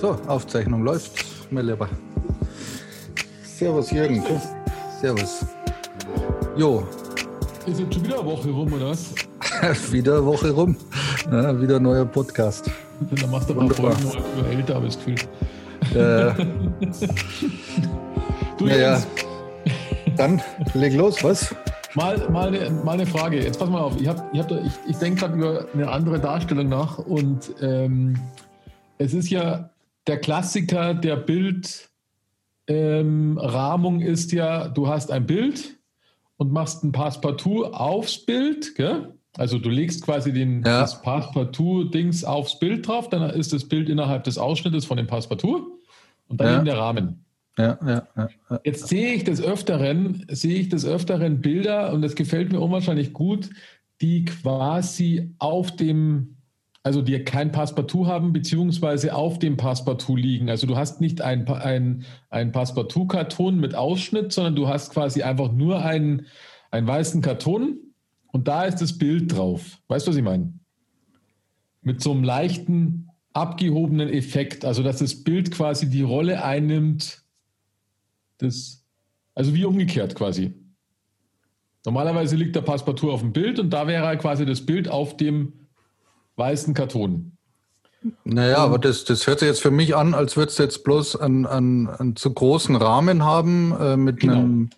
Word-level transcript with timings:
So, 0.00 0.16
Aufzeichnung 0.28 0.84
läuft, 0.84 1.24
mein 1.50 1.66
Lieber. 1.66 1.88
Servus, 3.42 3.90
Jürgen. 3.90 4.22
Servus. 5.00 5.44
Jo. 6.56 6.86
Ist 7.66 7.80
jetzt 7.80 7.94
schon 7.94 8.04
wieder 8.04 8.20
eine 8.20 8.30
Woche 8.30 8.48
rum, 8.48 8.72
oder 8.72 8.90
was? 8.90 9.12
wieder 9.92 10.18
eine 10.18 10.26
Woche 10.26 10.52
rum. 10.52 10.76
Ja, 11.32 11.60
wieder 11.60 11.76
ein 11.76 11.82
neuer 11.82 12.04
Podcast. 12.04 12.70
Dann 13.10 13.28
machst 13.28 13.50
du 13.50 13.54
aber 13.54 13.68
Folgen 13.74 14.04
nur 14.36 14.46
älter, 14.48 14.76
habe 14.76 14.86
ich 14.86 14.94
das 14.94 15.04
Gefühl. 15.04 15.16
Äh, 15.90 16.32
du, 18.58 18.66
naja, 18.66 19.02
dann 20.16 20.40
leg 20.74 20.94
los, 20.94 21.24
was? 21.24 21.52
Mal, 21.96 22.18
mal, 22.30 22.54
eine, 22.54 22.70
mal 22.70 22.92
eine 22.92 23.06
Frage. 23.06 23.42
Jetzt 23.42 23.58
pass 23.58 23.68
mal 23.68 23.80
auf. 23.80 24.00
Ich, 24.00 24.06
hab, 24.06 24.32
ich, 24.32 24.38
hab 24.38 24.46
da, 24.46 24.60
ich, 24.60 24.74
ich 24.86 24.96
denke 24.98 25.18
gerade 25.18 25.34
über 25.34 25.66
eine 25.74 25.90
andere 25.90 26.20
Darstellung 26.20 26.68
nach. 26.68 26.98
Und 26.98 27.52
ähm, 27.60 28.16
es 28.98 29.12
ist 29.12 29.30
ja 29.30 29.70
der 30.08 30.18
Klassiker 30.18 30.94
der 30.94 31.16
Bildrahmung 32.66 34.00
ähm, 34.00 34.06
ist 34.06 34.32
ja, 34.32 34.68
du 34.68 34.88
hast 34.88 35.12
ein 35.12 35.26
Bild 35.26 35.78
und 36.36 36.52
machst 36.52 36.82
ein 36.82 36.92
Passepartout 36.92 37.66
aufs 37.66 38.24
Bild. 38.24 38.74
Gell? 38.74 39.14
Also 39.36 39.58
du 39.58 39.68
legst 39.68 40.02
quasi 40.02 40.32
den, 40.32 40.62
ja. 40.64 40.80
das 40.80 41.02
Passepartout-Dings 41.02 42.24
aufs 42.24 42.58
Bild 42.58 42.88
drauf, 42.88 43.08
dann 43.08 43.30
ist 43.30 43.52
das 43.52 43.64
Bild 43.64 43.88
innerhalb 43.88 44.24
des 44.24 44.38
Ausschnittes 44.38 44.84
von 44.84 44.96
dem 44.96 45.06
Passepartout 45.06 45.78
und 46.28 46.40
dann 46.40 46.46
ja. 46.48 46.56
eben 46.56 46.64
der 46.64 46.78
Rahmen. 46.78 47.24
Ja, 47.58 47.78
ja, 47.84 48.08
ja. 48.16 48.60
Jetzt 48.64 48.88
sehe 48.88 49.14
ich 49.14 49.24
des 49.24 49.42
Öfteren, 49.42 50.24
sehe 50.28 50.58
ich 50.58 50.68
des 50.68 50.86
Öfteren 50.86 51.40
Bilder 51.40 51.92
und 51.92 52.02
das 52.02 52.14
gefällt 52.14 52.52
mir 52.52 52.60
unwahrscheinlich 52.60 53.12
gut, 53.12 53.50
die 54.00 54.24
quasi 54.24 55.34
auf 55.38 55.74
dem, 55.74 56.36
also 56.88 57.02
die 57.02 57.18
kein 57.18 57.52
Passepartout 57.52 58.06
haben, 58.06 58.32
beziehungsweise 58.32 59.14
auf 59.14 59.38
dem 59.38 59.58
Passepartout 59.58 60.16
liegen. 60.16 60.48
Also 60.48 60.66
du 60.66 60.78
hast 60.78 61.02
nicht 61.02 61.20
ein, 61.20 61.46
ein, 61.46 62.06
ein 62.30 62.50
Passepartout-Karton 62.50 63.60
mit 63.60 63.74
Ausschnitt, 63.74 64.32
sondern 64.32 64.56
du 64.56 64.68
hast 64.68 64.94
quasi 64.94 65.22
einfach 65.22 65.52
nur 65.52 65.84
einen, 65.84 66.24
einen 66.70 66.86
weißen 66.86 67.20
Karton 67.20 67.76
und 68.28 68.48
da 68.48 68.64
ist 68.64 68.80
das 68.80 68.96
Bild 68.96 69.36
drauf. 69.36 69.82
Weißt 69.88 70.06
du, 70.06 70.12
was 70.12 70.16
ich 70.16 70.22
meine? 70.22 70.54
Mit 71.82 72.02
so 72.02 72.10
einem 72.10 72.24
leichten, 72.24 73.10
abgehobenen 73.34 74.08
Effekt. 74.08 74.64
Also 74.64 74.82
dass 74.82 75.00
das 75.00 75.22
Bild 75.24 75.50
quasi 75.50 75.90
die 75.90 76.00
Rolle 76.00 76.42
einnimmt, 76.42 77.22
das, 78.38 78.82
also 79.34 79.52
wie 79.52 79.66
umgekehrt 79.66 80.14
quasi. 80.14 80.54
Normalerweise 81.84 82.34
liegt 82.34 82.56
der 82.56 82.62
Passepartout 82.62 83.10
auf 83.10 83.20
dem 83.20 83.34
Bild 83.34 83.58
und 83.58 83.68
da 83.74 83.86
wäre 83.86 84.16
quasi 84.16 84.46
das 84.46 84.64
Bild 84.64 84.88
auf 84.88 85.18
dem 85.18 85.52
weißen 86.38 86.74
Karton. 86.74 87.32
Naja, 88.24 88.58
aber 88.58 88.78
das, 88.78 89.04
das 89.04 89.26
hört 89.26 89.40
sich 89.40 89.48
jetzt 89.48 89.60
für 89.60 89.72
mich 89.72 89.96
an, 89.96 90.14
als 90.14 90.36
würdest 90.36 90.58
du 90.58 90.62
jetzt 90.62 90.84
bloß 90.84 91.16
einen, 91.16 91.46
einen, 91.46 91.88
einen 91.88 92.16
zu 92.16 92.32
großen 92.32 92.76
Rahmen 92.76 93.24
haben 93.24 93.74
äh, 93.78 93.96
mit 93.96 94.20
genau. 94.20 94.34
einem 94.34 94.70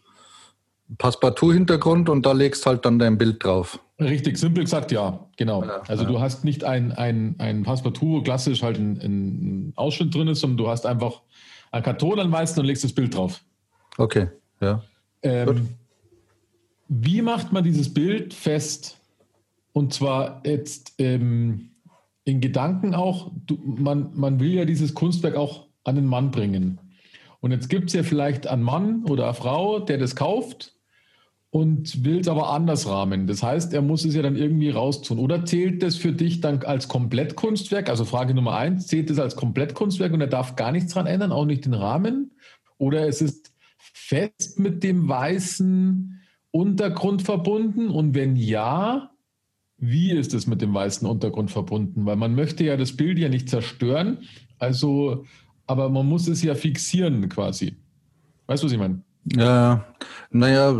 Passepartout-Hintergrund 0.96 2.08
und 2.08 2.24
da 2.24 2.32
legst 2.32 2.64
halt 2.66 2.84
dann 2.84 2.98
dein 2.98 3.18
Bild 3.18 3.44
drauf. 3.44 3.78
Richtig, 4.00 4.38
simpel 4.38 4.64
gesagt, 4.64 4.90
ja, 4.92 5.26
genau. 5.36 5.62
Ja, 5.62 5.82
also 5.86 6.04
ja. 6.04 6.08
du 6.08 6.20
hast 6.20 6.44
nicht 6.44 6.64
ein, 6.64 6.92
ein, 6.92 7.34
ein 7.38 7.62
Passepartout, 7.62 8.22
klassisch 8.22 8.62
halt 8.62 8.78
ein, 8.78 8.98
ein 9.02 9.72
Ausschnitt 9.76 10.14
drin 10.14 10.28
ist, 10.28 10.40
sondern 10.40 10.56
du 10.56 10.68
hast 10.68 10.86
einfach 10.86 11.20
einen 11.70 11.84
Karton 11.84 12.18
an 12.18 12.32
weißen 12.32 12.58
und 12.58 12.66
legst 12.66 12.82
das 12.82 12.92
Bild 12.92 13.14
drauf. 13.14 13.42
Okay, 13.98 14.28
ja. 14.60 14.82
Ähm, 15.22 15.68
wie 16.88 17.20
macht 17.20 17.52
man 17.52 17.62
dieses 17.62 17.92
Bild 17.92 18.32
fest? 18.32 18.96
Und 19.80 19.94
zwar 19.94 20.42
jetzt 20.44 20.92
ähm, 20.98 21.70
in 22.24 22.42
Gedanken 22.42 22.94
auch, 22.94 23.32
du, 23.46 23.56
man, 23.64 24.10
man 24.12 24.38
will 24.38 24.52
ja 24.52 24.66
dieses 24.66 24.92
Kunstwerk 24.92 25.36
auch 25.36 25.68
an 25.84 25.94
den 25.94 26.04
Mann 26.04 26.30
bringen. 26.30 26.78
Und 27.40 27.52
jetzt 27.52 27.70
gibt 27.70 27.88
es 27.88 27.94
ja 27.94 28.02
vielleicht 28.02 28.46
einen 28.46 28.62
Mann 28.62 29.06
oder 29.06 29.24
eine 29.24 29.32
Frau, 29.32 29.78
der 29.80 29.96
das 29.96 30.16
kauft 30.16 30.76
und 31.48 32.04
will 32.04 32.20
es 32.20 32.28
aber 32.28 32.52
anders 32.52 32.86
rahmen. 32.86 33.26
Das 33.26 33.42
heißt, 33.42 33.72
er 33.72 33.80
muss 33.80 34.04
es 34.04 34.14
ja 34.14 34.20
dann 34.20 34.36
irgendwie 34.36 34.68
raustun. 34.68 35.18
Oder 35.18 35.46
zählt 35.46 35.82
das 35.82 35.96
für 35.96 36.12
dich 36.12 36.42
dann 36.42 36.62
als 36.62 36.86
Komplettkunstwerk? 36.86 37.88
Also 37.88 38.04
Frage 38.04 38.34
Nummer 38.34 38.56
eins, 38.56 38.86
zählt 38.86 39.08
das 39.08 39.18
als 39.18 39.34
Komplettkunstwerk 39.34 40.12
und 40.12 40.20
er 40.20 40.26
darf 40.26 40.56
gar 40.56 40.72
nichts 40.72 40.92
dran 40.92 41.06
ändern, 41.06 41.32
auch 41.32 41.46
nicht 41.46 41.64
den 41.64 41.72
Rahmen? 41.72 42.32
Oder 42.76 43.08
es 43.08 43.22
ist 43.22 43.54
fest 43.78 44.58
mit 44.58 44.84
dem 44.84 45.08
weißen 45.08 46.20
Untergrund 46.50 47.22
verbunden? 47.22 47.88
Und 47.88 48.14
wenn 48.14 48.36
ja, 48.36 49.10
wie 49.80 50.12
ist 50.12 50.34
es 50.34 50.46
mit 50.46 50.60
dem 50.60 50.72
weißen 50.74 51.08
Untergrund 51.08 51.50
verbunden? 51.50 52.06
Weil 52.06 52.16
man 52.16 52.34
möchte 52.34 52.64
ja 52.64 52.76
das 52.76 52.96
Bild 52.96 53.18
ja 53.18 53.28
nicht 53.28 53.48
zerstören, 53.48 54.18
also, 54.58 55.24
aber 55.66 55.88
man 55.88 56.06
muss 56.06 56.28
es 56.28 56.42
ja 56.42 56.54
fixieren 56.54 57.28
quasi. 57.28 57.76
Weißt 58.46 58.62
du, 58.62 58.66
was 58.66 58.72
ich 58.72 58.78
meine? 58.78 59.02
Ja, 59.24 59.84
naja, 60.30 60.70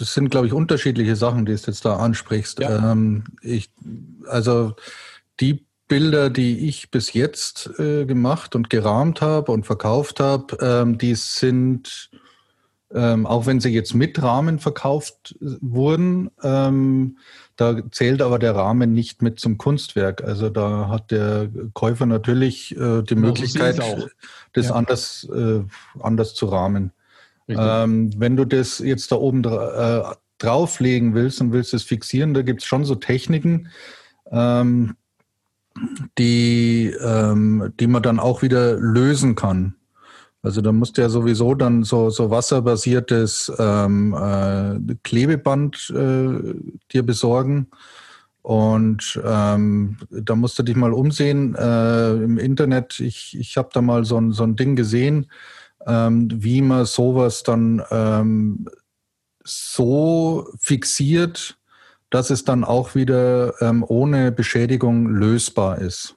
es 0.00 0.14
sind, 0.14 0.30
glaube 0.30 0.46
ich, 0.46 0.52
unterschiedliche 0.52 1.16
Sachen, 1.16 1.46
die 1.46 1.54
du 1.54 1.58
jetzt 1.58 1.84
da 1.84 1.96
ansprichst. 1.96 2.60
Ja. 2.60 2.92
Ähm, 2.92 3.24
ich, 3.42 3.70
also 4.26 4.74
die 5.40 5.66
Bilder, 5.88 6.30
die 6.30 6.68
ich 6.68 6.90
bis 6.90 7.12
jetzt 7.12 7.70
äh, 7.78 8.06
gemacht 8.06 8.54
und 8.54 8.70
gerahmt 8.70 9.20
habe 9.22 9.52
und 9.52 9.66
verkauft 9.66 10.20
habe, 10.20 10.56
ähm, 10.60 10.98
die 10.98 11.14
sind, 11.14 12.10
ähm, 12.94 13.26
auch 13.26 13.46
wenn 13.46 13.60
sie 13.60 13.70
jetzt 13.70 13.94
mit 13.94 14.22
Rahmen 14.22 14.58
verkauft 14.58 15.36
äh, 15.40 15.56
wurden, 15.60 16.30
ähm, 16.42 17.18
da 17.56 17.80
zählt 17.90 18.22
aber 18.22 18.38
der 18.38 18.54
Rahmen 18.54 18.92
nicht 18.92 19.22
mit 19.22 19.40
zum 19.40 19.58
Kunstwerk. 19.58 20.22
Also 20.22 20.50
da 20.50 20.88
hat 20.88 21.10
der 21.10 21.48
Käufer 21.72 22.06
natürlich 22.06 22.76
äh, 22.76 23.02
die 23.02 23.14
Möglichkeit, 23.14 23.80
das 24.52 24.68
ja. 24.68 24.74
anders, 24.74 25.28
äh, 25.34 25.62
anders 26.00 26.34
zu 26.34 26.46
rahmen. 26.46 26.92
Ähm, 27.48 28.10
wenn 28.16 28.36
du 28.36 28.44
das 28.44 28.80
jetzt 28.80 29.12
da 29.12 29.16
oben 29.16 29.44
äh, 29.44 30.02
drauflegen 30.38 31.14
willst 31.14 31.40
und 31.40 31.52
willst 31.52 31.74
es 31.74 31.82
fixieren, 31.82 32.34
da 32.34 32.42
gibt 32.42 32.62
es 32.62 32.66
schon 32.66 32.84
so 32.84 32.96
Techniken, 32.96 33.68
ähm, 34.30 34.96
die, 36.18 36.92
ähm, 37.00 37.72
die 37.78 37.86
man 37.86 38.02
dann 38.02 38.18
auch 38.18 38.42
wieder 38.42 38.74
lösen 38.74 39.34
kann. 39.34 39.76
Also 40.46 40.60
da 40.60 40.72
musst 40.72 40.96
du 40.96 41.02
ja 41.02 41.08
sowieso 41.08 41.54
dann 41.54 41.82
so, 41.82 42.10
so 42.10 42.30
wasserbasiertes 42.30 43.52
ähm, 43.58 44.14
äh, 44.14 44.94
Klebeband 45.02 45.92
äh, 45.94 46.54
dir 46.92 47.02
besorgen. 47.04 47.68
Und 48.42 49.20
ähm, 49.24 49.98
da 50.10 50.36
musst 50.36 50.58
du 50.58 50.62
dich 50.62 50.76
mal 50.76 50.92
umsehen 50.92 51.56
äh, 51.56 52.12
im 52.12 52.38
Internet. 52.38 53.00
Ich, 53.00 53.36
ich 53.38 53.56
habe 53.56 53.70
da 53.72 53.82
mal 53.82 54.04
so 54.04 54.18
ein, 54.18 54.32
so 54.32 54.44
ein 54.44 54.54
Ding 54.56 54.76
gesehen 54.76 55.26
ähm, 55.86 56.28
wie 56.32 56.62
man 56.62 56.84
sowas 56.84 57.42
dann 57.42 57.82
ähm, 57.90 58.68
so 59.44 60.48
fixiert, 60.58 61.58
dass 62.10 62.30
es 62.30 62.44
dann 62.44 62.64
auch 62.64 62.94
wieder 62.94 63.60
ähm, 63.62 63.84
ohne 63.86 64.32
Beschädigung 64.32 65.08
lösbar 65.08 65.78
ist. 65.78 66.16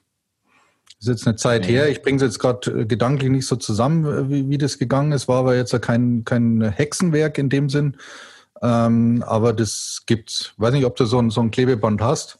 Das 1.00 1.08
ist 1.08 1.20
jetzt 1.20 1.26
eine 1.26 1.36
Zeit 1.36 1.66
her. 1.66 1.88
Ich 1.88 2.02
bringe 2.02 2.16
es 2.16 2.22
jetzt 2.22 2.38
gerade 2.38 2.82
äh, 2.82 2.84
gedanklich 2.84 3.30
nicht 3.30 3.46
so 3.46 3.56
zusammen, 3.56 4.04
äh, 4.04 4.30
wie, 4.30 4.50
wie 4.50 4.58
das 4.58 4.78
gegangen 4.78 5.12
ist. 5.12 5.28
War 5.28 5.38
aber 5.38 5.56
jetzt 5.56 5.80
kein, 5.80 6.24
kein 6.26 6.60
Hexenwerk 6.60 7.38
in 7.38 7.48
dem 7.48 7.70
Sinn. 7.70 7.96
Ähm, 8.60 9.24
aber 9.26 9.54
das 9.54 10.02
gibt's. 10.04 10.52
Weiß 10.58 10.74
nicht, 10.74 10.84
ob 10.84 10.96
du 10.96 11.06
so 11.06 11.18
ein, 11.18 11.30
so 11.30 11.40
ein 11.40 11.50
Klebeband 11.50 12.02
hast. 12.02 12.38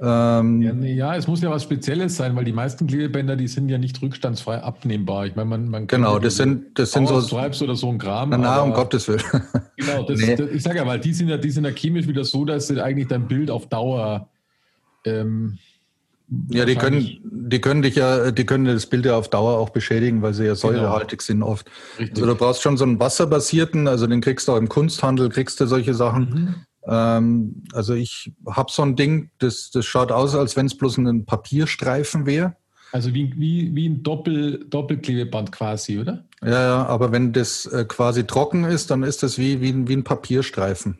Ähm, 0.00 0.62
ja, 0.62 0.72
nee, 0.72 0.94
ja, 0.94 1.14
es 1.14 1.28
muss 1.28 1.42
ja 1.42 1.50
was 1.50 1.62
Spezielles 1.62 2.16
sein, 2.16 2.34
weil 2.34 2.44
die 2.44 2.52
meisten 2.52 2.88
Klebebänder, 2.88 3.36
die 3.36 3.46
sind 3.46 3.68
ja 3.68 3.78
nicht 3.78 4.02
rückstandsfrei 4.02 4.60
abnehmbar. 4.60 5.26
Ich 5.26 5.36
meine, 5.36 5.50
man, 5.50 5.68
man 5.68 5.86
genau, 5.86 6.18
das 6.18 6.38
sind 6.38 6.76
das 6.76 6.90
sind 6.90 7.06
so 7.06 7.20
Stripes 7.20 7.62
oder 7.62 7.76
so 7.76 7.88
ein 7.88 7.98
Kram. 7.98 8.30
Na, 8.30 8.38
na 8.38 8.62
um 8.62 8.72
Gottes 8.72 9.06
Willen. 9.06 9.22
Genau, 9.76 10.04
das, 10.04 10.20
nee. 10.20 10.36
das, 10.36 10.50
ich 10.50 10.62
sage 10.62 10.78
ja, 10.78 10.86
weil 10.86 11.00
die 11.00 11.12
sind 11.12 11.28
ja, 11.28 11.36
die 11.36 11.50
sind 11.50 11.64
ja 11.64 11.70
chemisch 11.70 12.06
wieder 12.06 12.24
so, 12.24 12.44
dass 12.44 12.68
sie 12.68 12.80
eigentlich 12.80 13.08
dein 13.08 13.26
Bild 13.26 13.50
auf 13.50 13.68
Dauer 13.68 14.28
ähm, 15.04 15.58
ja, 16.48 16.64
die 16.64 16.76
können, 16.76 17.20
die 17.24 17.60
können 17.60 17.82
dich 17.82 17.96
ja, 17.96 18.30
die 18.30 18.46
können 18.46 18.64
das 18.64 18.86
Bild 18.86 19.04
ja 19.04 19.16
auf 19.16 19.28
Dauer 19.28 19.58
auch 19.58 19.70
beschädigen, 19.70 20.22
weil 20.22 20.34
sie 20.34 20.44
ja 20.44 20.54
säurehaltig 20.54 21.18
genau. 21.18 21.26
sind 21.26 21.42
oft. 21.42 21.70
Richtig. 21.98 22.22
Also 22.22 22.26
du 22.26 22.38
brauchst 22.38 22.62
schon 22.62 22.76
so 22.76 22.84
einen 22.84 22.98
wasserbasierten, 22.98 23.88
also 23.88 24.06
den 24.06 24.20
kriegst 24.20 24.48
du 24.48 24.52
auch 24.52 24.56
im 24.56 24.68
Kunsthandel, 24.68 25.28
kriegst 25.28 25.60
du 25.60 25.66
solche 25.66 25.94
Sachen. 25.94 26.22
Mhm. 26.22 26.54
Ähm, 26.86 27.62
also 27.72 27.94
ich 27.94 28.32
habe 28.46 28.72
so 28.72 28.82
ein 28.82 28.96
Ding, 28.96 29.30
das, 29.38 29.70
das 29.70 29.84
schaut 29.84 30.12
aus, 30.12 30.34
als 30.34 30.56
wenn 30.56 30.66
es 30.66 30.76
bloß 30.76 30.98
ein 30.98 31.24
Papierstreifen 31.26 32.26
wäre. 32.26 32.56
Also 32.92 33.14
wie, 33.14 33.32
wie, 33.36 33.74
wie 33.74 33.88
ein 33.88 34.02
Doppel, 34.02 34.66
Doppelklebeband 34.68 35.50
quasi, 35.50 35.98
oder? 35.98 36.24
Ja, 36.42 36.50
ja, 36.50 36.86
aber 36.86 37.12
wenn 37.12 37.32
das 37.32 37.66
äh, 37.66 37.84
quasi 37.86 38.24
trocken 38.24 38.64
ist, 38.64 38.90
dann 38.90 39.02
ist 39.02 39.22
das 39.22 39.38
wie, 39.38 39.60
wie, 39.60 39.88
wie 39.88 39.94
ein 39.94 40.04
Papierstreifen. 40.04 40.98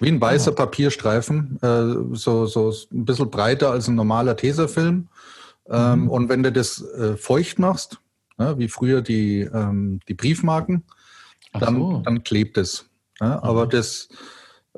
Wie 0.00 0.08
ein 0.08 0.20
weißer 0.20 0.50
Aha. 0.50 0.56
Papierstreifen, 0.56 1.58
äh, 1.62 2.16
so, 2.16 2.46
so 2.46 2.72
ein 2.92 3.04
bisschen 3.04 3.30
breiter 3.30 3.70
als 3.70 3.88
ein 3.88 3.94
normaler 3.94 4.36
Tesafilm. 4.36 5.08
Ähm, 5.68 6.02
mhm. 6.02 6.10
Und 6.10 6.28
wenn 6.28 6.42
du 6.42 6.52
das 6.52 6.82
äh, 6.82 7.16
feucht 7.16 7.58
machst, 7.58 8.00
ne, 8.38 8.58
wie 8.58 8.68
früher 8.68 9.00
die, 9.00 9.40
ähm, 9.40 10.00
die 10.08 10.14
Briefmarken, 10.14 10.84
dann, 11.58 11.76
so. 11.76 12.02
dann 12.04 12.22
klebt 12.22 12.58
es. 12.58 12.88
Ja, 13.20 13.42
aber 13.42 13.66
das, 13.66 14.08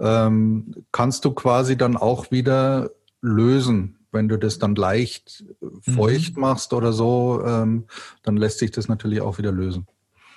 ähm, 0.00 0.74
kannst 0.92 1.24
du 1.24 1.32
quasi 1.32 1.76
dann 1.76 1.96
auch 1.96 2.30
wieder 2.30 2.90
lösen. 3.20 3.94
wenn 4.10 4.28
du 4.28 4.38
das 4.38 4.58
dann 4.58 4.74
leicht 4.74 5.44
feucht 5.82 6.36
mhm. 6.36 6.40
machst 6.40 6.72
oder 6.72 6.94
so, 6.94 7.42
ähm, 7.44 7.84
dann 8.22 8.38
lässt 8.38 8.58
sich 8.58 8.70
das 8.70 8.88
natürlich 8.88 9.20
auch 9.20 9.36
wieder 9.36 9.52
lösen. 9.52 9.86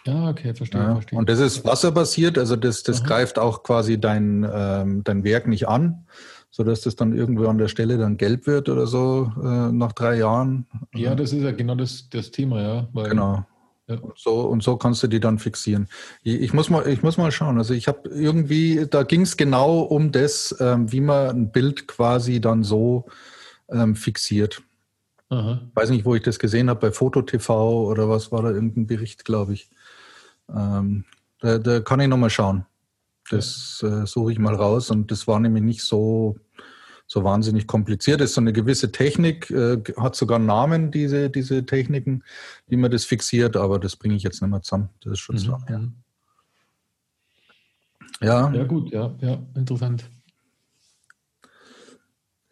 Ja, 0.05 0.29
okay, 0.29 0.53
verstehe, 0.53 0.81
ja. 0.81 0.93
verstehe. 0.93 1.19
Und 1.19 1.29
das 1.29 1.39
ist 1.39 1.63
wasserbasiert, 1.63 2.37
also 2.37 2.55
das, 2.55 2.83
das 2.83 3.03
greift 3.03 3.37
auch 3.37 3.63
quasi 3.63 3.99
dein, 3.99 4.47
ähm, 4.51 5.03
dein 5.03 5.23
Werk 5.23 5.47
nicht 5.47 5.67
an, 5.67 6.05
sodass 6.49 6.81
das 6.81 6.95
dann 6.95 7.13
irgendwo 7.13 7.47
an 7.47 7.57
der 7.57 7.67
Stelle 7.67 7.97
dann 7.97 8.17
gelb 8.17 8.47
wird 8.47 8.67
oder 8.69 8.87
so 8.87 9.31
äh, 9.41 9.71
nach 9.71 9.91
drei 9.93 10.17
Jahren. 10.17 10.65
Ja, 10.95 11.13
das 11.13 11.33
ist 11.33 11.43
ja 11.43 11.51
genau 11.51 11.75
das, 11.75 12.09
das 12.09 12.31
Thema, 12.31 12.61
ja. 12.61 12.87
Weil, 12.93 13.09
genau. 13.09 13.45
Ja. 13.87 13.97
Und, 13.97 14.17
so, 14.17 14.41
und 14.41 14.63
so 14.63 14.77
kannst 14.77 15.03
du 15.03 15.07
die 15.07 15.19
dann 15.19 15.37
fixieren. 15.37 15.87
Ich, 16.23 16.41
ich 16.41 16.53
muss, 16.53 16.69
mal, 16.69 16.87
ich 16.87 17.03
muss 17.03 17.17
mal 17.17 17.31
schauen. 17.31 17.57
Also 17.57 17.73
ich 17.73 17.87
habe 17.87 18.09
irgendwie, 18.09 18.87
da 18.89 19.03
ging 19.03 19.21
es 19.21 19.37
genau 19.37 19.81
um 19.81 20.11
das, 20.11 20.55
ähm, 20.59 20.91
wie 20.91 21.01
man 21.01 21.29
ein 21.29 21.51
Bild 21.51 21.87
quasi 21.87 22.39
dann 22.39 22.63
so 22.63 23.05
ähm, 23.69 23.95
fixiert. 23.95 24.61
Aha. 25.29 25.61
Ich 25.69 25.75
weiß 25.75 25.89
nicht, 25.89 26.05
wo 26.05 26.15
ich 26.15 26.23
das 26.23 26.39
gesehen 26.39 26.69
habe, 26.69 26.79
bei 26.79 26.91
FotoTV 26.91 27.49
oder 27.49 28.09
was 28.09 28.31
war 28.31 28.43
da 28.43 28.49
irgendein 28.49 28.87
Bericht, 28.87 29.25
glaube 29.25 29.53
ich. 29.53 29.69
Ähm, 30.55 31.05
da, 31.39 31.57
da, 31.57 31.79
kann 31.79 31.99
ich 31.99 32.07
nochmal 32.07 32.29
schauen. 32.29 32.65
Das 33.29 33.83
äh, 33.83 34.05
suche 34.05 34.33
ich 34.33 34.39
mal 34.39 34.55
raus 34.55 34.91
und 34.91 35.11
das 35.11 35.27
war 35.27 35.39
nämlich 35.39 35.63
nicht 35.63 35.83
so, 35.83 36.37
so 37.07 37.23
wahnsinnig 37.23 37.67
kompliziert. 37.67 38.19
Das 38.19 38.31
ist 38.31 38.35
so 38.35 38.41
eine 38.41 38.53
gewisse 38.53 38.91
Technik, 38.91 39.49
äh, 39.51 39.81
hat 39.97 40.15
sogar 40.15 40.37
einen 40.37 40.47
Namen, 40.47 40.91
diese, 40.91 41.29
diese 41.29 41.65
Techniken, 41.65 42.23
wie 42.67 42.77
man 42.77 42.91
das 42.91 43.05
fixiert, 43.05 43.55
aber 43.55 43.79
das 43.79 43.95
bringe 43.95 44.15
ich 44.15 44.23
jetzt 44.23 44.41
nicht 44.41 44.51
mehr 44.51 44.61
zusammen. 44.61 44.89
Das 45.01 45.13
ist 45.13 45.19
schon 45.19 45.35
mhm. 45.37 45.49
lange 45.49 45.65
her. 45.67 45.81
Ja. 48.21 48.53
Ja, 48.53 48.63
gut, 48.65 48.91
ja, 48.91 49.15
ja, 49.19 49.39
interessant. 49.55 50.09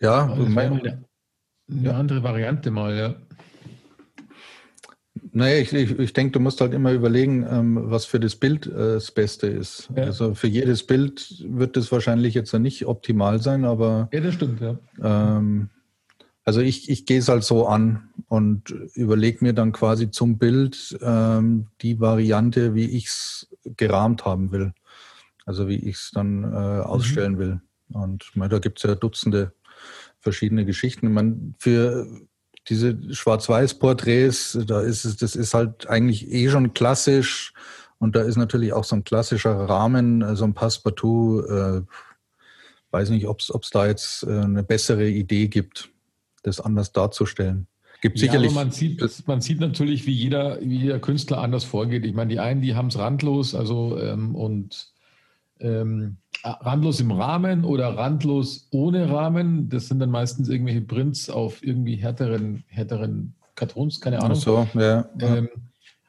Ja, 0.02 0.28
also 0.28 0.46
mein, 0.46 0.80
eine, 0.80 1.06
eine 1.70 1.84
ja. 1.84 1.92
andere 1.92 2.24
Variante 2.24 2.72
mal, 2.72 2.96
ja. 2.96 3.16
Naja, 5.40 5.62
ich, 5.62 5.72
ich, 5.72 5.98
ich 5.98 6.12
denke, 6.12 6.34
du 6.34 6.42
musst 6.42 6.60
halt 6.60 6.74
immer 6.74 6.92
überlegen, 6.92 7.48
ähm, 7.50 7.80
was 7.82 8.04
für 8.04 8.20
das 8.20 8.36
Bild 8.36 8.68
äh, 8.68 8.96
das 8.96 9.10
Beste 9.12 9.48
ist. 9.48 9.90
Ja. 9.96 10.04
Also 10.04 10.36
für 10.36 10.48
jedes 10.48 10.84
Bild 10.84 11.46
wird 11.48 11.78
das 11.78 11.94
wahrscheinlich 11.94 12.34
jetzt 12.34 12.54
nicht 12.54 12.86
optimal 12.86 13.42
sein, 13.42 13.64
aber. 13.64 14.10
Ja, 14.12 14.20
das 14.20 14.34
stimmt, 14.34 14.60
ja. 14.60 14.78
Ähm, 15.02 15.70
also 16.44 16.60
ich, 16.60 16.90
ich 16.90 17.06
gehe 17.06 17.20
es 17.20 17.30
halt 17.30 17.46
so 17.46 17.68
an 17.68 18.10
und 18.28 18.72
überlege 18.96 19.38
mir 19.42 19.54
dann 19.54 19.72
quasi 19.72 20.12
zum 20.12 20.38
Bild 20.38 20.98
ähm, 21.02 21.68
die 21.82 22.02
Variante, 22.02 22.76
wie 22.76 22.90
ich 22.90 23.06
es 23.06 23.48
gerahmt 23.78 24.26
haben 24.26 24.52
will. 24.52 24.74
Also 25.46 25.70
wie 25.70 25.78
ich 25.78 25.96
es 25.96 26.12
dann 26.14 26.44
äh, 26.44 26.48
mhm. 26.48 26.82
ausstellen 26.82 27.34
mhm. 27.34 27.40
will. 27.40 27.62
Und 27.94 28.32
meine, 28.36 28.50
da 28.50 28.60
gibt 28.60 28.80
es 28.80 28.84
ja 28.84 28.96
Dutzende 28.96 29.54
verschiedene 30.20 30.66
Geschichten. 30.66 31.14
Man, 31.14 31.56
für 31.60 32.08
diese 32.68 33.14
Schwarz-Weiß-Porträts, 33.14 34.60
da 34.68 34.82
ist 34.82 35.06
es, 35.06 35.18
das 35.18 35.36
ist 35.36 35.54
halt 35.54 35.88
eigentlich 35.88 36.32
eh 36.32 36.50
schon 36.50 36.74
klassisch 36.74 37.54
und 37.98 38.16
da 38.16 38.22
ist 38.22 38.38
natürlich 38.38 38.74
auch 38.74 38.84
so 38.84 38.96
ein 38.96 39.04
klassischer 39.04 39.52
Rahmen, 39.52 40.36
so 40.36 40.46
ein 40.46 40.54
Passepartout. 40.54 41.42
Äh, 41.42 41.82
weiß 42.92 43.10
nicht, 43.12 43.28
ob 43.28 43.42
es 43.42 43.70
da 43.72 43.88
jetzt 43.88 44.24
äh, 44.24 44.32
eine 44.32 44.64
bessere 44.64 45.08
Idee 45.08 45.48
gibt, 45.48 45.90
das 46.44 46.60
anders 46.60 46.92
darzustellen. 46.92 47.68
Gibt 48.02 48.18
ja, 48.18 48.28
sicherlich. 48.28 48.54
man 48.54 48.72
sieht, 48.72 49.28
man 49.28 49.42
sieht 49.42 49.60
natürlich, 49.60 50.06
wie 50.06 50.14
jeder, 50.14 50.60
wie 50.62 50.78
jeder 50.78 51.00
Künstler 51.00 51.40
anders 51.40 51.66
vorgeht. 51.66 52.06
Ich 52.06 52.14
meine, 52.14 52.32
die 52.32 52.40
einen, 52.40 52.62
die 52.62 52.76
haben 52.76 52.88
es 52.88 52.98
randlos, 52.98 53.54
also 53.54 54.00
ähm, 54.00 54.36
und 54.36 54.94
ähm, 55.60 56.18
randlos 56.44 57.00
im 57.00 57.12
Rahmen 57.12 57.66
oder 57.66 57.98
randlos 57.98 58.68
ohne 58.72 59.10
Rahmen. 59.10 59.70
Das 59.70 59.88
sind 59.88 60.00
dann 60.00 60.12
meistens 60.12 60.50
irgendwelche 60.50 60.82
Prints 60.82 61.30
auf 61.30 61.64
irgendwie 61.64 61.96
härteren, 61.96 62.64
härteren 62.68 63.34
Kartons, 63.56 64.00
keine 64.00 64.20
Ahnung. 64.20 64.38
Ach 64.38 64.42
so, 64.42 64.68
ja. 64.74 65.10
Ähm, 65.20 65.50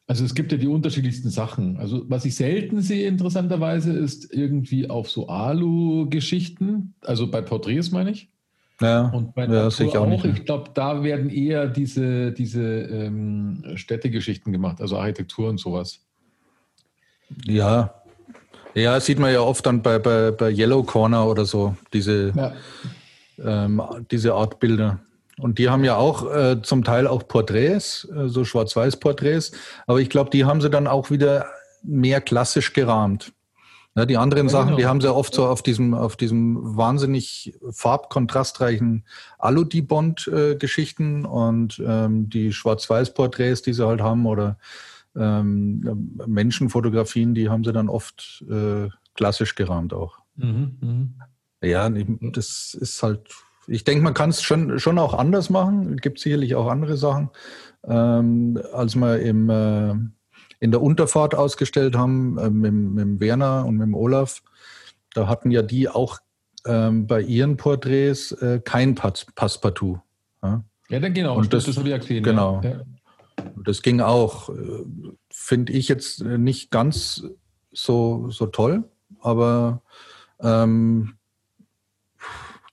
also 0.06 0.25
es 0.25 0.35
gibt 0.35 0.50
ja 0.50 0.58
die 0.58 0.67
unterschiedlichsten 0.67 1.31
Sachen. 1.31 1.76
Also 1.76 2.05
was 2.08 2.25
ich 2.25 2.35
selten 2.35 2.81
sehe, 2.81 3.06
interessanterweise, 3.06 3.93
ist 3.93 4.32
irgendwie 4.32 4.91
auf 4.91 5.08
so 5.08 5.29
Alu-Geschichten, 5.29 6.94
also 7.03 7.31
bei 7.31 7.41
Porträts 7.43 7.93
meine 7.93 8.11
ich. 8.11 8.29
Ja, 8.81 9.08
und 9.11 9.35
bei 9.35 9.44
ja, 9.44 9.64
Natur 9.64 10.00
auch. 10.00 10.11
auch. 10.11 10.25
Ich 10.25 10.44
glaube, 10.44 10.70
da 10.75 11.03
werden 11.05 11.29
eher 11.31 11.69
diese, 11.69 12.32
diese 12.32 12.62
ähm, 12.62 13.62
Städtegeschichten 13.75 14.53
gemacht, 14.53 14.81
also 14.81 14.99
Architektur 14.99 15.49
und 15.49 15.58
sowas. 15.58 16.00
Ja, 17.44 18.00
ja, 18.75 19.00
sieht 19.00 19.19
man 19.19 19.32
ja 19.32 19.40
oft 19.40 19.64
dann 19.67 19.82
bei, 19.82 19.99
bei, 19.99 20.31
bei 20.31 20.50
Yellow 20.50 20.82
Corner 20.82 21.26
oder 21.26 21.44
so, 21.44 21.76
diese, 21.93 22.32
ja. 22.37 22.52
ähm, 23.43 23.82
diese 24.11 24.34
Art 24.34 24.61
Bilder. 24.61 25.00
Und 25.38 25.58
die 25.58 25.69
haben 25.69 25.84
ja 25.84 25.96
auch 25.96 26.31
äh, 26.31 26.61
zum 26.62 26.84
Teil 26.84 27.06
auch 27.06 27.26
Porträts, 27.26 28.08
äh, 28.14 28.28
so 28.28 28.44
Schwarz-Weiß-Porträts, 28.44 29.52
aber 29.87 30.00
ich 30.00 30.11
glaube, 30.11 30.31
die 30.31 30.44
haben 30.44 30.61
sie 30.61 30.70
dann 30.70 30.87
auch 30.87 31.11
wieder 31.11 31.46
mehr 31.82 32.20
klassisch 32.20 32.72
gerahmt. 32.72 33.32
Ja, 33.96 34.06
die 34.06 34.17
anderen 34.17 34.46
ja, 34.46 34.52
Sachen, 34.52 34.67
genau. 34.69 34.78
die 34.78 34.87
haben 34.87 35.00
sie 35.00 35.12
oft 35.12 35.34
so 35.34 35.46
auf 35.46 35.62
diesem, 35.62 35.94
auf 35.94 36.17
diesem 36.17 36.76
wahnsinnig 36.76 37.55
farbkontrastreichen 37.72 39.05
Alu-Dibond-Geschichten 39.38 41.25
äh, 41.25 41.28
und 41.28 41.82
ähm, 41.84 42.31
die 42.31 42.52
Schwarz-Weiß-Porträts, 42.52 43.62
die 43.62 43.72
sie 43.72 43.84
halt 43.84 44.00
haben 44.00 44.26
oder 44.26 44.58
ähm, 45.17 46.17
Menschenfotografien, 46.27 47.35
die 47.35 47.49
haben 47.49 47.65
sie 47.65 47.73
dann 47.73 47.89
oft 47.89 48.45
äh, 48.51 48.89
klassisch 49.15 49.55
gerahmt 49.55 49.93
auch. 49.93 50.19
Mhm, 50.37 50.77
mh. 50.81 51.27
Ja, 51.62 51.91
das 51.91 52.75
ist 52.79 53.03
halt, 53.03 53.29
ich 53.67 53.85
denke, 53.85 54.03
man 54.03 54.15
kann 54.15 54.31
es 54.31 54.43
schon, 54.43 54.79
schon 54.79 54.99
auch 54.99 55.12
anders 55.15 55.51
machen. 55.51 55.95
Es 55.95 56.01
gibt 56.01 56.19
sicherlich 56.19 56.55
auch 56.55 56.69
andere 56.69 56.97
Sachen. 56.97 57.31
Ähm, 57.85 58.59
als 58.73 58.97
wir 58.97 59.21
im, 59.21 59.51
äh, 59.51 59.91
in 60.61 60.71
der 60.71 60.81
Unterfahrt 60.81 61.35
ausgestellt 61.35 61.97
haben, 61.97 62.39
äh, 62.39 62.51
mit, 62.51 62.73
mit 62.73 63.21
Werner 63.21 63.67
und 63.67 63.77
mit 63.77 63.87
dem 63.87 63.95
Olaf, 63.95 64.43
da 65.15 65.27
hatten 65.29 65.51
ja 65.51 65.63
die 65.63 65.89
auch 65.89 66.19
ähm, 66.67 67.06
bei 67.06 67.21
ihren 67.21 67.56
Porträts 67.56 68.33
äh, 68.33 68.61
kein 68.65 68.95
Pass 68.95 69.27
Passepartout. 69.35 70.01
Ja, 70.43 70.65
ja 70.89 71.01
dann 71.01 71.15
genau, 71.15 71.37
und 71.37 71.53
das, 71.53 71.65
das 71.65 71.77
habe 71.77 71.89
ich 71.89 71.93
ja 71.93 71.99
gesehen. 71.99 72.23
Genau. 72.23 72.61
Ja. 72.63 72.83
Das 73.65 73.83
ging 73.83 74.01
auch, 74.01 74.49
äh, 74.51 74.85
finde 75.31 75.73
ich 75.73 75.89
jetzt 75.89 76.23
nicht 76.23 76.71
ganz 76.71 77.25
so, 77.73 78.31
so 78.31 78.47
toll, 78.47 78.85
aber 79.21 79.83
ähm, 80.41 81.15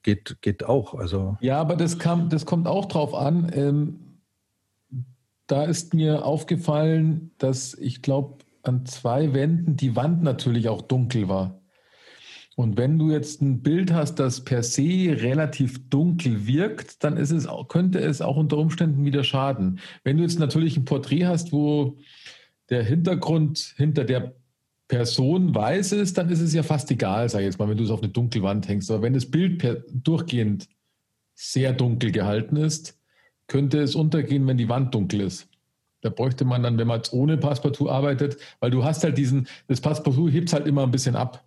geht, 0.04 0.38
geht 0.42 0.64
auch. 0.64 0.94
Also. 0.94 1.38
Ja, 1.42 1.60
aber 1.60 1.76
das, 1.76 2.00
kam, 2.00 2.30
das 2.30 2.46
kommt 2.46 2.68
auch 2.68 2.86
drauf 2.86 3.14
an. 3.14 3.52
Ähm, 3.54 4.00
da 5.48 5.64
ist 5.64 5.94
mir 5.94 6.26
aufgefallen, 6.26 7.32
dass 7.38 7.74
ich 7.74 8.02
glaube, 8.02 8.38
an 8.64 8.86
zwei 8.86 9.34
Wänden 9.34 9.78
die 9.78 9.96
Wand 9.96 10.24
natürlich 10.24 10.70
auch 10.70 10.82
dunkel 10.82 11.30
war. 11.30 11.62
Und 12.58 12.76
wenn 12.76 12.98
du 12.98 13.12
jetzt 13.12 13.40
ein 13.40 13.62
Bild 13.62 13.94
hast, 13.94 14.16
das 14.16 14.44
per 14.44 14.64
se 14.64 14.82
relativ 15.22 15.90
dunkel 15.90 16.48
wirkt, 16.48 17.04
dann 17.04 17.16
ist 17.16 17.30
es, 17.30 17.48
könnte 17.68 18.00
es 18.00 18.20
auch 18.20 18.36
unter 18.36 18.58
Umständen 18.58 19.06
wieder 19.06 19.24
schaden. 19.24 19.80
Wenn 20.04 20.18
du 20.18 20.24
jetzt 20.24 20.40
natürlich 20.40 20.76
ein 20.76 20.84
Porträt 20.84 21.28
hast, 21.28 21.52
wo 21.52 22.00
der 22.72 22.84
Hintergrund 22.84 23.76
hinter 23.78 24.06
der 24.06 24.34
Person 24.88 25.54
weiß 25.54 25.92
ist, 25.92 26.18
dann 26.18 26.30
ist 26.30 26.42
es 26.42 26.52
ja 26.52 26.64
fast 26.64 26.90
egal, 26.90 27.30
sag 27.30 27.42
ich 27.42 27.46
jetzt 27.46 27.60
mal, 27.60 27.70
wenn 27.70 27.78
du 27.78 27.84
es 27.84 27.92
auf 27.92 28.02
eine 28.02 28.12
dunkle 28.12 28.42
Wand 28.42 28.68
hängst. 28.68 28.90
Aber 28.90 29.04
wenn 29.04 29.14
das 29.14 29.30
Bild 29.30 29.60
per, 29.60 29.84
durchgehend 29.94 30.68
sehr 31.36 31.74
dunkel 31.74 32.12
gehalten 32.12 32.56
ist, 32.56 33.00
könnte 33.46 33.80
es 33.82 33.94
untergehen, 33.94 34.48
wenn 34.48 34.58
die 34.58 34.68
Wand 34.68 34.96
dunkel 34.96 35.22
ist. 35.22 35.48
Da 36.02 36.10
bräuchte 36.10 36.44
man 36.44 36.64
dann, 36.64 36.80
wenn 36.80 36.88
man 36.88 36.98
jetzt 36.98 37.14
ohne 37.14 37.38
Passepartout 37.38 37.88
arbeitet, 37.88 38.38
weil 38.60 38.72
du 38.72 38.84
hast 38.84 39.04
halt 39.04 39.16
diesen, 39.16 39.48
das 39.68 39.80
Passepartout 39.80 40.32
hebt 40.32 40.48
es 40.48 40.54
halt 40.54 40.66
immer 40.66 40.82
ein 40.82 40.92
bisschen 40.92 41.16
ab. 41.16 41.44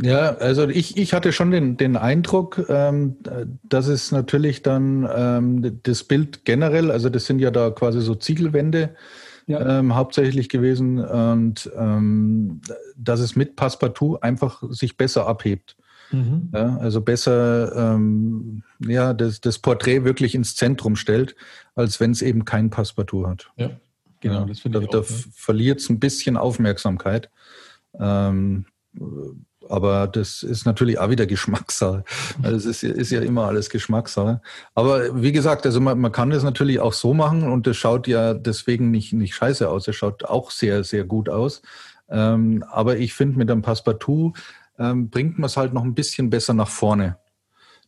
Ja, 0.00 0.36
also 0.36 0.68
ich, 0.68 0.96
ich 0.96 1.12
hatte 1.12 1.32
schon 1.32 1.50
den, 1.50 1.76
den 1.76 1.96
Eindruck, 1.96 2.64
ähm, 2.68 3.16
dass 3.64 3.88
es 3.88 4.12
natürlich 4.12 4.62
dann 4.62 5.08
ähm, 5.12 5.80
das 5.82 6.04
Bild 6.04 6.44
generell, 6.44 6.90
also 6.90 7.08
das 7.08 7.26
sind 7.26 7.40
ja 7.40 7.50
da 7.50 7.70
quasi 7.70 8.00
so 8.00 8.14
Ziegelwände 8.14 8.94
ja. 9.48 9.78
ähm, 9.78 9.96
hauptsächlich 9.96 10.48
gewesen 10.48 11.00
und 11.00 11.68
ähm, 11.76 12.60
dass 12.96 13.18
es 13.18 13.34
mit 13.34 13.56
Passepartout 13.56 14.18
einfach 14.20 14.62
sich 14.70 14.96
besser 14.96 15.26
abhebt. 15.26 15.76
Mhm. 16.12 16.50
Ja, 16.54 16.76
also 16.78 17.00
besser 17.00 17.94
ähm, 17.94 18.62
ja, 18.86 19.12
das, 19.12 19.40
das 19.40 19.58
Porträt 19.58 20.04
wirklich 20.04 20.34
ins 20.34 20.54
Zentrum 20.54 20.94
stellt, 20.96 21.34
als 21.74 21.98
wenn 21.98 22.12
es 22.12 22.22
eben 22.22 22.44
kein 22.44 22.70
Passepartout 22.70 23.26
hat. 23.26 23.50
Ja, 23.56 23.70
genau, 24.20 24.44
das 24.44 24.60
finde 24.60 24.78
ich 24.78 24.88
da, 24.88 25.00
auch. 25.00 25.06
Da 25.06 25.14
verliert 25.34 25.80
es 25.80 25.90
ein 25.90 25.98
bisschen 25.98 26.36
Aufmerksamkeit. 26.36 27.30
Aber 29.68 30.06
das 30.06 30.42
ist 30.42 30.64
natürlich 30.64 30.98
auch 30.98 31.10
wieder 31.10 31.26
Geschmackssache. 31.34 32.04
Also 32.42 32.56
es 32.56 32.82
ist, 32.82 32.82
ist, 32.82 33.10
ja 33.10 33.20
immer 33.20 33.44
alles 33.44 33.70
Geschmackssache. 33.70 34.40
Aber 34.74 35.22
wie 35.22 35.32
gesagt, 35.32 35.66
also 35.66 35.80
man, 35.80 35.98
man, 35.98 36.12
kann 36.12 36.30
das 36.30 36.42
natürlich 36.42 36.80
auch 36.80 36.92
so 36.92 37.14
machen 37.14 37.42
und 37.44 37.66
das 37.66 37.76
schaut 37.76 38.06
ja 38.06 38.34
deswegen 38.34 38.90
nicht, 38.90 39.12
nicht 39.12 39.34
scheiße 39.34 39.68
aus. 39.68 39.88
Es 39.88 39.96
schaut 39.96 40.24
auch 40.24 40.50
sehr, 40.50 40.84
sehr 40.84 41.04
gut 41.04 41.28
aus. 41.28 41.62
Ähm, 42.08 42.64
aber 42.70 42.96
ich 42.96 43.14
finde, 43.14 43.38
mit 43.38 43.50
einem 43.50 43.62
Passepartout 43.62 44.32
ähm, 44.78 45.10
bringt 45.10 45.38
man 45.38 45.46
es 45.46 45.56
halt 45.56 45.74
noch 45.74 45.84
ein 45.84 45.94
bisschen 45.94 46.30
besser 46.30 46.54
nach 46.54 46.68
vorne. 46.68 47.18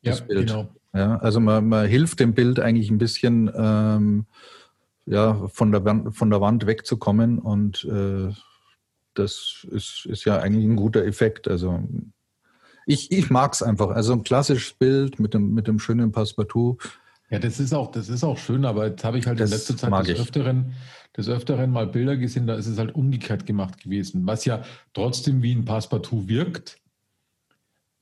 Das 0.03 0.21
ja, 0.21 0.25
Bild. 0.27 0.49
genau. 0.49 0.69
Ja, 0.93 1.17
also 1.19 1.39
man, 1.41 1.69
man 1.69 1.87
hilft 1.87 2.21
dem 2.21 2.35
Bild 2.35 2.59
eigentlich 2.59 2.91
ein 2.91 2.99
bisschen, 2.99 3.51
ähm, 3.55 4.27
ja, 5.07 5.49
von 5.49 5.71
der, 5.73 5.85
Wand, 5.85 6.17
von 6.17 6.31
der 6.31 6.41
Wand 6.41 6.67
wegzukommen 6.67 7.39
und 7.39 7.85
äh, 7.85 8.33
das 9.15 9.67
ist, 9.71 10.07
ist 10.07 10.25
ja 10.25 10.39
eigentlich 10.39 10.65
ein 10.65 10.77
guter 10.77 11.05
Effekt. 11.05 11.49
Also 11.49 11.83
ich, 12.87 13.11
ich 13.13 13.31
mag 13.31 13.53
es 13.53 13.63
einfach. 13.63 13.91
Also 13.91 14.13
ein 14.13 14.23
klassisches 14.23 14.73
Bild 14.73 15.21
mit 15.21 15.35
dem, 15.35 15.55
mit 15.55 15.67
dem 15.67 15.79
schönen 15.79 16.13
Passepartout. 16.13 16.79
Ja, 17.31 17.39
das 17.39 17.61
ist 17.61 17.73
auch, 17.73 17.93
das 17.93 18.09
ist 18.09 18.25
auch 18.25 18.39
schön, 18.39 18.65
aber 18.65 18.89
jetzt 18.89 19.05
habe 19.05 19.19
ich 19.19 19.27
halt 19.27 19.39
das 19.39 19.51
in 19.51 19.57
letzter 19.57 19.77
Zeit 19.77 20.09
des 20.09 20.19
Öfteren, 20.19 20.75
des 21.17 21.29
Öfteren 21.29 21.71
mal 21.71 21.87
Bilder 21.87 22.17
gesehen, 22.17 22.49
da 22.49 22.55
ist 22.55 22.67
es 22.67 22.77
halt 22.77 22.95
umgekehrt 22.97 23.47
gemacht 23.47 23.85
gewesen, 23.85 24.27
was 24.27 24.45
ja 24.45 24.63
trotzdem 24.95 25.41
wie 25.41 25.55
ein 25.55 25.65
Passepartout 25.65 26.27
wirkt, 26.27 26.79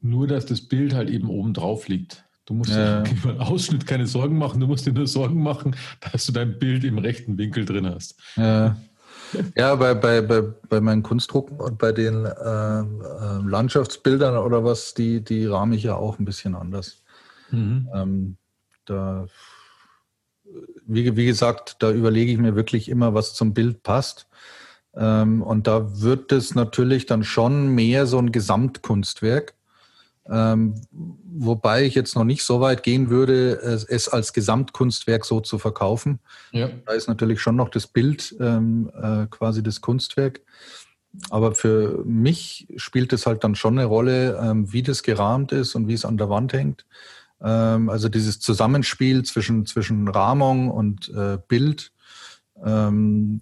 nur 0.01 0.27
dass 0.27 0.47
das 0.47 0.63
Bild 0.63 0.95
halt 0.95 1.11
eben 1.11 1.29
oben 1.29 1.53
drauf 1.53 1.89
liegt. 1.89 2.25
Du 2.47 2.55
musst 2.55 2.71
ja. 2.71 3.03
dir 3.03 3.13
über 3.23 3.47
Ausschnitt 3.47 3.87
keine 3.87 4.07
Sorgen 4.07 4.39
machen, 4.39 4.61
du 4.61 4.67
musst 4.67 4.87
dir 4.87 4.95
nur 4.95 5.07
Sorgen 5.07 5.43
machen, 5.43 5.77
dass 6.11 6.25
du 6.25 6.33
dein 6.33 6.59
Bild 6.59 6.85
im 6.85 6.97
rechten 6.97 7.37
Winkel 7.37 7.67
drin 7.67 7.87
hast. 7.87 8.19
Ja. 8.37 8.79
Ja, 9.57 9.75
bei, 9.75 9.95
bei, 9.95 10.21
bei, 10.21 10.43
bei 10.69 10.81
meinen 10.81 11.03
Kunstdrucken 11.03 11.61
und 11.61 11.79
bei 11.79 11.93
den 11.93 12.25
äh, 12.25 12.81
äh, 12.81 12.85
Landschaftsbildern 13.45 14.37
oder 14.37 14.65
was, 14.65 14.95
die, 14.95 15.23
die 15.23 15.47
rahme 15.47 15.77
ich 15.77 15.83
ja 15.83 15.97
auch 15.97 16.19
ein 16.19 16.25
bisschen 16.25 16.55
anders. 16.55 17.03
Mhm. 17.51 17.89
Ähm, 17.95 18.37
da, 18.85 19.27
wie, 20.87 21.17
wie 21.17 21.27
gesagt, 21.27 21.77
da 21.81 21.91
überlege 21.91 22.33
ich 22.33 22.39
mir 22.39 22.57
wirklich 22.57 22.89
immer, 22.89 23.15
was 23.15 23.35
zum 23.35 23.55
Bild 23.55 23.83
passt. 23.83 24.27
Ähm, 24.95 25.43
und 25.43 25.67
da 25.67 26.01
wird 26.01 26.33
es 26.33 26.55
natürlich 26.55 27.07
dann 27.07 27.23
schon 27.23 27.69
mehr 27.69 28.07
so 28.07 28.19
ein 28.19 28.33
Gesamtkunstwerk. 28.33 29.55
Ähm, 30.29 30.75
wobei 31.39 31.85
ich 31.85 31.95
jetzt 31.95 32.15
noch 32.17 32.25
nicht 32.25 32.43
so 32.43 32.61
weit 32.61 32.83
gehen 32.83 33.11
würde, 33.11 33.53
es, 33.53 34.09
als 34.09 34.33
Gesamtkunstwerk 34.33 35.25
so 35.25 35.41
zu 35.41 35.59
verkaufen. 35.59 36.19
Ja. 36.53 36.71
Da 36.87 36.93
ist 36.93 37.09
natürlich 37.09 37.41
schon 37.41 37.57
noch 37.57 37.69
das 37.69 37.87
Bild 37.87 38.35
ähm, 38.41 38.91
äh, 39.01 39.27
quasi 39.27 39.63
das 39.63 39.81
Kunstwerk. 39.81 40.41
Aber 41.31 41.55
für 41.55 42.03
mich 42.05 42.69
spielt 42.77 43.13
es 43.13 43.27
halt 43.27 43.43
dann 43.45 43.55
schon 43.55 43.79
eine 43.79 43.87
Rolle, 43.87 44.39
ähm, 44.43 44.73
wie 44.73 44.83
das 44.83 45.03
gerahmt 45.03 45.53
ist 45.53 45.75
und 45.75 45.89
wie 45.89 45.95
es 45.95 46.05
an 46.05 46.19
der 46.19 46.29
Wand 46.29 46.53
hängt. 46.53 46.85
Ähm, 47.41 47.89
also 47.89 48.09
dieses 48.09 48.41
Zusammenspiel 48.41 49.25
zwischen, 49.25 49.67
zwischen 49.67 50.09
Rahmung 50.09 50.71
und 50.71 51.09
äh, 51.09 51.39
Bild 51.49 51.93
ähm, 52.65 53.41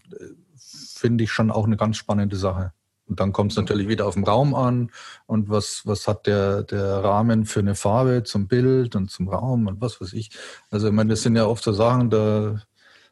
finde 0.59 1.25
ich 1.25 1.33
schon 1.33 1.51
auch 1.51 1.67
eine 1.67 1.77
ganz 1.77 1.97
spannende 1.97 2.37
Sache. 2.37 2.73
Und 3.09 3.21
dann 3.21 3.33
kommt 3.33 3.53
es 3.53 3.57
natürlich 3.57 3.89
wieder 3.89 4.07
auf 4.07 4.15
den 4.15 4.25
Raum 4.25 4.55
an 4.55 4.91
und 5.27 5.49
was, 5.49 5.83
was 5.85 6.09
hat 6.09 6.27
der, 6.27 6.63
der 6.65 7.05
Rahmen 7.05 7.47
für 7.47 7.61
eine 7.61 7.75
Farbe 7.75 8.25
zum 8.25 8.49
Bild 8.49 8.97
und 8.97 9.11
zum 9.11 9.29
Raum 9.29 9.69
und 9.69 9.81
was 9.81 10.01
weiß 10.01 10.13
ich. 10.13 10.31
Also 10.71 10.89
ich 10.89 10.93
meine, 10.93 11.11
das 11.11 11.23
sind 11.23 11.37
ja 11.37 11.47
oft 11.47 11.63
so 11.63 11.73
Sachen, 11.73 12.11
da, 12.11 12.61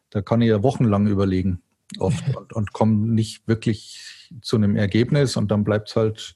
da 0.09 0.21
kann 0.21 0.41
ich 0.41 0.49
ja 0.49 0.63
wochenlang 0.63 1.07
überlegen 1.07 1.61
oft 1.99 2.35
und, 2.35 2.53
und 2.53 2.73
komme 2.73 3.07
nicht 3.07 3.47
wirklich 3.47 4.31
zu 4.41 4.55
einem 4.55 4.75
Ergebnis 4.75 5.37
und 5.37 5.49
dann 5.51 5.63
bleibt 5.63 5.89
es 5.89 5.95
halt 5.95 6.35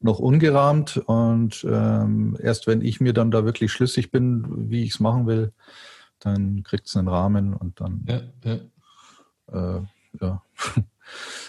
noch 0.00 0.18
ungerahmt 0.18 0.96
und 1.06 1.66
ähm, 1.68 2.36
erst 2.40 2.66
wenn 2.66 2.80
ich 2.80 3.00
mir 3.00 3.12
dann 3.12 3.30
da 3.30 3.44
wirklich 3.44 3.72
schlüssig 3.72 4.10
bin, 4.10 4.70
wie 4.70 4.84
ich 4.84 4.92
es 4.92 5.00
machen 5.00 5.26
will, 5.26 5.52
dann 6.20 6.62
kriegt 6.62 6.86
es 6.86 6.96
einen 6.96 7.08
Rahmen 7.08 7.54
und 7.54 7.80
dann 7.80 8.04
ja, 8.08 8.20
ja. 8.44 9.78
Äh, 9.78 9.82
ja. 10.20 10.42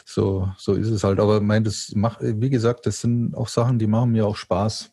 so, 0.06 0.52
so 0.58 0.74
ist 0.74 0.90
es 0.90 1.04
halt. 1.04 1.20
Aber 1.20 1.42
mein, 1.42 1.64
das 1.64 1.94
macht, 1.96 2.20
wie 2.22 2.50
gesagt, 2.50 2.86
das 2.86 3.02
sind 3.02 3.36
auch 3.36 3.48
Sachen, 3.48 3.80
die 3.80 3.88
machen 3.88 4.12
mir 4.12 4.26
auch 4.26 4.36
Spaß. 4.36 4.92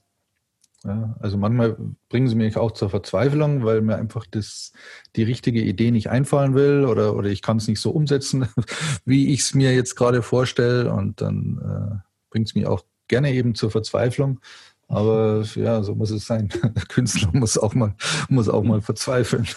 Ja, 0.85 1.17
also 1.19 1.37
manchmal 1.37 1.77
bringen 2.09 2.29
sie 2.29 2.37
mich 2.37 2.57
auch 2.57 2.71
zur 2.71 2.89
Verzweiflung, 2.89 3.65
weil 3.65 3.81
mir 3.81 3.97
einfach 3.97 4.27
das, 4.31 4.73
die 5.17 5.25
richtige 5.25 5.61
Idee 5.61 5.91
nicht 5.91 6.09
einfallen 6.09 6.55
will 6.55 6.85
oder, 6.85 7.17
oder 7.17 7.29
ich 7.31 7.43
kann 7.43 7.57
es 7.57 7.67
nicht 7.67 7.81
so 7.81 7.91
umsetzen, 7.91 8.49
wie 9.05 9.33
ich 9.33 9.41
es 9.41 9.55
mir 9.55 9.75
jetzt 9.75 9.97
gerade 9.97 10.23
vorstelle. 10.23 10.93
Und 10.93 11.21
dann 11.21 11.59
äh, 11.59 12.11
bringt 12.31 12.49
es 12.49 12.55
mich 12.55 12.67
auch 12.67 12.85
gerne 13.09 13.33
eben 13.33 13.55
zur 13.57 13.71
Verzweiflung. 13.71 14.41
Aber 14.87 15.45
ja, 15.55 15.83
so 15.83 15.95
muss 15.95 16.11
es 16.11 16.27
sein. 16.27 16.49
Der 16.63 16.85
Künstler 16.85 17.31
muss 17.33 17.59
auch 17.59 17.75
mal, 17.75 17.95
muss 18.29 18.49
auch 18.49 18.63
mal 18.63 18.81
verzweifeln. 18.81 19.49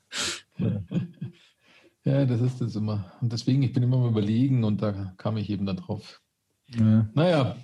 ja. 0.58 0.82
Ja, 2.04 2.24
das 2.24 2.40
ist 2.40 2.60
es 2.60 2.76
immer. 2.76 3.12
Und 3.20 3.32
deswegen, 3.32 3.62
ich 3.62 3.72
bin 3.72 3.82
immer 3.82 3.98
mal 3.98 4.10
überlegen 4.10 4.64
und 4.64 4.80
da 4.80 5.12
kam 5.18 5.36
ich 5.36 5.50
eben 5.50 5.66
darauf. 5.66 6.20
Ja. 6.68 7.08
Naja. 7.14 7.56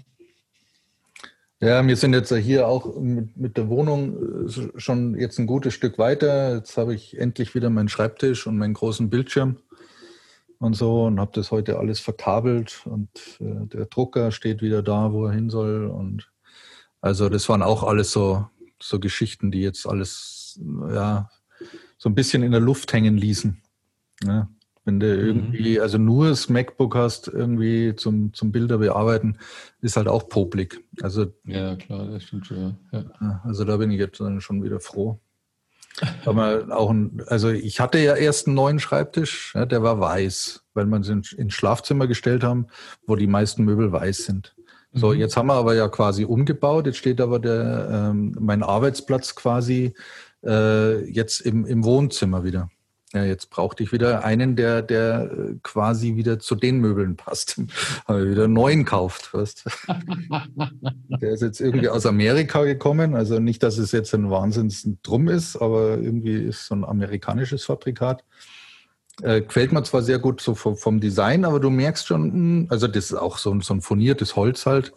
Ja, 1.59 1.87
wir 1.87 1.97
sind 1.97 2.13
jetzt 2.13 2.35
hier 2.35 2.69
auch 2.69 3.01
mit, 3.01 3.35
mit, 3.39 3.57
der 3.57 3.69
Wohnung 3.71 4.47
äh, 4.47 4.79
schon 4.79 5.19
jetzt 5.19 5.39
ein 5.39 5.47
gutes 5.47 5.73
Stück 5.73 5.97
weiter. 5.97 6.57
Jetzt 6.57 6.77
habe 6.77 6.95
ich 6.95 7.19
endlich 7.19 7.55
wieder 7.55 7.71
meinen 7.71 7.89
Schreibtisch 7.89 8.47
und 8.47 8.59
meinen 8.59 8.75
großen 8.75 9.09
Bildschirm 9.09 9.57
und 10.59 10.75
so 10.75 11.05
und 11.05 11.19
habe 11.19 11.31
das 11.35 11.51
heute 11.51 11.79
alles 11.79 11.99
verkabelt 12.01 12.83
und 12.85 13.09
äh, 13.41 13.67
der 13.69 13.87
Drucker 13.87 14.33
steht 14.33 14.61
wieder 14.61 14.83
da, 14.83 15.13
wo 15.13 15.27
er 15.27 15.33
hin 15.33 15.49
soll. 15.49 15.87
Und 15.87 16.31
also 17.01 17.31
das 17.31 17.49
waren 17.49 17.63
auch 17.63 17.85
alles 17.85 18.13
so, 18.13 18.47
so 18.79 19.01
Geschichten, 19.01 19.51
die 19.51 19.63
jetzt 19.63 19.87
alles 19.87 20.61
ja 20.91 21.31
so 21.97 22.11
ein 22.11 22.15
bisschen 22.15 22.43
in 22.43 22.53
der 22.53 22.61
Luft 22.61 22.93
hängen 22.93 23.17
ließen. 23.17 23.63
Ja, 24.25 24.49
wenn 24.87 25.01
du 25.01 25.07
mhm. 25.07 25.27
irgendwie, 25.27 25.81
also 25.81 25.99
nur 25.99 26.29
das 26.29 26.49
MacBook 26.49 26.95
hast, 26.95 27.29
irgendwie 27.29 27.95
zum, 27.97 28.33
zum 28.33 28.53
Bilder 28.53 28.79
bearbeiten, 28.79 29.37
ist 29.81 29.97
halt 29.97 30.09
auch 30.09 30.29
popelig. 30.29 30.81
Also, 31.03 31.27
ja, 31.45 31.75
klar, 31.75 32.07
das 32.07 32.23
stimmt 32.23 32.47
schon. 32.47 32.77
Ja. 32.93 33.41
Also 33.45 33.65
da 33.65 33.77
bin 33.77 33.91
ich 33.91 33.99
jetzt 33.99 34.21
dann 34.21 34.41
schon 34.41 34.63
wieder 34.63 34.81
froh. 34.81 35.21
Aber 36.25 36.67
auch 36.71 36.91
ein, 36.91 37.23
also 37.27 37.49
ich 37.49 37.81
hatte 37.81 37.99
ja 37.99 38.15
erst 38.15 38.47
einen 38.47 38.55
neuen 38.55 38.79
Schreibtisch, 38.79 39.55
ja, 39.55 39.65
der 39.65 39.83
war 39.83 39.99
weiß, 39.99 40.65
weil 40.75 40.87
man 40.87 41.01
es 41.01 41.09
ins 41.09 41.55
Schlafzimmer 41.55 42.07
gestellt 42.07 42.45
haben, 42.45 42.67
wo 43.07 43.17
die 43.17 43.27
meisten 43.27 43.65
Möbel 43.65 43.91
weiß 43.93 44.19
sind. 44.27 44.55
So, 44.93 45.13
mhm. 45.13 45.19
jetzt 45.19 45.37
haben 45.37 45.49
wir 45.49 45.55
aber 45.55 45.75
ja 45.75 45.89
quasi 45.89 46.25
umgebaut. 46.25 46.87
Jetzt 46.87 46.99
steht 46.99 47.21
aber 47.21 47.39
der, 47.39 47.89
ähm, 47.91 48.37
mein 48.39 48.63
Arbeitsplatz 48.63 49.35
quasi 49.35 49.95
äh, 50.45 51.05
jetzt 51.11 51.41
im, 51.41 51.67
im 51.67 51.85
Wohnzimmer 51.85 52.45
wieder. 52.45 52.71
Ja, 53.13 53.23
jetzt 53.23 53.51
brauchte 53.51 53.85
ich 53.85 53.93
wieder 53.93 54.25
einen, 54.25 54.57
der, 54.57 54.83
der 54.83 55.31
äh, 55.31 55.55
quasi 55.63 56.17
wieder 56.17 56.41
zu 56.41 56.57
den 56.57 56.79
Möbeln 56.79 57.17
passt. 57.17 57.61
Habe 58.07 58.25
ich 58.25 58.31
wieder 58.33 58.45
einen 58.45 58.53
neuen 58.53 58.81
gekauft. 58.81 59.33
Weißt? 59.33 59.65
der 61.21 61.31
ist 61.31 61.43
jetzt 61.43 61.61
irgendwie 61.61 61.89
aus 61.89 62.05
Amerika 62.05 62.65
gekommen. 62.65 63.15
Also 63.15 63.39
nicht, 63.39 63.63
dass 63.63 63.79
es 63.79 63.93
jetzt 63.93 64.13
ein 64.13 64.31
Wahnsinns 64.31 64.89
Drum 65.03 65.29
ist, 65.29 65.57
aber 65.57 65.99
irgendwie 65.99 66.35
ist 66.35 66.67
so 66.67 66.75
ein 66.75 66.85
amerikanisches 66.85 67.65
Fabrikat. 67.65 68.25
Äh, 69.23 69.43
gefällt 69.43 69.73
mir 69.73 69.83
zwar 69.85 70.03
sehr 70.03 70.19
gut 70.19 70.41
so 70.41 70.55
vom, 70.55 70.77
vom, 70.77 71.01
Design, 71.01 71.45
aber 71.45 71.59
du 71.59 71.71
merkst 71.71 72.07
schon, 72.07 72.33
hm, 72.33 72.67
also 72.71 72.87
das 72.87 73.07
ist 73.07 73.15
auch 73.15 73.39
so, 73.39 73.59
so 73.61 73.73
ein 73.73 73.81
furniertes 73.81 74.37
Holz 74.37 74.67
halt, 74.67 74.93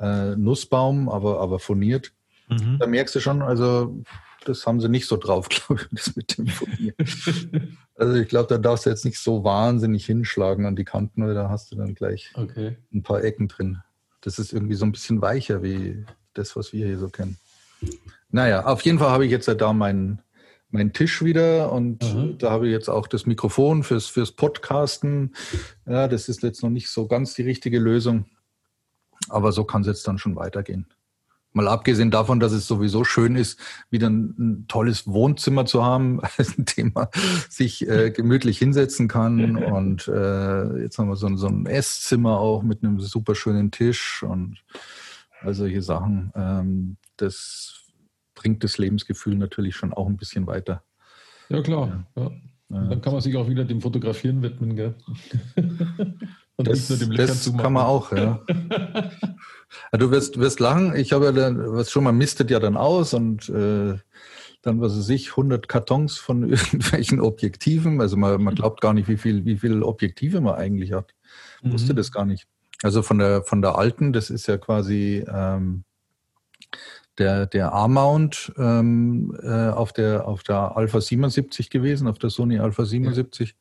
äh, 0.00 0.34
Nussbaum, 0.36 1.10
aber, 1.10 1.40
aber 1.40 1.58
furniert. 1.58 2.12
Mhm. 2.48 2.78
Da 2.78 2.86
merkst 2.86 3.14
du 3.14 3.20
schon, 3.20 3.42
also 3.42 4.02
das 4.44 4.66
haben 4.66 4.80
sie 4.80 4.88
nicht 4.88 5.06
so 5.06 5.16
drauf, 5.16 5.48
glaube 5.50 5.82
ich, 5.82 5.88
das 5.90 6.16
mit 6.16 6.36
dem 6.36 6.46
Furnier. 6.46 6.94
also 7.94 8.14
ich 8.14 8.28
glaube, 8.28 8.48
da 8.48 8.58
darfst 8.58 8.86
du 8.86 8.90
jetzt 8.90 9.04
nicht 9.04 9.18
so 9.18 9.44
wahnsinnig 9.44 10.06
hinschlagen 10.06 10.66
an 10.66 10.76
die 10.76 10.84
Kanten, 10.84 11.26
weil 11.26 11.34
da 11.34 11.48
hast 11.48 11.70
du 11.72 11.76
dann 11.76 11.94
gleich 11.94 12.32
okay. 12.34 12.76
ein 12.92 13.02
paar 13.02 13.22
Ecken 13.22 13.48
drin. 13.48 13.78
Das 14.20 14.38
ist 14.38 14.52
irgendwie 14.52 14.74
so 14.74 14.84
ein 14.84 14.92
bisschen 14.92 15.22
weicher 15.22 15.62
wie 15.62 16.04
das, 16.34 16.56
was 16.56 16.72
wir 16.72 16.86
hier 16.86 16.98
so 16.98 17.08
kennen. 17.08 17.38
Naja, 18.30 18.66
auf 18.66 18.82
jeden 18.82 18.98
Fall 18.98 19.10
habe 19.10 19.24
ich 19.24 19.30
jetzt 19.30 19.48
ja 19.48 19.54
da 19.54 19.72
meinen 19.72 20.22
meinen 20.70 20.92
Tisch 20.92 21.22
wieder 21.24 21.72
und 21.72 22.02
mhm. 22.14 22.38
da 22.38 22.50
habe 22.50 22.66
ich 22.66 22.72
jetzt 22.72 22.88
auch 22.88 23.08
das 23.08 23.26
Mikrofon 23.26 23.82
fürs, 23.82 24.06
fürs 24.06 24.32
Podcasten. 24.32 25.34
Ja, 25.86 26.08
das 26.08 26.28
ist 26.28 26.42
jetzt 26.42 26.62
noch 26.62 26.70
nicht 26.70 26.88
so 26.88 27.06
ganz 27.06 27.34
die 27.34 27.42
richtige 27.42 27.78
Lösung, 27.78 28.26
aber 29.28 29.52
so 29.52 29.64
kann 29.64 29.82
es 29.82 29.88
jetzt 29.88 30.06
dann 30.06 30.18
schon 30.18 30.36
weitergehen. 30.36 30.86
Mal 31.52 31.68
abgesehen 31.68 32.10
davon, 32.10 32.38
dass 32.38 32.52
es 32.52 32.66
sowieso 32.66 33.04
schön 33.04 33.34
ist, 33.34 33.58
wieder 33.90 34.08
ein, 34.08 34.34
ein 34.38 34.64
tolles 34.68 35.06
Wohnzimmer 35.06 35.66
zu 35.66 35.84
haben, 35.84 36.20
in 36.56 36.64
dem 36.64 36.92
man 36.94 37.08
sich 37.48 37.88
äh, 37.88 38.10
gemütlich 38.10 38.58
hinsetzen 38.58 39.08
kann. 39.08 39.56
Und 39.62 40.06
äh, 40.08 40.82
jetzt 40.82 40.98
haben 40.98 41.08
wir 41.08 41.16
so, 41.16 41.34
so, 41.36 41.48
ein 41.48 41.66
Esszimmer 41.66 42.38
auch 42.38 42.62
mit 42.62 42.84
einem 42.84 43.00
super 43.00 43.34
schönen 43.34 43.70
Tisch 43.70 44.22
und 44.22 44.62
all 45.40 45.54
solche 45.54 45.82
Sachen. 45.82 46.32
Ähm, 46.34 46.96
das 47.16 47.80
bringt 48.34 48.62
das 48.62 48.78
Lebensgefühl 48.78 49.34
natürlich 49.36 49.74
schon 49.74 49.92
auch 49.92 50.06
ein 50.06 50.16
bisschen 50.16 50.46
weiter. 50.46 50.82
Ja, 51.48 51.62
klar. 51.62 52.06
Ja. 52.16 52.30
Ja. 52.70 52.84
Dann 52.84 53.00
kann 53.00 53.12
man 53.12 53.20
sich 53.20 53.36
auch 53.36 53.48
wieder 53.48 53.64
dem 53.64 53.80
Fotografieren 53.80 54.42
widmen, 54.42 54.76
gell? 54.76 54.94
Und 56.56 56.68
das, 56.68 56.88
nicht 56.88 56.90
nur 56.90 56.98
dem 56.98 57.10
Löchern 57.10 57.26
das 57.28 57.56
kann 57.56 57.72
man 57.72 57.84
auch, 57.84 58.12
ja. 58.12 58.40
ja. 59.92 59.98
Du 59.98 60.10
wirst, 60.10 60.38
wirst 60.38 60.60
lachen. 60.60 60.94
Ich 60.96 61.12
habe 61.12 61.26
ja 61.26 61.32
dann, 61.32 61.72
was 61.72 61.90
schon 61.90 62.04
mal 62.04 62.12
mistet 62.12 62.50
ja 62.50 62.58
dann 62.58 62.76
aus 62.76 63.14
und 63.14 63.48
äh, 63.48 63.98
dann, 64.62 64.80
was 64.80 64.96
weiß 64.96 65.08
ich, 65.10 65.30
100 65.30 65.68
Kartons 65.68 66.18
von 66.18 66.42
irgendwelchen 66.50 67.20
Objektiven. 67.20 68.00
Also 68.00 68.16
man, 68.16 68.42
man 68.42 68.54
glaubt 68.54 68.80
gar 68.80 68.92
nicht, 68.92 69.08
wie 69.08 69.16
viel, 69.16 69.44
wie 69.44 69.56
viel 69.56 69.82
Objektive 69.82 70.40
man 70.40 70.54
eigentlich 70.54 70.92
hat. 70.92 71.14
Mhm. 71.62 71.72
Wusste 71.72 71.94
das 71.94 72.12
gar 72.12 72.24
nicht. 72.24 72.46
Also 72.82 73.02
von 73.02 73.18
der, 73.18 73.42
von 73.42 73.62
der 73.62 73.76
alten, 73.76 74.12
das 74.12 74.30
ist 74.30 74.46
ja 74.46 74.56
quasi, 74.56 75.24
ähm, 75.28 75.84
der, 77.18 77.46
der 77.46 77.72
A-Mount 77.74 78.52
ähm, 78.56 79.36
äh, 79.42 79.68
auf, 79.68 79.92
der, 79.92 80.26
auf 80.26 80.42
der 80.42 80.76
Alpha 80.76 81.00
77 81.00 81.68
gewesen, 81.70 82.08
auf 82.08 82.18
der 82.18 82.30
Sony 82.30 82.58
Alpha 82.58 82.84
77. 82.84 83.50
Ja. 83.50 83.54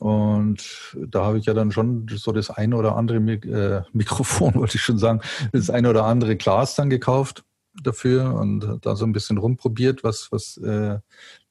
Und 0.00 0.96
da 0.96 1.26
habe 1.26 1.36
ich 1.36 1.44
ja 1.44 1.52
dann 1.52 1.72
schon 1.72 2.06
so 2.08 2.32
das 2.32 2.48
eine 2.48 2.74
oder 2.74 2.96
andere 2.96 3.20
Mik 3.20 3.44
äh, 3.44 3.82
Mikrofon, 3.92 4.54
wollte 4.54 4.76
ich 4.76 4.82
schon 4.82 4.96
sagen, 4.96 5.20
das 5.52 5.68
eine 5.68 5.90
oder 5.90 6.04
andere 6.04 6.36
Glas 6.36 6.74
dann 6.74 6.88
gekauft 6.88 7.44
dafür 7.82 8.34
und 8.34 8.78
da 8.80 8.96
so 8.96 9.04
ein 9.04 9.12
bisschen 9.12 9.36
rumprobiert, 9.36 10.02
was, 10.02 10.32
was 10.32 10.56
äh, 10.56 10.98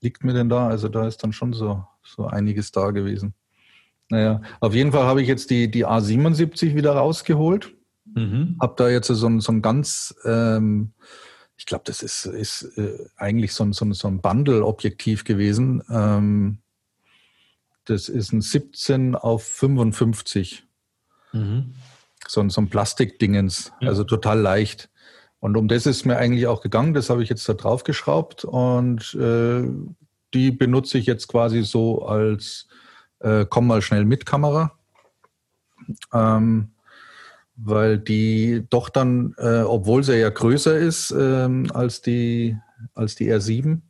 liegt 0.02 0.24
mir 0.24 0.34
denn 0.34 0.50
da? 0.50 0.68
Also 0.68 0.90
da 0.90 1.08
ist 1.08 1.24
dann 1.24 1.32
schon 1.32 1.54
so, 1.54 1.86
so 2.04 2.26
einiges 2.26 2.72
da 2.72 2.90
gewesen. 2.90 3.36
Naja, 4.10 4.42
auf 4.62 4.74
jeden 4.74 4.94
Fall 4.94 5.04
habe 5.04 5.22
ich 5.22 5.28
jetzt 5.28 5.52
die, 5.52 5.70
die 5.70 5.86
A77 5.86 6.74
wieder 6.74 6.94
rausgeholt. 6.94 7.72
Mhm. 8.16 8.58
Habe 8.60 8.74
da 8.78 8.90
jetzt 8.90 9.10
so 9.10 9.28
ein, 9.28 9.42
so 9.42 9.52
ein 9.52 9.62
ganz, 9.62 10.16
ähm, 10.26 10.94
ich 11.56 11.68
glaube, 11.68 11.84
das 11.86 12.02
ist, 12.02 12.26
ist 12.26 12.64
äh, 12.80 12.98
eigentlich 13.16 13.54
so 13.54 13.64
ein, 13.64 13.74
so 13.74 13.86
ein, 13.86 13.94
so 13.94 14.08
ein 14.08 14.22
Bundle-Objektiv 14.22 15.24
gewesen. 15.24 15.84
Ähm, 15.92 16.58
das 17.90 18.10
ist 18.10 18.32
ein 18.32 18.42
17 18.42 19.16
auf 19.16 19.44
55. 19.44 20.66
Mhm. 21.34 21.74
So, 22.28 22.42
ein, 22.42 22.50
so 22.50 22.62
ein 22.62 22.70
Plastikdingens, 22.70 23.72
ja. 23.82 23.90
also 23.90 24.04
total 24.04 24.40
leicht. 24.40 24.90
Und 25.40 25.56
um 25.56 25.68
das 25.68 25.86
ist 25.86 26.06
mir 26.06 26.18
eigentlich 26.18 26.48
auch 26.48 26.62
gegangen. 26.62 26.94
Das 26.94 27.10
habe 27.10 27.24
ich 27.24 27.30
jetzt 27.30 27.48
da 27.48 27.54
drauf 27.54 27.84
geschraubt 27.84 28.44
und 28.44 29.14
äh, 29.16 29.64
die 30.34 30.52
benutze 30.52 30.98
ich 30.98 31.06
jetzt 31.06 31.28
quasi 31.28 31.64
so 31.64 32.06
als 32.06 32.68
äh, 33.20 33.46
komm 33.50 33.68
mal 33.68 33.82
schnell 33.82 34.06
mit 34.06 34.26
Kamera. 34.26 34.78
Ähm, 36.14 36.72
weil 37.56 37.98
die 38.00 38.66
doch 38.70 38.90
dann, 38.90 39.34
äh, 39.38 39.62
obwohl 39.62 40.04
sie 40.04 40.20
ja 40.20 40.30
größer 40.30 40.78
ist 40.78 41.12
ähm, 41.12 41.70
als, 41.74 42.02
die, 42.02 42.58
als 42.94 43.16
die 43.16 43.32
R7, 43.32 43.82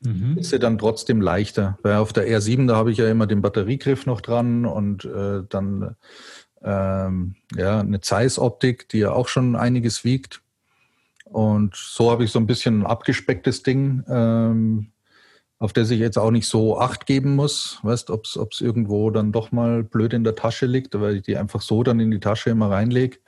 mhm. 0.00 0.38
ist 0.38 0.50
sie 0.50 0.58
dann 0.58 0.78
trotzdem 0.78 1.20
leichter. 1.20 1.78
Weil 1.82 1.96
auf 1.96 2.12
der 2.12 2.28
R7, 2.28 2.66
da 2.66 2.76
habe 2.76 2.90
ich 2.90 2.98
ja 2.98 3.08
immer 3.10 3.26
den 3.26 3.42
Batteriegriff 3.42 4.06
noch 4.06 4.20
dran 4.20 4.64
und 4.64 5.04
äh, 5.04 5.42
dann 5.48 5.96
ähm, 6.62 7.36
ja, 7.54 7.80
eine 7.80 8.00
Zeiss-Optik, 8.00 8.88
die 8.88 8.98
ja 8.98 9.12
auch 9.12 9.28
schon 9.28 9.56
einiges 9.56 10.04
wiegt. 10.04 10.42
Und 11.24 11.76
so 11.76 12.10
habe 12.10 12.24
ich 12.24 12.30
so 12.30 12.38
ein 12.38 12.46
bisschen 12.46 12.80
ein 12.80 12.86
abgespecktes 12.86 13.62
Ding, 13.62 14.02
ähm, 14.08 14.92
auf 15.58 15.72
das 15.72 15.90
ich 15.90 15.98
jetzt 15.98 16.16
auch 16.16 16.30
nicht 16.30 16.46
so 16.46 16.78
Acht 16.78 17.06
geben 17.06 17.34
muss. 17.34 17.80
Weißt, 17.82 18.10
ob 18.10 18.24
es 18.24 18.60
irgendwo 18.60 19.10
dann 19.10 19.32
doch 19.32 19.52
mal 19.52 19.82
blöd 19.84 20.14
in 20.14 20.24
der 20.24 20.36
Tasche 20.36 20.66
liegt, 20.66 20.98
weil 20.98 21.16
ich 21.16 21.22
die 21.22 21.36
einfach 21.36 21.60
so 21.60 21.82
dann 21.82 22.00
in 22.00 22.10
die 22.10 22.20
Tasche 22.20 22.50
immer 22.50 22.70
reinlege. 22.70 23.18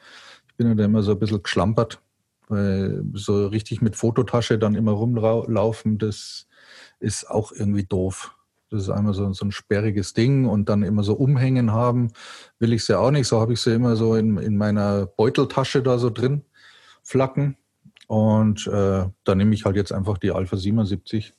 Ich 0.48 0.56
bin 0.56 0.68
ja 0.68 0.74
da 0.74 0.84
immer 0.84 1.02
so 1.02 1.12
ein 1.12 1.18
bisschen 1.18 1.42
geschlampert, 1.42 2.00
weil 2.48 3.02
so 3.14 3.46
richtig 3.48 3.82
mit 3.82 3.96
Fototasche 3.96 4.58
dann 4.58 4.74
immer 4.74 4.92
rumlaufen, 4.92 5.98
das 5.98 6.46
ist 7.00 7.28
auch 7.28 7.52
irgendwie 7.52 7.84
doof. 7.84 8.36
Das 8.70 8.82
ist 8.82 8.90
einmal 8.90 9.14
so, 9.14 9.32
so 9.32 9.44
ein 9.44 9.50
sperriges 9.50 10.14
Ding 10.14 10.46
und 10.46 10.68
dann 10.68 10.84
immer 10.84 11.02
so 11.02 11.14
umhängen 11.14 11.72
haben, 11.72 12.12
will 12.60 12.72
ich 12.72 12.84
sie 12.84 12.96
auch 12.96 13.10
nicht. 13.10 13.26
So 13.26 13.40
habe 13.40 13.54
ich 13.54 13.60
sie 13.60 13.74
immer 13.74 13.96
so 13.96 14.14
in, 14.14 14.38
in 14.38 14.56
meiner 14.56 15.06
Beuteltasche 15.06 15.82
da 15.82 15.98
so 15.98 16.08
drin 16.10 16.44
flacken. 17.02 17.56
Und 18.06 18.66
äh, 18.68 19.06
da 19.24 19.34
nehme 19.34 19.54
ich 19.54 19.64
halt 19.64 19.76
jetzt 19.76 19.92
einfach 19.92 20.18
die 20.18 20.30
Alpha 20.30 20.56
77. 20.56 21.34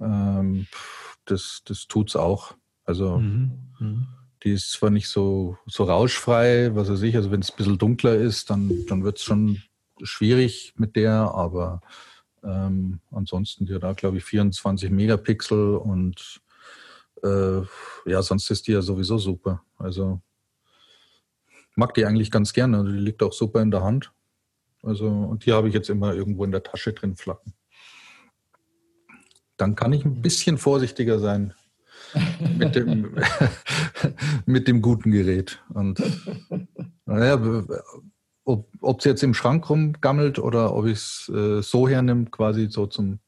Ähm, 0.00 0.66
das 1.24 1.62
das 1.64 1.86
tut 1.88 2.10
es 2.10 2.16
auch. 2.16 2.54
Also 2.84 3.18
mhm. 3.18 3.52
Mhm. 3.78 4.06
die 4.44 4.52
ist 4.52 4.72
zwar 4.72 4.90
nicht 4.90 5.08
so, 5.08 5.56
so 5.66 5.84
rauschfrei, 5.84 6.74
was 6.74 6.90
weiß 6.90 7.02
ich, 7.02 7.16
also 7.16 7.30
wenn 7.30 7.40
es 7.40 7.50
ein 7.50 7.56
bisschen 7.56 7.78
dunkler 7.78 8.14
ist, 8.14 8.50
dann, 8.50 8.86
dann 8.88 9.04
wird 9.04 9.18
es 9.18 9.24
schon 9.24 9.62
schwierig 10.02 10.74
mit 10.76 10.96
der, 10.96 11.12
aber 11.12 11.80
ähm, 12.44 13.00
ansonsten 13.10 13.66
die 13.66 13.74
hat 13.74 13.82
da, 13.82 13.92
glaube 13.92 14.18
ich, 14.18 14.24
24 14.24 14.90
Megapixel 14.90 15.76
und 15.76 16.40
äh, 17.22 17.60
ja, 18.06 18.22
sonst 18.22 18.50
ist 18.50 18.66
die 18.66 18.72
ja 18.72 18.82
sowieso 18.82 19.18
super. 19.18 19.62
Also 19.78 20.20
mag 21.76 21.94
die 21.94 22.04
eigentlich 22.04 22.30
ganz 22.30 22.52
gerne. 22.52 22.84
Die 22.84 22.98
liegt 22.98 23.22
auch 23.22 23.32
super 23.32 23.62
in 23.62 23.70
der 23.70 23.82
Hand. 23.82 24.12
Also, 24.82 25.08
und 25.08 25.46
die 25.46 25.52
habe 25.52 25.68
ich 25.68 25.74
jetzt 25.74 25.90
immer 25.90 26.14
irgendwo 26.14 26.44
in 26.44 26.50
der 26.50 26.62
Tasche 26.62 26.92
drin 26.92 27.16
flacken. 27.16 27.54
Dann 29.56 29.76
kann 29.76 29.92
ich 29.92 30.04
ein 30.04 30.22
bisschen 30.22 30.58
vorsichtiger 30.58 31.20
sein 31.20 31.54
mit 32.58 32.74
dem, 32.74 33.16
mit 34.46 34.66
dem 34.66 34.82
guten 34.82 35.12
Gerät. 35.12 35.62
Und 35.68 36.02
naja, 37.06 37.64
ob 38.44 38.98
es 38.98 39.04
jetzt 39.04 39.22
im 39.22 39.34
Schrank 39.34 39.68
rumgammelt 39.70 40.38
oder 40.38 40.74
ob 40.74 40.86
ich 40.86 40.98
es 40.98 41.32
äh, 41.34 41.62
so 41.62 41.88
hernehme, 41.88 42.26
quasi 42.26 42.68
so 42.68 42.86
zum, 42.86 43.20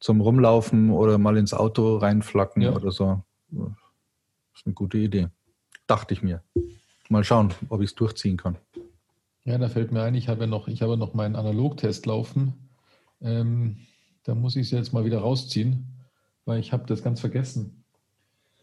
zum 0.00 0.20
Rumlaufen 0.20 0.90
oder 0.90 1.18
mal 1.18 1.36
ins 1.36 1.54
Auto 1.54 1.96
reinflacken 1.96 2.62
ja. 2.62 2.74
oder 2.74 2.90
so. 2.90 3.22
Das 3.50 3.70
ist 4.56 4.66
eine 4.66 4.74
gute 4.74 4.98
Idee. 4.98 5.28
Dachte 5.86 6.14
ich 6.14 6.22
mir. 6.22 6.42
Mal 7.08 7.24
schauen, 7.24 7.54
ob 7.68 7.80
ich 7.80 7.90
es 7.90 7.94
durchziehen 7.94 8.36
kann. 8.36 8.58
Ja, 9.44 9.58
da 9.58 9.68
fällt 9.68 9.92
mir 9.92 10.02
ein, 10.02 10.14
ich 10.14 10.28
habe 10.28 10.40
ja 10.40 10.46
noch, 10.48 10.66
ich 10.66 10.82
habe 10.82 10.96
noch 10.96 11.14
meinen 11.14 11.36
Analogtest 11.36 12.04
laufen. 12.04 12.54
Ähm, 13.22 13.76
da 14.24 14.34
muss 14.34 14.56
ich 14.56 14.66
es 14.66 14.70
jetzt 14.72 14.92
mal 14.92 15.04
wieder 15.04 15.20
rausziehen, 15.20 15.86
weil 16.44 16.58
ich 16.58 16.72
habe 16.72 16.84
das 16.86 17.02
ganz 17.02 17.20
vergessen. 17.20 17.84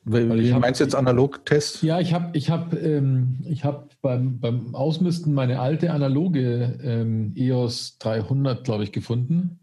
Weil 0.05 0.37
Wie 0.37 0.51
meinst 0.53 0.79
du 0.79 0.83
jetzt 0.83 0.95
Analogtest? 0.95 1.81
Ja, 1.81 1.99
ich 1.99 2.13
habe 2.13 2.37
ich 2.37 2.49
hab, 2.49 2.73
ähm, 2.73 3.39
hab 3.63 3.89
beim, 4.01 4.39
beim 4.39 4.75
Ausmisten 4.75 5.33
meine 5.33 5.59
alte 5.59 5.91
analoge 5.91 6.77
ähm, 6.83 7.33
EOS 7.37 7.99
300, 7.99 8.65
glaube 8.65 8.83
ich, 8.83 8.91
gefunden. 8.91 9.59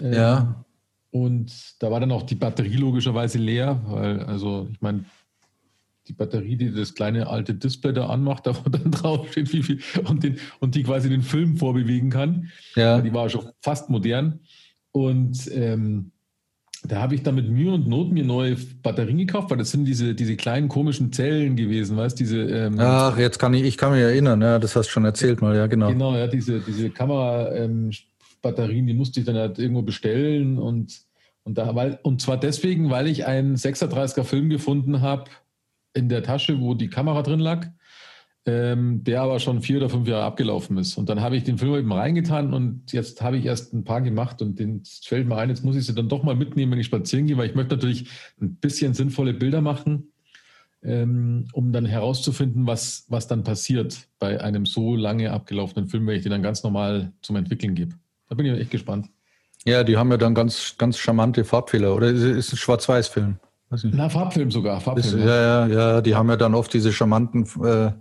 Ähm, 0.00 0.12
ja. 0.12 0.64
Und 1.10 1.82
da 1.82 1.90
war 1.90 1.98
dann 1.98 2.12
auch 2.12 2.22
die 2.22 2.36
Batterie 2.36 2.76
logischerweise 2.76 3.38
leer, 3.38 3.80
weil, 3.86 4.20
also 4.20 4.68
ich 4.70 4.80
meine, 4.80 5.04
die 6.06 6.12
Batterie, 6.12 6.56
die 6.56 6.72
das 6.72 6.94
kleine 6.94 7.26
alte 7.26 7.54
Display 7.54 7.92
da 7.92 8.06
anmacht, 8.06 8.46
da 8.46 8.54
wo 8.56 8.68
dann 8.68 8.92
draufsteht, 8.92 9.52
wie 9.52 9.64
viel, 9.64 9.80
und, 10.04 10.22
den, 10.22 10.38
und 10.60 10.76
die 10.76 10.84
quasi 10.84 11.08
den 11.08 11.22
Film 11.22 11.56
vorbewegen 11.56 12.10
kann. 12.10 12.50
Ja. 12.76 13.00
Die 13.00 13.12
war 13.12 13.28
schon 13.28 13.48
fast 13.60 13.90
modern. 13.90 14.40
Und 14.92 15.50
ähm, 15.52 16.12
da 16.84 17.02
habe 17.02 17.14
ich 17.14 17.22
dann 17.22 17.34
mit 17.34 17.48
Mühe 17.48 17.72
und 17.72 17.88
Not 17.88 18.10
mir 18.10 18.24
neue 18.24 18.56
Batterien 18.82 19.18
gekauft, 19.18 19.50
weil 19.50 19.58
das 19.58 19.70
sind 19.70 19.84
diese, 19.84 20.14
diese 20.14 20.36
kleinen 20.36 20.68
komischen 20.68 21.12
Zellen 21.12 21.56
gewesen, 21.56 21.96
weißt 21.96 22.18
diese. 22.18 22.40
Ähm, 22.42 22.76
Ach, 22.78 23.18
jetzt 23.18 23.38
kann 23.38 23.52
ich, 23.52 23.64
ich 23.64 23.76
kann 23.76 23.92
mich 23.92 24.00
erinnern, 24.00 24.40
ja, 24.40 24.58
das 24.58 24.76
hast 24.76 24.86
du 24.86 24.92
schon 24.92 25.04
erzählt 25.04 25.42
mal, 25.42 25.54
ja, 25.54 25.66
genau. 25.66 25.88
Genau, 25.88 26.16
ja, 26.16 26.26
diese, 26.26 26.60
diese 26.60 26.88
Kamera-Batterien, 26.90 28.78
ähm, 28.78 28.86
die 28.86 28.94
musste 28.94 29.20
ich 29.20 29.26
dann 29.26 29.36
halt 29.36 29.58
irgendwo 29.58 29.82
bestellen 29.82 30.58
und, 30.58 31.02
und 31.44 31.58
da, 31.58 31.74
weil, 31.74 31.98
und 32.02 32.22
zwar 32.22 32.38
deswegen, 32.38 32.88
weil 32.90 33.08
ich 33.08 33.26
einen 33.26 33.56
36er 33.56 34.24
Film 34.24 34.48
gefunden 34.48 35.02
habe, 35.02 35.24
in 35.92 36.08
der 36.08 36.22
Tasche, 36.22 36.60
wo 36.60 36.74
die 36.74 36.88
Kamera 36.88 37.22
drin 37.22 37.40
lag, 37.40 37.66
ähm, 38.46 39.04
der 39.04 39.22
aber 39.22 39.38
schon 39.38 39.60
vier 39.60 39.76
oder 39.78 39.90
fünf 39.90 40.08
Jahre 40.08 40.24
abgelaufen 40.24 40.78
ist. 40.78 40.96
Und 40.96 41.08
dann 41.08 41.20
habe 41.20 41.36
ich 41.36 41.44
den 41.44 41.58
Film 41.58 41.74
eben 41.74 41.92
reingetan 41.92 42.54
und 42.54 42.92
jetzt 42.92 43.20
habe 43.20 43.36
ich 43.36 43.44
erst 43.44 43.74
ein 43.74 43.84
paar 43.84 44.00
gemacht 44.00 44.40
und 44.40 44.58
den 44.58 44.82
fällt 45.02 45.28
mir 45.28 45.36
ein, 45.36 45.50
jetzt 45.50 45.64
muss 45.64 45.76
ich 45.76 45.84
sie 45.84 45.94
dann 45.94 46.08
doch 46.08 46.22
mal 46.22 46.34
mitnehmen, 46.34 46.72
wenn 46.72 46.78
ich 46.78 46.86
spazieren 46.86 47.26
gehe, 47.26 47.36
weil 47.36 47.50
ich 47.50 47.54
möchte 47.54 47.74
natürlich 47.74 48.08
ein 48.40 48.54
bisschen 48.54 48.94
sinnvolle 48.94 49.34
Bilder 49.34 49.60
machen, 49.60 50.12
ähm, 50.82 51.48
um 51.52 51.72
dann 51.72 51.84
herauszufinden, 51.84 52.66
was, 52.66 53.04
was 53.08 53.26
dann 53.26 53.44
passiert 53.44 54.08
bei 54.18 54.40
einem 54.40 54.64
so 54.64 54.96
lange 54.96 55.32
abgelaufenen 55.32 55.88
Film, 55.88 56.06
wenn 56.06 56.16
ich 56.16 56.22
den 56.22 56.32
dann 56.32 56.42
ganz 56.42 56.62
normal 56.62 57.12
zum 57.20 57.36
Entwickeln 57.36 57.74
gebe. 57.74 57.94
Da 58.28 58.34
bin 58.36 58.46
ich 58.46 58.58
echt 58.58 58.70
gespannt. 58.70 59.08
Ja, 59.66 59.84
die 59.84 59.98
haben 59.98 60.10
ja 60.10 60.16
dann 60.16 60.34
ganz, 60.34 60.76
ganz 60.78 60.96
charmante 60.96 61.44
Farbfehler. 61.44 61.94
Oder 61.94 62.08
ist 62.08 62.22
es 62.22 62.52
ein 62.54 62.56
Schwarz-Weiß-Film? 62.56 63.38
Na, 63.70 64.08
Farbfilm 64.08 64.50
sogar. 64.50 64.80
Farbfilm, 64.80 65.20
ist, 65.20 65.26
ja, 65.26 65.66
ja, 65.66 65.66
ja, 65.66 66.00
die 66.00 66.16
haben 66.16 66.28
ja 66.28 66.36
dann 66.36 66.54
oft 66.54 66.74
diese 66.74 66.92
charmanten 66.92 67.46
äh, 67.64 67.92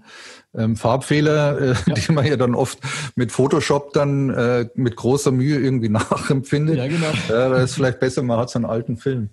ähm, 0.58 0.76
Farbfehler, 0.76 1.62
äh, 1.62 1.76
ja. 1.86 1.94
die 2.08 2.12
man 2.12 2.26
ja 2.26 2.38
dann 2.38 2.56
oft 2.56 2.80
mit 3.16 3.32
Photoshop 3.32 3.94
dann 3.94 4.32
äh, 4.32 4.68
mit 4.74 4.96
großer 4.96 5.32
Mühe 5.32 5.60
irgendwie 5.60 5.90
nachempfindet. 5.90 6.78
Ja, 6.78 6.88
genau. 6.88 7.12
Ja, 7.30 7.50
da 7.50 7.58
ist 7.58 7.76
vielleicht 7.76 8.00
besser, 8.00 8.24
man 8.24 8.40
hat 8.40 8.50
so 8.50 8.58
einen 8.58 8.66
alten 8.66 8.98
Film. 8.98 9.30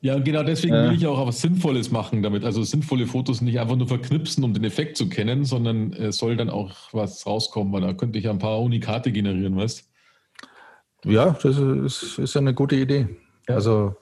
Ja, 0.00 0.18
genau 0.18 0.42
deswegen 0.42 0.74
will 0.74 0.92
ich 0.92 1.06
auch 1.06 1.26
was 1.26 1.40
Sinnvolles 1.40 1.90
machen 1.90 2.22
damit. 2.22 2.44
Also 2.44 2.62
sinnvolle 2.62 3.06
Fotos 3.06 3.40
nicht 3.40 3.58
einfach 3.58 3.76
nur 3.76 3.88
verknipsen, 3.88 4.44
um 4.44 4.52
den 4.52 4.62
Effekt 4.64 4.96
zu 4.96 5.08
kennen, 5.08 5.44
sondern 5.44 5.92
es 5.94 6.18
soll 6.18 6.36
dann 6.36 6.50
auch 6.50 6.74
was 6.92 7.26
rauskommen, 7.26 7.72
weil 7.72 7.80
da 7.80 7.92
könnte 7.92 8.18
ich 8.18 8.28
ein 8.28 8.38
paar 8.38 8.60
Unikate 8.60 9.10
generieren, 9.10 9.56
weißt 9.56 9.88
Ja, 11.04 11.36
das 11.42 11.58
ist, 11.58 12.18
ist 12.18 12.36
eine 12.36 12.54
gute 12.54 12.76
Idee. 12.76 13.08
Ja. 13.48 13.54
Also 13.54 13.96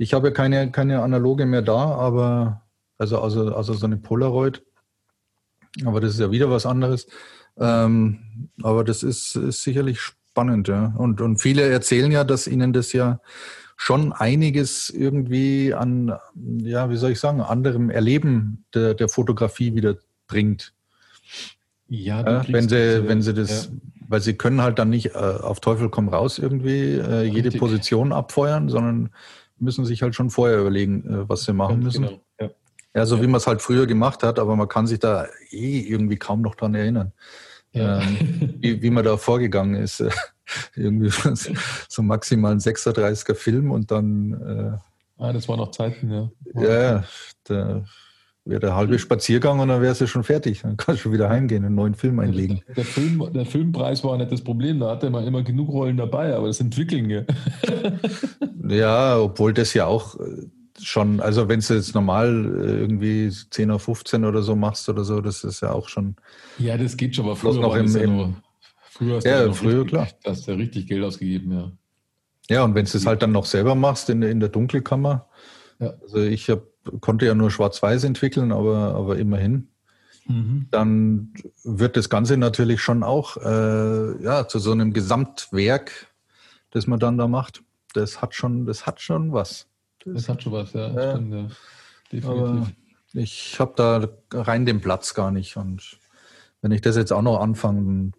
ich 0.00 0.14
habe 0.14 0.32
keine, 0.32 0.70
keine 0.70 1.02
Analoge 1.02 1.44
mehr 1.44 1.60
da, 1.60 1.76
aber 1.76 2.62
also, 2.96 3.20
also, 3.20 3.54
also 3.54 3.74
so 3.74 3.84
eine 3.84 3.98
Polaroid. 3.98 4.62
Aber 5.84 6.00
das 6.00 6.14
ist 6.14 6.20
ja 6.20 6.30
wieder 6.30 6.50
was 6.50 6.64
anderes. 6.64 7.06
Ähm, 7.58 8.48
aber 8.62 8.82
das 8.82 9.02
ist, 9.02 9.36
ist 9.36 9.62
sicherlich 9.62 10.00
spannend, 10.00 10.68
ja. 10.68 10.94
Und, 10.96 11.20
und 11.20 11.36
viele 11.36 11.68
erzählen 11.68 12.10
ja, 12.10 12.24
dass 12.24 12.46
ihnen 12.46 12.72
das 12.72 12.94
ja 12.94 13.20
schon 13.76 14.14
einiges 14.14 14.88
irgendwie 14.88 15.74
an, 15.74 16.16
ja, 16.34 16.88
wie 16.88 16.96
soll 16.96 17.10
ich 17.10 17.20
sagen, 17.20 17.42
anderem 17.42 17.90
Erleben 17.90 18.64
der, 18.72 18.94
der 18.94 19.10
Fotografie 19.10 19.74
wieder 19.74 19.96
bringt. 20.26 20.72
Ja, 21.88 22.22
ja 22.22 22.44
wenn 22.48 22.70
sie, 22.70 23.06
wenn 23.06 23.20
sie 23.20 23.34
das, 23.34 23.66
ja. 23.66 23.70
weil 24.08 24.22
sie 24.22 24.32
können 24.32 24.62
halt 24.62 24.78
dann 24.78 24.88
nicht 24.88 25.14
äh, 25.14 25.18
auf 25.18 25.60
Teufel 25.60 25.90
komm 25.90 26.08
raus 26.08 26.38
irgendwie 26.38 26.94
äh, 26.94 27.24
jede 27.24 27.50
Position 27.50 28.12
abfeuern, 28.12 28.70
sondern 28.70 29.10
müssen 29.60 29.84
sich 29.84 30.02
halt 30.02 30.14
schon 30.14 30.30
vorher 30.30 30.60
überlegen, 30.60 31.04
äh, 31.08 31.28
was 31.28 31.44
sie 31.44 31.52
machen 31.52 31.80
müssen. 31.80 32.04
Genau. 32.04 32.20
Ja. 32.40 32.50
ja. 32.94 33.06
so 33.06 33.16
ja. 33.16 33.22
wie 33.22 33.26
man 33.26 33.36
es 33.36 33.46
halt 33.46 33.62
früher 33.62 33.86
gemacht 33.86 34.22
hat, 34.22 34.38
aber 34.38 34.56
man 34.56 34.68
kann 34.68 34.86
sich 34.86 34.98
da 34.98 35.26
eh 35.50 35.80
irgendwie 35.80 36.16
kaum 36.16 36.42
noch 36.42 36.54
dran 36.54 36.74
erinnern, 36.74 37.12
ja. 37.72 38.00
ähm, 38.00 38.54
wie, 38.60 38.82
wie 38.82 38.90
man 38.90 39.04
da 39.04 39.16
vorgegangen 39.16 39.74
ist. 39.74 40.04
irgendwie 40.74 41.10
so 41.88 42.02
maximal 42.02 42.52
ein 42.52 42.58
36er 42.58 43.34
Film 43.34 43.70
und 43.70 43.90
dann. 43.90 44.32
Äh, 44.32 45.22
ah, 45.22 45.32
das 45.32 45.48
waren 45.48 45.58
noch 45.58 45.70
Zeiten, 45.70 46.10
ja. 46.10 46.30
Ja, 46.54 47.04
da 47.44 47.84
wäre 48.44 48.60
der 48.60 48.74
halbe 48.74 48.98
Spaziergang 48.98 49.60
und 49.60 49.68
dann 49.68 49.82
wäre 49.82 49.92
es 49.92 50.00
ja 50.00 50.06
schon 50.06 50.24
fertig. 50.24 50.62
Dann 50.62 50.76
kannst 50.76 51.00
du 51.00 51.02
schon 51.04 51.12
wieder 51.12 51.28
heimgehen 51.28 51.62
und 51.62 51.66
einen 51.66 51.74
neuen 51.76 51.94
Film 51.94 52.18
einlegen. 52.18 52.62
Der, 52.68 52.76
der, 52.76 52.84
Film, 52.84 53.32
der 53.32 53.46
Filmpreis 53.46 54.02
war 54.02 54.16
nicht 54.16 54.32
das 54.32 54.42
Problem, 54.42 54.80
da 54.80 54.90
hatte 54.90 55.10
man 55.10 55.26
immer 55.26 55.42
genug 55.42 55.68
Rollen 55.68 55.96
dabei, 55.96 56.34
aber 56.34 56.46
das 56.48 56.60
Entwickeln, 56.60 57.10
ja. 57.10 57.22
ja, 58.70 59.18
obwohl 59.18 59.52
das 59.52 59.74
ja 59.74 59.86
auch 59.86 60.18
äh, 60.18 60.46
schon, 60.80 61.20
also 61.20 61.48
wenn 61.48 61.60
du 61.60 61.74
jetzt 61.74 61.94
normal 61.94 62.28
äh, 62.28 62.80
irgendwie 62.80 63.30
10 63.30 63.70
auf 63.70 63.82
15 63.82 64.24
oder 64.24 64.42
so 64.42 64.56
machst 64.56 64.88
oder 64.88 65.04
so, 65.04 65.20
das 65.20 65.44
ist 65.44 65.60
ja 65.62 65.72
auch 65.72 65.88
schon. 65.88 66.16
Ja, 66.58 66.76
das 66.76 66.96
geht 66.96 67.16
schon, 67.16 67.26
aber 67.26 67.36
früher 67.36 67.60
noch 67.60 67.76
im, 67.76 67.86
ja 67.86 68.00
im, 68.00 68.36
Früher 69.00 69.16
hast 69.16 69.24
ja, 69.24 69.44
du 69.44 69.54
früher, 69.54 69.84
richtig, 69.84 69.88
klar. 69.88 70.08
hast 70.26 70.46
du 70.46 70.52
richtig 70.52 70.86
Geld 70.86 71.02
ausgegeben, 71.02 71.52
ja. 71.52 71.72
Ja, 72.50 72.64
und 72.64 72.74
wenn 72.74 72.84
du 72.84 72.98
es 72.98 73.06
halt 73.06 73.22
dann 73.22 73.32
noch 73.32 73.46
selber 73.46 73.74
machst 73.74 74.10
in, 74.10 74.20
in 74.20 74.40
der 74.40 74.50
Dunkelkammer, 74.50 75.26
ja. 75.78 75.94
also 76.02 76.18
ich 76.18 76.50
hab, 76.50 76.64
konnte 77.00 77.24
ja 77.24 77.34
nur 77.34 77.50
Schwarz-Weiß 77.50 78.04
entwickeln, 78.04 78.52
aber, 78.52 78.94
aber 78.94 79.16
immerhin, 79.18 79.68
mhm. 80.26 80.66
dann 80.70 81.32
wird 81.64 81.96
das 81.96 82.10
Ganze 82.10 82.36
natürlich 82.36 82.82
schon 82.82 83.02
auch 83.02 83.38
äh, 83.38 84.22
ja, 84.22 84.46
zu 84.46 84.58
so 84.58 84.72
einem 84.72 84.92
Gesamtwerk, 84.92 86.08
das 86.70 86.86
man 86.86 86.98
dann 86.98 87.16
da 87.16 87.26
macht. 87.26 87.62
Das 87.94 88.22
hat 88.22 88.34
schon, 88.34 88.66
das 88.66 88.86
hat 88.86 89.00
schon 89.00 89.32
was. 89.32 89.68
Das, 90.04 90.14
das 90.14 90.28
hat 90.28 90.42
schon 90.42 90.52
was, 90.52 90.72
ja. 90.72 90.90
ja. 90.90 91.10
Stimmt, 91.12 91.32
ja. 91.32 91.48
Definitiv. 92.12 92.74
ich 93.14 93.60
habe 93.60 93.72
da 93.76 94.08
rein 94.32 94.66
den 94.66 94.80
Platz 94.80 95.14
gar 95.14 95.30
nicht. 95.30 95.56
Und 95.56 95.98
wenn 96.60 96.72
ich 96.72 96.80
das 96.80 96.96
jetzt 96.96 97.12
auch 97.12 97.22
noch 97.22 97.40
anfange, 97.40 98.12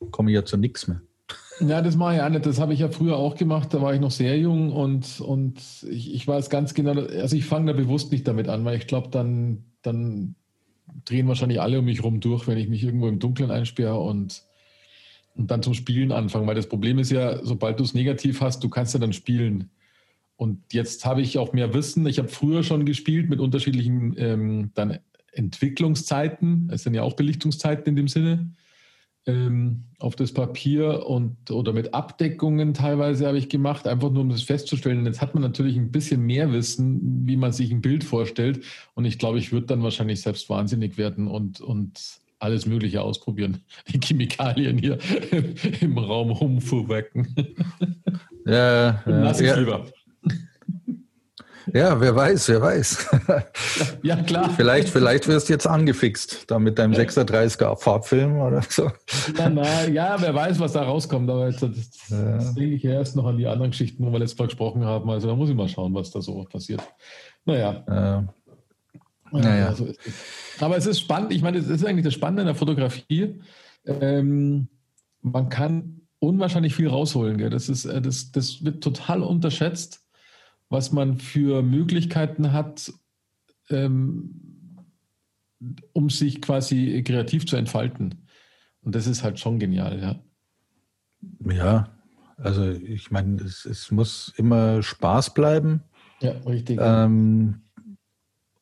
dann 0.00 0.10
komme 0.10 0.30
ich 0.30 0.34
ja 0.34 0.44
zu 0.44 0.56
nichts 0.56 0.88
mehr. 0.88 1.00
Ja, 1.60 1.82
das 1.82 1.96
mache 1.96 2.16
ich 2.16 2.20
auch 2.22 2.28
nicht. 2.28 2.46
Das 2.46 2.60
habe 2.60 2.72
ich 2.72 2.80
ja 2.80 2.88
früher 2.88 3.16
auch 3.16 3.34
gemacht. 3.34 3.74
Da 3.74 3.82
war 3.82 3.92
ich 3.92 4.00
noch 4.00 4.10
sehr 4.10 4.38
jung 4.38 4.72
und, 4.72 5.20
und 5.20 5.60
ich, 5.88 6.14
ich 6.14 6.26
weiß 6.26 6.50
ganz 6.50 6.72
genau, 6.74 6.92
also 7.02 7.36
ich 7.36 7.44
fange 7.44 7.72
da 7.72 7.78
bewusst 7.78 8.12
nicht 8.12 8.28
damit 8.28 8.48
an, 8.48 8.64
weil 8.64 8.78
ich 8.78 8.86
glaube, 8.86 9.08
dann, 9.08 9.64
dann 9.82 10.36
drehen 11.04 11.28
wahrscheinlich 11.28 11.60
alle 11.60 11.80
um 11.80 11.84
mich 11.84 12.02
rum 12.02 12.20
durch, 12.20 12.46
wenn 12.46 12.58
ich 12.58 12.68
mich 12.68 12.84
irgendwo 12.84 13.08
im 13.08 13.18
Dunkeln 13.18 13.50
einsperre 13.50 13.98
und, 13.98 14.44
und 15.38 15.50
dann 15.50 15.62
zum 15.62 15.72
Spielen 15.72 16.12
anfange. 16.12 16.46
Weil 16.46 16.54
das 16.54 16.68
Problem 16.68 16.98
ist 16.98 17.10
ja, 17.10 17.44
sobald 17.44 17.80
du 17.80 17.84
es 17.84 17.94
negativ 17.94 18.42
hast, 18.42 18.62
du 18.62 18.68
kannst 18.68 18.92
ja 18.92 19.00
dann 19.00 19.14
spielen. 19.14 19.70
Und 20.36 20.72
jetzt 20.72 21.06
habe 21.06 21.22
ich 21.22 21.38
auch 21.38 21.52
mehr 21.52 21.72
Wissen. 21.72 22.06
Ich 22.06 22.18
habe 22.18 22.28
früher 22.28 22.62
schon 22.62 22.84
gespielt 22.84 23.30
mit 23.30 23.40
unterschiedlichen 23.40 24.14
ähm, 24.18 24.70
dann 24.74 24.98
Entwicklungszeiten. 25.32 26.70
Es 26.72 26.82
sind 26.82 26.94
ja 26.94 27.02
auch 27.02 27.14
Belichtungszeiten 27.14 27.86
in 27.86 27.96
dem 27.96 28.08
Sinne 28.08 28.50
ähm, 29.28 29.84
auf 29.98 30.16
das 30.16 30.32
Papier 30.32 31.06
und 31.06 31.50
oder 31.50 31.72
mit 31.72 31.92
Abdeckungen 31.92 32.72
teilweise 32.72 33.26
habe 33.26 33.38
ich 33.38 33.48
gemacht, 33.48 33.86
einfach 33.86 34.10
nur 34.10 34.22
um 34.22 34.30
das 34.30 34.42
festzustellen. 34.42 34.98
Und 34.98 35.06
jetzt 35.06 35.20
hat 35.20 35.34
man 35.34 35.42
natürlich 35.42 35.76
ein 35.76 35.92
bisschen 35.92 36.22
mehr 36.22 36.50
Wissen, 36.52 37.26
wie 37.26 37.36
man 37.36 37.52
sich 37.52 37.70
ein 37.70 37.82
Bild 37.82 38.04
vorstellt. 38.04 38.64
Und 38.94 39.04
ich 39.04 39.18
glaube, 39.18 39.38
ich 39.38 39.52
würde 39.52 39.66
dann 39.66 39.82
wahrscheinlich 39.82 40.22
selbst 40.22 40.48
wahnsinnig 40.48 40.96
werden 40.98 41.28
und, 41.28 41.60
und 41.60 42.20
alles 42.38 42.66
Mögliche 42.66 43.02
ausprobieren. 43.02 43.62
Die 43.88 44.00
Chemikalien 44.00 44.78
hier 44.78 44.98
im 45.80 45.98
Raum 45.98 46.30
rumfuhrwecken. 46.30 47.34
Ja, 48.46 49.02
ja, 49.06 49.32
ja. 49.32 49.54
lieber. 49.56 49.86
Ja, 51.74 52.00
wer 52.00 52.14
weiß, 52.14 52.48
wer 52.48 52.62
weiß. 52.62 53.08
Ja, 54.02 54.16
klar. 54.16 54.50
vielleicht, 54.50 54.88
vielleicht 54.88 55.28
wirst 55.28 55.48
du 55.48 55.52
jetzt 55.52 55.66
angefixt, 55.66 56.50
da 56.50 56.58
mit 56.58 56.78
deinem 56.78 56.92
36er 56.92 57.76
Farbfilm 57.76 58.40
oder 58.40 58.62
so. 58.62 58.90
Ja, 59.36 59.48
na, 59.48 59.86
ja, 59.86 60.16
wer 60.20 60.34
weiß, 60.34 60.60
was 60.60 60.72
da 60.72 60.82
rauskommt. 60.82 61.28
Aber 61.28 61.48
jetzt, 61.48 61.62
das, 61.62 61.70
das 62.08 62.54
denke 62.54 62.74
ich 62.74 62.82
ja 62.82 62.92
erst 62.92 63.16
noch 63.16 63.26
an 63.26 63.36
die 63.36 63.46
anderen 63.46 63.72
Geschichten, 63.72 64.04
wo 64.06 64.12
wir 64.12 64.18
letztes 64.18 64.38
Mal 64.38 64.46
gesprochen 64.46 64.84
haben. 64.84 65.10
Also 65.10 65.28
da 65.28 65.34
muss 65.34 65.50
ich 65.50 65.56
mal 65.56 65.68
schauen, 65.68 65.94
was 65.94 66.10
da 66.10 66.22
so 66.22 66.42
passiert. 66.44 66.82
Naja. 67.44 67.84
Ja. 67.88 68.34
Naja. 69.32 69.74
So 69.74 69.86
ist 69.86 70.00
es. 70.06 70.14
Aber 70.60 70.76
es 70.76 70.86
ist 70.86 71.00
spannend. 71.00 71.32
Ich 71.32 71.42
meine, 71.42 71.58
es 71.58 71.68
ist 71.68 71.84
eigentlich 71.84 72.04
das 72.04 72.14
Spannende 72.14 72.42
in 72.42 72.46
der 72.46 72.54
Fotografie. 72.54 73.40
Ähm, 73.84 74.68
man 75.22 75.48
kann 75.48 76.02
unwahrscheinlich 76.18 76.74
viel 76.74 76.88
rausholen. 76.88 77.38
Gell? 77.38 77.50
Das, 77.50 77.68
ist, 77.68 77.84
äh, 77.84 78.02
das, 78.02 78.32
das 78.32 78.64
wird 78.64 78.82
total 78.82 79.22
unterschätzt 79.22 80.08
was 80.68 80.92
man 80.92 81.16
für 81.16 81.62
Möglichkeiten 81.62 82.52
hat, 82.52 82.92
ähm, 83.70 84.76
um 85.92 86.10
sich 86.10 86.40
quasi 86.40 87.02
kreativ 87.04 87.46
zu 87.46 87.56
entfalten. 87.56 88.26
Und 88.82 88.94
das 88.94 89.06
ist 89.06 89.22
halt 89.22 89.38
schon 89.38 89.58
genial, 89.58 90.00
ja. 90.00 90.20
Ja, 91.52 91.88
also 92.36 92.70
ich 92.70 93.10
meine, 93.10 93.42
es, 93.42 93.64
es 93.64 93.90
muss 93.90 94.32
immer 94.36 94.82
Spaß 94.82 95.34
bleiben. 95.34 95.82
Ja, 96.20 96.32
richtig. 96.46 96.78
Ähm, 96.80 97.62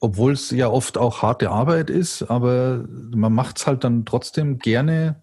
obwohl 0.06 0.32
es 0.32 0.52
ja 0.52 0.68
oft 0.68 0.98
auch 0.98 1.22
harte 1.22 1.50
Arbeit 1.50 1.90
ist, 1.90 2.22
aber 2.22 2.84
man 3.10 3.32
macht 3.32 3.58
es 3.58 3.66
halt 3.66 3.82
dann 3.82 4.04
trotzdem 4.04 4.60
gerne, 4.60 5.20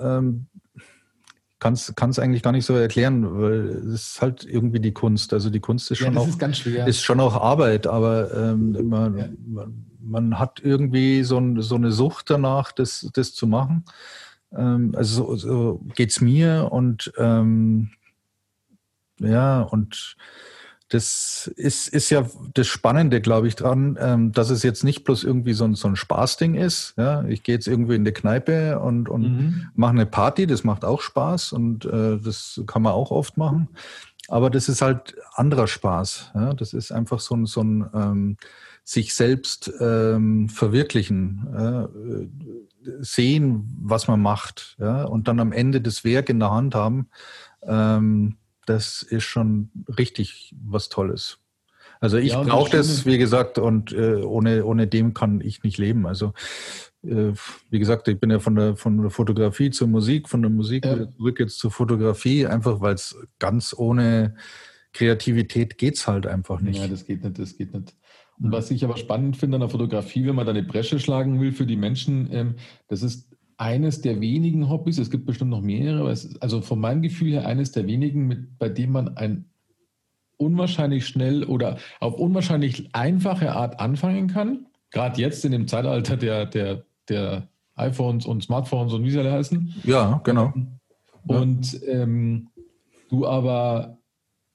ähm, 0.00 0.46
kann 1.58 1.74
es 1.74 2.18
eigentlich 2.18 2.42
gar 2.42 2.52
nicht 2.52 2.64
so 2.64 2.74
erklären, 2.74 3.38
weil 3.38 3.68
es 3.68 4.14
ist 4.14 4.22
halt 4.22 4.46
irgendwie 4.46 4.80
die 4.80 4.94
Kunst. 4.94 5.34
Also 5.34 5.50
die 5.50 5.60
Kunst 5.60 5.90
ist 5.90 5.98
schon, 5.98 6.14
ja, 6.14 6.20
auch, 6.20 6.26
ist, 6.26 6.66
ist 6.66 7.02
schon 7.02 7.20
auch 7.20 7.36
Arbeit, 7.36 7.86
aber 7.86 8.34
ähm, 8.34 8.88
man, 8.88 9.18
ja. 9.18 9.28
man, 9.46 9.86
man, 10.00 10.38
hat 10.38 10.60
irgendwie 10.64 11.22
so, 11.22 11.36
ein, 11.36 11.60
so, 11.60 11.74
eine 11.74 11.92
Sucht 11.92 12.30
danach, 12.30 12.72
das, 12.72 13.10
das 13.12 13.34
zu 13.34 13.46
machen. 13.46 13.84
Ähm, 14.56 14.94
also 14.96 15.36
so, 15.36 15.36
so 15.36 15.80
geht 15.94 16.12
es 16.12 16.22
mir 16.22 16.68
und 16.72 17.12
ähm, 17.18 17.90
ja, 19.18 19.60
und 19.60 20.16
das 20.90 21.48
ist, 21.54 21.86
ist 21.88 22.10
ja 22.10 22.26
das 22.52 22.66
Spannende, 22.66 23.20
glaube 23.20 23.46
ich, 23.46 23.54
dran, 23.54 23.96
ähm, 24.00 24.32
dass 24.32 24.50
es 24.50 24.64
jetzt 24.64 24.82
nicht 24.82 25.04
bloß 25.04 25.22
irgendwie 25.22 25.52
so 25.52 25.64
ein, 25.64 25.76
so 25.76 25.86
ein 25.86 25.94
Spaßding 25.94 26.54
ist. 26.54 26.94
Ja? 26.96 27.22
Ich 27.24 27.44
gehe 27.44 27.54
jetzt 27.54 27.68
irgendwie 27.68 27.94
in 27.94 28.04
die 28.04 28.12
Kneipe 28.12 28.80
und, 28.80 29.08
und 29.08 29.22
mhm. 29.22 29.68
mache 29.74 29.92
eine 29.92 30.06
Party, 30.06 30.48
das 30.48 30.64
macht 30.64 30.84
auch 30.84 31.00
Spaß 31.00 31.52
und 31.52 31.84
äh, 31.84 32.18
das 32.18 32.60
kann 32.66 32.82
man 32.82 32.92
auch 32.92 33.12
oft 33.12 33.36
machen. 33.36 33.68
Aber 34.26 34.50
das 34.50 34.68
ist 34.68 34.82
halt 34.82 35.14
anderer 35.34 35.68
Spaß. 35.68 36.32
Ja? 36.34 36.54
Das 36.54 36.72
ist 36.72 36.90
einfach 36.90 37.20
so 37.20 37.36
ein, 37.36 37.46
so 37.46 37.62
ein 37.62 37.88
ähm, 37.94 38.36
sich 38.82 39.14
selbst 39.14 39.72
ähm, 39.78 40.48
verwirklichen, 40.48 41.46
äh, 41.56 42.98
sehen, 43.00 43.78
was 43.80 44.08
man 44.08 44.20
macht 44.20 44.76
ja? 44.80 45.04
und 45.04 45.28
dann 45.28 45.38
am 45.38 45.52
Ende 45.52 45.80
das 45.80 46.02
Werk 46.02 46.28
in 46.30 46.40
der 46.40 46.50
Hand 46.50 46.74
haben. 46.74 47.08
Ähm, 47.62 48.38
das 48.66 49.02
ist 49.02 49.24
schon 49.24 49.70
richtig 49.98 50.54
was 50.62 50.88
Tolles. 50.88 51.38
Also 52.00 52.16
ich 52.16 52.32
ja, 52.32 52.42
brauche 52.42 52.70
das, 52.70 53.04
wie 53.04 53.18
gesagt, 53.18 53.58
und 53.58 53.92
äh, 53.92 54.22
ohne, 54.22 54.64
ohne 54.64 54.86
dem 54.86 55.12
kann 55.12 55.42
ich 55.42 55.62
nicht 55.62 55.76
leben. 55.76 56.06
Also 56.06 56.32
äh, 57.02 57.32
wie 57.68 57.78
gesagt, 57.78 58.08
ich 58.08 58.18
bin 58.18 58.30
ja 58.30 58.38
von 58.38 58.54
der, 58.54 58.76
von 58.76 59.02
der 59.02 59.10
Fotografie 59.10 59.70
zur 59.70 59.88
Musik, 59.88 60.28
von 60.28 60.40
der 60.40 60.50
Musik 60.50 60.86
ja. 60.86 61.10
zurück 61.12 61.40
jetzt 61.40 61.58
zur 61.58 61.70
Fotografie, 61.70 62.46
einfach 62.46 62.80
weil 62.80 62.94
es 62.94 63.16
ganz 63.38 63.74
ohne 63.76 64.34
Kreativität 64.92 65.76
geht 65.78 65.96
es 65.96 66.06
halt 66.06 66.26
einfach 66.26 66.60
nicht. 66.60 66.80
Ja, 66.80 66.88
das 66.88 67.04
geht 67.04 67.22
nicht, 67.22 67.38
das 67.38 67.56
geht 67.56 67.74
nicht. 67.74 67.94
Und 68.42 68.52
was 68.52 68.70
ich 68.70 68.82
aber 68.84 68.96
spannend 68.96 69.36
finde 69.36 69.56
an 69.56 69.60
der 69.60 69.68
Fotografie, 69.68 70.26
wenn 70.26 70.34
man 70.34 70.46
da 70.46 70.52
eine 70.52 70.62
Bresche 70.62 70.98
schlagen 70.98 71.40
will 71.40 71.52
für 71.52 71.66
die 71.66 71.76
Menschen, 71.76 72.28
ähm, 72.32 72.54
das 72.88 73.02
ist 73.02 73.29
eines 73.60 74.00
der 74.00 74.20
wenigen 74.22 74.70
Hobbys, 74.70 74.96
es 74.96 75.10
gibt 75.10 75.26
bestimmt 75.26 75.50
noch 75.50 75.60
mehrere, 75.60 76.00
aber 76.00 76.10
es 76.10 76.24
ist 76.24 76.42
also 76.42 76.62
von 76.62 76.80
meinem 76.80 77.02
Gefühl 77.02 77.32
her 77.32 77.46
eines 77.46 77.72
der 77.72 77.86
wenigen, 77.86 78.26
mit, 78.26 78.58
bei 78.58 78.70
dem 78.70 78.90
man 78.90 79.16
ein 79.18 79.44
unwahrscheinlich 80.38 81.06
schnell 81.06 81.44
oder 81.44 81.76
auf 82.00 82.14
unwahrscheinlich 82.14 82.94
einfache 82.94 83.52
Art 83.52 83.78
anfangen 83.78 84.28
kann. 84.28 84.66
Gerade 84.90 85.20
jetzt 85.20 85.44
in 85.44 85.52
dem 85.52 85.68
Zeitalter 85.68 86.16
der, 86.16 86.46
der, 86.46 86.84
der 87.10 87.48
iPhones 87.74 88.24
und 88.24 88.42
Smartphones 88.42 88.94
und 88.94 89.04
wie 89.04 89.10
sie 89.10 89.18
alle 89.18 89.32
heißen. 89.32 89.74
Ja, 89.84 90.22
genau. 90.24 90.54
Und 91.26 91.78
ähm, 91.86 92.48
du 93.10 93.26
aber 93.26 93.98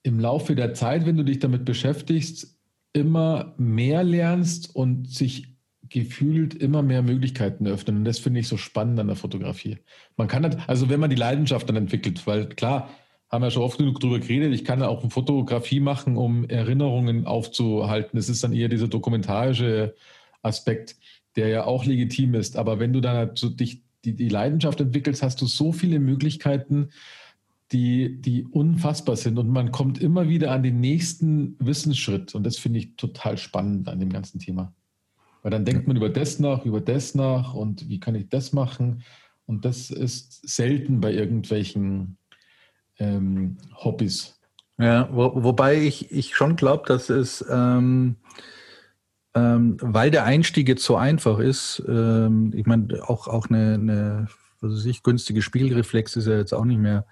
im 0.02 0.20
Laufe 0.20 0.56
der 0.56 0.74
Zeit, 0.74 1.06
wenn 1.06 1.18
du 1.18 1.24
dich 1.24 1.38
damit 1.38 1.64
beschäftigst, 1.64 2.58
immer 2.92 3.54
mehr 3.58 4.04
lernst 4.04 4.76
und 4.76 5.12
sich 5.12 5.55
gefühlt 5.96 6.54
immer 6.54 6.82
mehr 6.82 7.02
Möglichkeiten 7.02 7.66
öffnen. 7.68 8.00
Und 8.00 8.04
das 8.04 8.20
finde 8.20 8.42
ich 8.42 8.50
so 8.50 8.58
spannend 8.58 9.00
an 9.00 9.08
der 9.08 9.16
Fotografie. 9.16 9.78
Man 10.18 10.28
kann 10.28 10.44
das, 10.44 10.58
also 10.68 10.90
wenn 10.90 11.00
man 11.00 11.10
die 11.10 11.16
Leidenschaft 11.16 11.70
dann 11.70 11.78
entwickelt, 11.78 12.28
weil 12.28 12.48
klar, 12.48 12.90
haben 13.30 13.42
wir 13.42 13.50
schon 13.50 13.64
oft 13.64 13.78
genug 13.78 14.02
drüber 14.02 14.20
geredet, 14.20 14.54
ich 14.54 14.66
kann 14.66 14.84
auch 14.84 15.02
eine 15.02 15.10
Fotografie 15.10 15.80
machen, 15.80 16.18
um 16.18 16.44
Erinnerungen 16.50 17.26
aufzuhalten. 17.26 18.18
Das 18.18 18.28
ist 18.28 18.44
dann 18.44 18.52
eher 18.52 18.68
dieser 18.68 18.90
dokumentarische 18.90 19.96
Aspekt, 20.42 20.98
der 21.38 21.48
ja 21.48 21.64
auch 21.64 21.86
legitim 21.86 22.36
ist. 22.36 22.58
Aber 22.58 22.78
wenn 22.78 22.92
du 22.92 23.00
dann 23.00 23.16
halt 23.16 23.38
so 23.38 23.48
dich 23.48 23.82
die, 24.04 24.18
die 24.18 24.30
Leidenschaft 24.30 24.82
entwickelst, 24.82 25.24
hast 25.24 25.42
du 25.42 25.46
so 25.46 25.72
viele 25.72 26.00
Möglichkeiten, 26.00 26.90
die, 27.72 28.22
die 28.22 28.44
unfassbar 28.44 29.16
sind. 29.16 29.40
Und 29.40 29.48
man 29.48 29.72
kommt 29.72 29.98
immer 29.98 30.28
wieder 30.28 30.52
an 30.52 30.62
den 30.62 30.82
nächsten 30.82 31.56
Wissensschritt. 31.60 32.36
Und 32.36 32.46
das 32.46 32.58
finde 32.58 32.80
ich 32.80 32.98
total 32.98 33.38
spannend 33.38 33.88
an 33.88 34.02
dem 34.02 34.12
ganzen 34.12 34.40
Thema. 34.40 34.74
Weil 35.46 35.52
dann 35.52 35.64
denkt 35.64 35.88
man 35.88 35.96
über 35.96 36.10
das 36.10 36.40
nach, 36.40 36.66
über 36.66 36.82
das 36.82 37.14
nach 37.14 37.54
und 37.54 37.88
wie 37.88 38.00
kann 38.00 38.16
ich 38.16 38.30
das 38.30 38.52
machen. 38.52 39.04
Und 39.46 39.64
das 39.64 39.92
ist 39.92 40.42
selten 40.50 41.00
bei 41.00 41.14
irgendwelchen 41.14 42.18
ähm, 42.98 43.58
Hobbys. 43.76 44.40
Ja, 44.80 45.08
wo, 45.12 45.44
wobei 45.44 45.80
ich, 45.80 46.12
ich 46.12 46.36
schon 46.36 46.56
glaube, 46.56 46.88
dass 46.88 47.12
es, 47.12 47.46
ähm, 47.48 48.16
ähm, 49.36 49.78
weil 49.82 50.10
der 50.10 50.24
Einstieg 50.24 50.68
jetzt 50.68 50.84
so 50.84 50.96
einfach 50.96 51.38
ist, 51.38 51.84
ähm, 51.88 52.52
ich 52.56 52.66
meine, 52.66 53.08
auch, 53.08 53.28
auch 53.28 53.48
eine, 53.48 53.76
eine 53.76 54.28
was 54.62 54.72
weiß 54.72 54.86
ich, 54.86 55.04
günstige 55.04 55.44
Spielreflex 55.44 56.16
ist 56.16 56.26
ja 56.26 56.38
jetzt 56.38 56.56
auch 56.56 56.66
nicht 56.66 56.80
mehr 56.80 57.06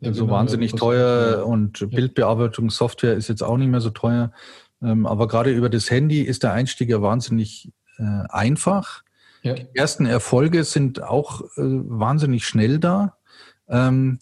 ja, 0.00 0.14
so 0.14 0.24
genau, 0.24 0.36
wahnsinnig 0.38 0.72
teuer 0.72 1.46
und 1.46 1.80
ja. 1.80 1.86
Bildbearbeitungssoftware 1.88 3.14
ist 3.14 3.28
jetzt 3.28 3.42
auch 3.42 3.58
nicht 3.58 3.68
mehr 3.68 3.82
so 3.82 3.90
teuer. 3.90 4.32
Ähm, 4.84 5.06
aber 5.06 5.26
gerade 5.28 5.50
über 5.50 5.70
das 5.70 5.90
Handy 5.90 6.20
ist 6.20 6.42
der 6.42 6.52
Einstieg 6.52 6.90
ja 6.90 7.00
wahnsinnig 7.00 7.72
äh, 7.98 8.02
einfach. 8.28 9.02
Ja. 9.42 9.54
Die 9.54 9.66
ersten 9.74 10.06
Erfolge 10.06 10.64
sind 10.64 11.02
auch 11.02 11.42
äh, 11.42 11.46
wahnsinnig 11.56 12.46
schnell 12.46 12.78
da. 12.78 13.16
Ähm, 13.68 14.18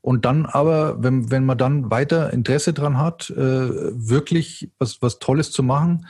und 0.00 0.26
dann 0.26 0.44
aber, 0.44 1.02
wenn, 1.02 1.30
wenn 1.30 1.46
man 1.46 1.56
dann 1.56 1.90
weiter 1.90 2.32
Interesse 2.32 2.74
dran 2.74 2.98
hat, 2.98 3.30
äh, 3.30 3.36
wirklich 3.38 4.70
was, 4.78 5.00
was 5.00 5.18
Tolles 5.18 5.50
zu 5.50 5.62
machen, 5.62 6.06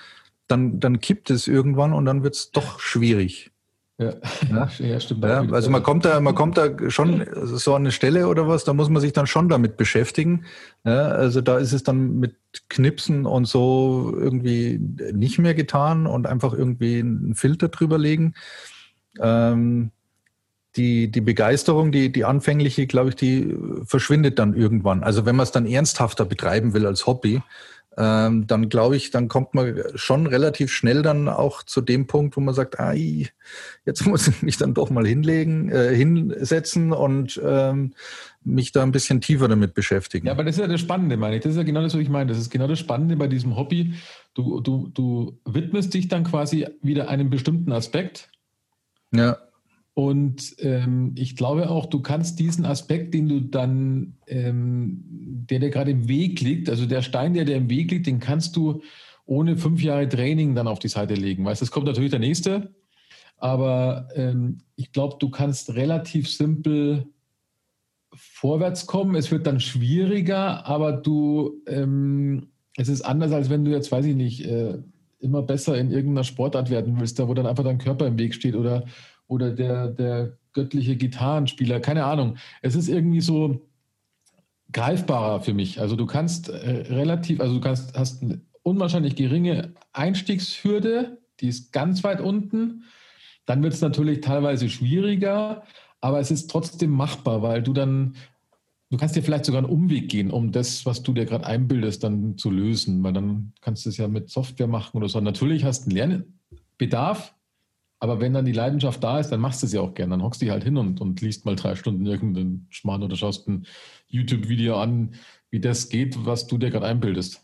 dann, 0.49 0.81
dann 0.81 1.01
kippt 1.01 1.31
es 1.31 1.47
irgendwann 1.47 1.93
und 1.93 2.05
dann 2.05 2.23
wird 2.23 2.35
es 2.35 2.51
doch 2.51 2.81
schwierig. 2.81 3.53
Ja, 3.99 4.15
ja? 4.51 4.69
ja 4.79 5.01
stimmt. 5.01 5.25
Ja, 5.25 5.41
also 5.51 5.71
man 5.71 5.83
kommt 5.83 6.05
da, 6.05 6.21
man 6.21 6.35
kommt 6.35 6.59
da 6.59 6.91
schon 6.91 7.27
so 7.35 7.75
an 7.75 7.83
eine 7.83 7.93
Stelle 7.93 8.29
oder 8.29 8.49
was, 8.49 8.65
da 8.65 8.73
muss 8.73 8.89
man 8.89 9.01
sich 9.01 9.13
dann 9.13 9.27
schon 9.27 9.49
damit 9.49 9.77
beschäftigen. 9.77 10.45
Ja, 10.85 11.09
also 11.09 11.41
da 11.41 11.59
ist 11.59 11.73
es 11.73 11.85
dann 11.85 12.19
mit 12.19 12.37
Knipsen 12.69 13.27
und 13.27 13.47
so 13.47 14.13
irgendwie 14.17 14.79
nicht 15.13 15.39
mehr 15.39 15.55
getan 15.55 16.07
und 16.07 16.27
einfach 16.27 16.55
irgendwie 16.55 16.99
einen 16.99 17.35
Filter 17.35 17.69
drüber 17.69 17.99
legen. 17.99 18.35
Ähm, 19.21 19.93
die, 20.77 21.09
die 21.09 21.21
Begeisterung, 21.21 21.93
die, 21.93 22.11
die 22.11 22.25
anfängliche, 22.25 22.89
glaube 22.89 23.11
ich, 23.11 23.17
die 23.17 23.57
verschwindet 23.85 24.41
dann 24.41 24.55
irgendwann. 24.55 25.05
Also 25.05 25.25
wenn 25.25 25.37
man 25.37 25.45
es 25.45 25.53
dann 25.53 25.67
ernsthafter 25.67 26.25
betreiben 26.25 26.75
will 26.75 26.85
als 26.85 27.07
Hobby, 27.07 27.43
ähm, 27.97 28.47
dann 28.47 28.69
glaube 28.69 28.97
ich, 28.97 29.11
dann 29.11 29.29
kommt 29.29 29.55
man 29.55 29.83
schon 29.95 30.27
relativ 30.27 30.73
schnell 30.73 31.03
dann 31.03 31.29
auch 31.29 31.63
zu 31.63 31.81
dem 31.81 32.07
Punkt, 32.07 32.37
wo 32.37 32.41
man 32.41 32.55
sagt, 32.55 32.81
ai, 32.81 33.29
jetzt 33.85 34.07
muss 34.07 34.29
ich 34.29 34.43
mich 34.43 34.57
dann 34.57 34.75
doch 34.75 34.91
mal 34.91 35.07
hinlegen, 35.07 35.71
äh, 35.71 35.95
hinsetzen 35.95 36.93
und 36.93 37.41
ähm, 37.45 37.95
mich 38.43 38.73
da 38.73 38.83
ein 38.83 38.93
bisschen 38.93 39.21
tiefer 39.21 39.49
damit 39.49 39.75
beschäftigen. 39.75 40.27
Ja, 40.27 40.33
aber 40.33 40.45
das 40.45 40.57
ist 40.57 40.61
ja 40.61 40.67
das 40.67 40.81
Spannende, 40.81 41.17
meine 41.17 41.37
ich. 41.37 41.43
Das 41.43 41.53
ist 41.53 41.59
ja 41.59 41.63
genau 41.63 41.83
das, 41.83 41.95
was 41.95 42.01
ich 42.01 42.09
meine. 42.09 42.29
Das 42.29 42.39
ist 42.39 42.51
genau 42.51 42.67
das 42.67 42.79
Spannende 42.79 43.17
bei 43.17 43.27
diesem 43.27 43.57
Hobby. 43.57 43.95
Du, 44.35 44.61
du, 44.61 44.91
du 44.93 45.39
widmest 45.45 45.95
dich 45.95 46.09
dann 46.09 46.25
quasi 46.25 46.67
wieder 46.83 47.09
einem 47.09 47.31
bestimmten 47.31 47.73
Aspekt. 47.73 48.29
Ja. 49.13 49.39
Und 49.95 50.57
ähm, 50.59 51.13
ich 51.17 51.37
glaube 51.37 51.71
auch, 51.71 51.87
du 51.87 52.01
kannst 52.01 52.41
diesen 52.41 52.67
Aspekt, 52.67 53.15
den 53.15 53.29
du 53.29 53.41
dann, 53.41 54.15
ähm, 54.27 55.05
der 55.49 55.61
dir 55.61 55.71
gerade 55.71 55.93
im 55.93 56.09
Weg 56.09 56.41
liegt, 56.41 56.69
also 56.69 56.85
der 56.85 57.01
Stein, 57.03 57.35
der 57.35 57.45
dir 57.45 57.57
im 57.57 57.71
Weg 57.71 57.93
liegt, 57.93 58.09
den 58.09 58.19
kannst 58.19 58.57
du 58.57 58.83
ohne 59.25 59.57
fünf 59.57 59.83
Jahre 59.83 60.09
Training 60.09 60.57
dann 60.57 60.67
auf 60.67 60.81
die 60.81 60.89
Seite 60.89 61.15
legen. 61.15 61.45
Weißt, 61.45 61.63
es 61.63 61.71
kommt 61.71 61.87
natürlich 61.87 62.11
der 62.11 62.19
nächste, 62.19 62.75
aber 63.39 64.09
ähm, 64.17 64.59
ich 64.75 64.91
glaube, 64.91 65.17
du 65.21 65.31
kannst 65.31 65.75
relativ 65.75 66.29
simpel 66.29 67.07
vorwärts 68.17 68.87
kommen. 68.87 69.15
Es 69.15 69.31
wird 69.31 69.47
dann 69.47 69.61
schwieriger, 69.61 70.67
aber 70.67 70.93
du, 70.93 71.63
ähm, 71.69 72.49
es 72.77 72.89
ist 72.89 73.03
anders, 73.03 73.31
als 73.31 73.49
wenn 73.49 73.65
du 73.65 73.71
jetzt, 73.71 73.93
weiß 73.93 74.07
ich 74.07 74.17
nicht, 74.17 74.45
äh, 74.45 74.79
immer 75.21 75.43
besser 75.43 75.79
in 75.79 75.91
irgendeiner 75.91 76.25
Sportart 76.25 76.69
werden 76.69 76.99
willst, 76.99 77.19
da 77.19 77.29
wo 77.29 77.35
dann 77.35 77.47
einfach 77.47 77.65
dein 77.65 77.79
Körper 77.79 78.07
im 78.07 78.19
Weg 78.19 78.35
steht 78.35 78.57
oder 78.57 78.85
oder 79.35 79.51
der, 79.51 79.89
der 79.89 80.39
göttliche 80.53 80.97
Gitarrenspieler, 80.97 81.81
keine 81.81 82.05
Ahnung. 82.05 82.37
Es 82.63 82.75
ist 82.75 82.89
irgendwie 82.89 83.21
so 83.21 83.67
greifbarer 84.73 85.41
für 85.41 85.53
mich. 85.53 85.81
Also 85.81 85.97
du 85.97 86.07
kannst 86.07 86.49
äh, 86.49 86.93
relativ, 86.93 87.41
also 87.41 87.55
du 87.55 87.61
kannst, 87.61 87.97
hast 87.97 88.23
eine 88.23 88.41
unwahrscheinlich 88.63 89.17
geringe 89.17 89.75
Einstiegshürde, 89.93 91.19
die 91.41 91.49
ist 91.49 91.73
ganz 91.73 92.03
weit 92.05 92.21
unten. 92.21 92.85
Dann 93.47 93.63
wird 93.63 93.75
es 93.75 93.81
natürlich 93.81 94.21
teilweise 94.21 94.71
schwieriger, 94.71 95.65
aber 96.01 96.21
es 96.21 96.31
ist 96.31 96.51
trotzdem 96.51 96.91
machbar, 96.91 97.43
weil 97.43 97.63
du 97.63 97.73
dann, 97.73 98.15
du 98.91 98.97
kannst 98.97 99.17
dir 99.17 99.23
vielleicht 99.23 99.45
sogar 99.45 99.63
einen 99.63 99.73
Umweg 99.73 100.09
gehen, 100.09 100.31
um 100.31 100.51
das, 100.51 100.87
was 100.87 101.03
du 101.03 101.13
dir 101.13 101.27
gerade 101.27 101.47
einbildest, 101.47 102.03
dann 102.03 102.39
zu 102.39 102.51
lösen, 102.51 103.03
weil 103.03 103.13
dann 103.13 103.53
kannst 103.61 103.85
du 103.85 103.91
es 103.91 103.97
ja 103.97 104.09
mit 104.09 104.31
Software 104.31 104.67
machen 104.67 104.97
oder 104.97 105.09
so. 105.09 105.21
Natürlich 105.21 105.65
hast 105.65 105.85
du 105.85 105.91
einen 105.91 106.27
Lernbedarf, 106.79 107.34
aber 108.05 108.21
wenn 108.21 108.35
dann 108.35 108.45
die 108.45 108.53
Leidenschaft 108.53 109.03
da 109.03 109.19
ist, 109.19 109.31
dann 109.31 109.41
machst 109.41 109.63
du 109.63 109.67
es 109.67 109.73
ja 109.73 109.81
auch 109.81 109.95
gern. 109.95 110.11
Dann 110.11 110.23
hockst 110.23 110.43
du 110.43 110.45
dich 110.45 110.53
halt 110.53 110.63
hin 110.63 110.77
und, 110.77 111.01
und 111.01 111.23
liest 111.23 111.47
mal 111.47 111.57
drei 111.57 111.75
Stunden 111.75 112.05
irgendeinen 112.05 112.67
Schmarrn 112.69 113.03
oder 113.03 113.17
schaust 113.17 113.49
ein 113.49 113.65
YouTube-Video 114.09 114.77
an, 114.79 115.15
wie 115.49 115.59
das 115.59 115.89
geht, 115.89 116.27
was 116.27 116.47
du 116.47 116.59
dir 116.59 116.71
gerade 116.71 116.85
einbildest. 116.85 117.41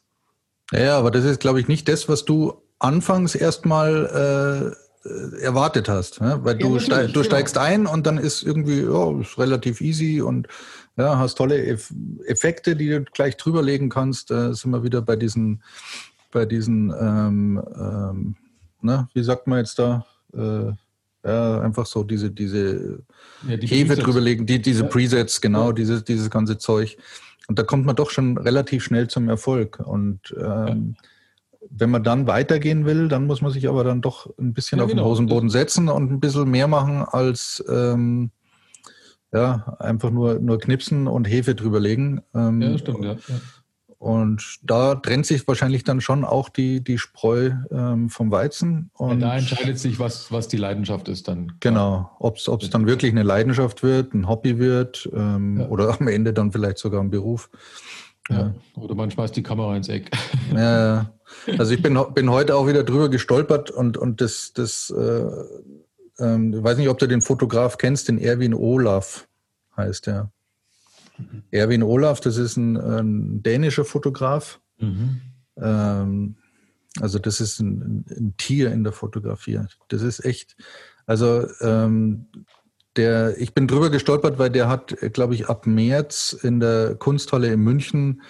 Ja, 0.70 0.98
aber 0.98 1.10
das 1.10 1.24
ist, 1.24 1.40
glaube 1.40 1.60
ich, 1.60 1.68
nicht 1.68 1.88
das, 1.88 2.10
was 2.10 2.26
du 2.26 2.60
anfangs 2.78 3.34
erstmal 3.34 4.76
äh, 5.08 5.40
erwartet 5.42 5.88
hast. 5.88 6.20
Ne? 6.20 6.40
Weil 6.42 6.58
du, 6.58 6.74
ja, 6.74 6.80
steig, 6.80 7.06
du 7.06 7.12
genau. 7.14 7.24
steigst 7.24 7.56
ein 7.56 7.86
und 7.86 8.06
dann 8.06 8.18
ist 8.18 8.42
irgendwie 8.42 8.82
ja, 8.82 9.18
ist 9.18 9.38
relativ 9.38 9.80
easy 9.80 10.20
und 10.20 10.46
ja, 10.98 11.16
hast 11.16 11.36
tolle 11.36 11.78
Effekte, 12.26 12.76
die 12.76 12.90
du 12.90 13.04
gleich 13.04 13.38
drüberlegen 13.38 13.88
kannst. 13.88 14.30
Da 14.30 14.52
sind 14.52 14.72
wir 14.72 14.82
wieder 14.82 15.00
bei 15.00 15.16
diesen, 15.16 15.62
bei 16.30 16.44
diesen 16.44 16.92
ähm, 17.00 17.62
ähm, 17.74 18.36
na, 18.82 19.08
wie 19.14 19.22
sagt 19.22 19.46
man 19.46 19.60
jetzt 19.60 19.78
da? 19.78 20.04
Äh, 20.34 20.72
ja, 21.24 21.60
einfach 21.60 21.86
so 21.86 22.02
diese, 22.02 22.30
diese 22.30 23.02
ja, 23.46 23.56
die 23.56 23.66
Hefe 23.66 23.96
drüberlegen, 23.96 24.46
die, 24.46 24.60
diese 24.60 24.84
ja. 24.84 24.88
Presets, 24.88 25.40
genau, 25.40 25.68
ja. 25.68 25.72
dieses, 25.72 26.04
dieses 26.04 26.30
ganze 26.30 26.58
Zeug. 26.58 26.96
Und 27.48 27.58
da 27.58 27.62
kommt 27.62 27.84
man 27.84 27.96
doch 27.96 28.10
schon 28.10 28.38
relativ 28.38 28.84
schnell 28.84 29.08
zum 29.08 29.28
Erfolg. 29.28 29.80
Und 29.84 30.20
ähm, 30.38 30.96
wenn 31.68 31.90
man 31.90 32.02
dann 32.02 32.26
weitergehen 32.26 32.86
will, 32.86 33.08
dann 33.08 33.26
muss 33.26 33.42
man 33.42 33.50
sich 33.50 33.68
aber 33.68 33.84
dann 33.84 34.00
doch 34.00 34.30
ein 34.38 34.54
bisschen 34.54 34.80
auf 34.80 34.88
genau. 34.88 35.02
den 35.02 35.08
Hosenboden 35.08 35.50
setzen 35.50 35.88
und 35.88 36.10
ein 36.10 36.20
bisschen 36.20 36.50
mehr 36.50 36.68
machen 36.68 37.02
als 37.02 37.62
ähm, 37.68 38.30
ja, 39.32 39.76
einfach 39.78 40.10
nur, 40.10 40.38
nur 40.40 40.58
knipsen 40.58 41.06
und 41.06 41.26
Hefe 41.28 41.54
drüberlegen. 41.54 42.22
Ähm, 42.34 42.62
ja, 42.62 42.78
stimmt, 42.78 43.04
ja. 43.04 43.16
Und 44.00 44.60
da 44.62 44.94
trennt 44.94 45.26
sich 45.26 45.46
wahrscheinlich 45.46 45.84
dann 45.84 46.00
schon 46.00 46.24
auch 46.24 46.48
die, 46.48 46.82
die 46.82 46.96
Spreu 46.96 47.50
ähm, 47.70 48.08
vom 48.08 48.30
Weizen. 48.30 48.90
Und 48.94 49.20
ja, 49.20 49.28
da 49.28 49.36
entscheidet 49.36 49.78
sich, 49.78 49.98
was, 49.98 50.32
was 50.32 50.48
die 50.48 50.56
Leidenschaft 50.56 51.06
ist 51.08 51.28
dann. 51.28 51.52
Genau, 51.60 52.10
ob 52.18 52.38
es 52.38 52.70
dann 52.70 52.86
wirklich 52.86 53.12
eine 53.12 53.24
Leidenschaft 53.24 53.82
wird, 53.82 54.14
ein 54.14 54.26
Hobby 54.26 54.58
wird 54.58 55.06
ähm, 55.12 55.60
ja. 55.60 55.68
oder 55.68 56.00
am 56.00 56.08
Ende 56.08 56.32
dann 56.32 56.50
vielleicht 56.50 56.78
sogar 56.78 57.02
ein 57.02 57.10
Beruf. 57.10 57.50
Ja. 58.30 58.54
Oder 58.74 58.94
man 58.94 59.10
schmeißt 59.10 59.36
die 59.36 59.42
Kamera 59.42 59.76
ins 59.76 59.88
Eck. 59.88 60.10
Ja, 60.56 61.12
also 61.58 61.72
ich 61.72 61.80
bin, 61.80 61.96
bin 62.14 62.30
heute 62.30 62.56
auch 62.56 62.66
wieder 62.66 62.82
drüber 62.82 63.08
gestolpert 63.08 63.70
und, 63.70 63.96
und 63.96 64.20
das, 64.20 64.52
das 64.52 64.90
äh, 64.90 65.24
ähm, 66.18 66.54
ich 66.54 66.64
weiß 66.64 66.78
nicht, 66.78 66.88
ob 66.88 66.98
du 66.98 67.06
den 67.06 67.20
Fotograf 67.20 67.76
kennst, 67.76 68.08
den 68.08 68.18
Erwin 68.18 68.54
Olaf 68.54 69.28
heißt 69.76 70.06
der. 71.20 71.42
Erwin 71.50 71.82
Olaf, 71.82 72.20
das 72.20 72.36
ist 72.36 72.56
ein, 72.56 72.76
ein 72.76 73.42
dänischer 73.42 73.84
Fotograf. 73.84 74.60
Mhm. 74.78 75.20
Ähm, 75.56 76.36
also 77.00 77.18
das 77.18 77.40
ist 77.40 77.60
ein, 77.60 78.04
ein, 78.10 78.34
Tier 78.36 78.72
in 78.72 78.84
der 78.84 78.92
Fotografie. 78.92 79.60
Das 79.88 80.02
ist 80.02 80.24
echt, 80.24 80.56
also 81.06 81.46
ähm, 81.60 82.26
der, 82.96 83.40
ich 83.40 83.54
bin 83.54 83.68
drüber 83.68 83.90
gestolpert, 83.90 84.38
weil 84.38 84.50
der 84.50 84.68
hat, 84.68 84.96
glaube 85.12 85.34
ich, 85.34 85.48
ab 85.48 85.66
März 85.66 86.32
in 86.32 86.58
der 86.58 86.96
Kunsthalle 86.96 87.52
in 87.52 87.60
München 87.60 88.22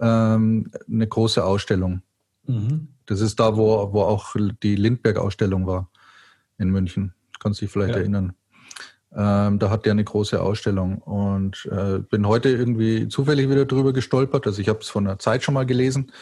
ähm, 0.00 0.70
eine 0.90 1.06
große 1.06 1.44
Ausstellung. 1.44 2.02
Mhm. 2.46 2.88
Das 3.06 3.20
ist 3.20 3.38
da, 3.38 3.56
wo, 3.56 3.92
wo 3.92 4.02
auch 4.02 4.34
die 4.62 4.76
Lindbergh-Ausstellung 4.76 5.66
war 5.66 5.90
in 6.58 6.70
München. 6.70 7.14
Kannst 7.38 7.60
du 7.60 7.66
dich 7.66 7.72
vielleicht 7.72 7.94
ja. 7.94 8.00
erinnern. 8.00 8.34
Ähm, 9.16 9.58
da 9.58 9.70
hat 9.70 9.86
der 9.86 9.92
eine 9.92 10.04
große 10.04 10.42
Ausstellung 10.42 10.98
und 10.98 11.66
äh, 11.72 12.00
bin 12.00 12.26
heute 12.28 12.50
irgendwie 12.50 13.08
zufällig 13.08 13.48
wieder 13.48 13.64
drüber 13.64 13.94
gestolpert. 13.94 14.46
Also 14.46 14.60
ich 14.60 14.68
habe 14.68 14.80
es 14.80 14.90
von 14.90 15.06
der 15.06 15.18
Zeit 15.18 15.42
schon 15.42 15.54
mal 15.54 15.64
gelesen 15.64 16.12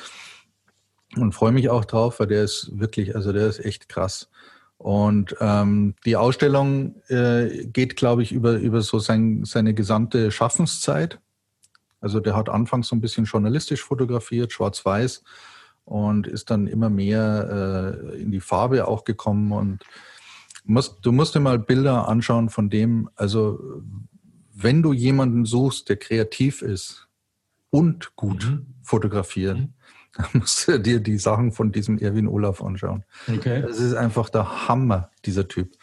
und 1.17 1.33
freue 1.33 1.51
mich 1.51 1.69
auch 1.71 1.85
drauf, 1.85 2.21
weil 2.21 2.29
der 2.29 2.45
ist 2.45 2.71
wirklich, 2.79 3.17
also 3.17 3.33
der 3.33 3.49
ist 3.49 3.65
echt 3.65 3.89
krass. 3.89 4.31
Und 4.79 5.35
ähm, 5.41 5.95
die 6.05 6.17
Ausstellung 6.17 6.97
äh, 7.09 7.67
geht, 7.67 7.97
glaube 7.97 8.23
ich, 8.23 8.31
über, 8.31 8.59
über 8.59 8.81
so 8.81 9.01
sein, 9.01 9.45
seine 9.45 9.75
gesamte 9.75 10.31
Schaffenszeit. 10.31 11.19
Also 12.01 12.21
der 12.21 12.37
hat 12.37 12.49
anfangs 12.49 12.89
so 12.89 12.95
ein 12.97 13.01
bisschen 13.01 13.25
journalistisch 13.25 13.83
fotografiert, 13.83 14.53
schwarz-weiß, 14.53 15.25
und 15.85 16.27
ist 16.27 16.51
dann 16.51 16.67
immer 16.67 16.91
mehr 16.91 18.01
äh, 18.13 18.23
in 18.23 18.31
die 18.31 18.41
Farbe 18.41 18.87
auch 18.87 19.05
gekommen 19.05 19.53
und 19.53 19.83
musst, 20.65 20.99
du 21.03 21.13
musst 21.13 21.35
dir 21.35 21.41
mal 21.41 21.59
Bilder 21.59 22.09
anschauen 22.09 22.49
von 22.49 22.71
dem, 22.71 23.09
also 23.17 23.61
wenn 24.55 24.83
du 24.83 24.93
jemanden 24.93 25.45
suchst, 25.45 25.89
der 25.89 25.97
kreativ 25.97 26.63
ist 26.63 27.09
und 27.71 28.17
gut 28.17 28.45
mhm. 28.45 28.67
fotografiert, 28.83 29.59
mhm. 29.59 29.75
dann 30.17 30.27
musst 30.35 30.69
du 30.69 30.79
dir 30.79 31.01
die 31.01 31.19
Sachen 31.19 31.53
von 31.53 31.73
diesem 31.73 31.99
Erwin 31.99 32.29
Olaf 32.29 32.63
anschauen. 32.63 33.05
Okay. 33.29 33.63
Das 33.63 33.79
ist 33.79 33.95
einfach 33.95 34.29
der 34.31 34.69
Hammer, 34.69 35.11
dieser 35.25 35.49
Typ. 35.49 35.77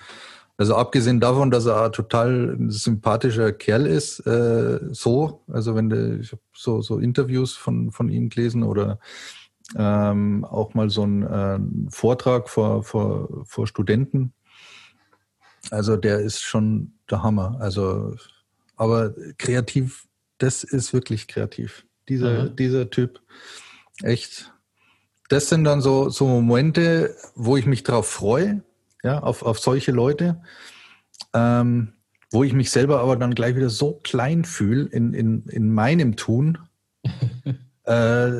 Also 0.57 0.75
abgesehen 0.75 1.19
davon, 1.19 1.49
dass 1.49 1.65
er 1.65 1.85
ein 1.85 1.91
total 1.91 2.55
sympathischer 2.67 3.51
Kerl 3.51 3.87
ist, 3.87 4.19
äh, 4.27 4.79
so, 4.91 5.41
also 5.47 5.75
wenn 5.75 5.89
du, 5.89 6.19
ich 6.19 6.31
habe 6.31 6.41
so, 6.53 6.81
so 6.81 6.99
Interviews 6.99 7.53
von, 7.55 7.91
von 7.91 8.09
ihm 8.09 8.29
gelesen 8.29 8.63
oder 8.63 8.99
ähm, 9.75 10.45
auch 10.45 10.73
mal 10.73 10.89
so 10.89 11.03
einen 11.03 11.23
äh, 11.23 11.59
Vortrag 11.89 12.47
vor, 12.47 12.83
vor, 12.83 13.43
vor 13.43 13.67
Studenten. 13.67 14.33
Also 15.69 15.95
der 15.95 16.19
ist 16.19 16.41
schon 16.41 16.93
der 17.09 17.23
Hammer. 17.23 17.57
Also, 17.59 18.15
aber 18.75 19.13
kreativ, 19.37 20.07
das 20.37 20.63
ist 20.63 20.93
wirklich 20.93 21.27
kreativ. 21.27 21.85
Dieser, 22.09 22.45
mhm. 22.45 22.55
dieser 22.55 22.89
Typ, 22.89 23.21
echt. 24.01 24.51
Das 25.29 25.47
sind 25.47 25.63
dann 25.63 25.81
so, 25.81 26.09
so 26.09 26.27
Momente, 26.27 27.15
wo 27.35 27.55
ich 27.55 27.65
mich 27.65 27.83
darauf 27.83 28.07
freue, 28.07 28.63
ja, 29.03 29.21
auf, 29.21 29.43
auf 29.43 29.59
solche 29.59 29.91
Leute, 29.91 30.41
ähm, 31.33 31.93
wo 32.31 32.43
ich 32.43 32.53
mich 32.53 32.71
selber 32.71 32.99
aber 32.99 33.15
dann 33.15 33.35
gleich 33.35 33.55
wieder 33.55 33.69
so 33.69 33.99
klein 34.03 34.43
fühle 34.43 34.89
in, 34.89 35.13
in, 35.13 35.45
in 35.47 35.73
meinem 35.73 36.15
Tun. 36.17 36.57
äh, 37.83 38.31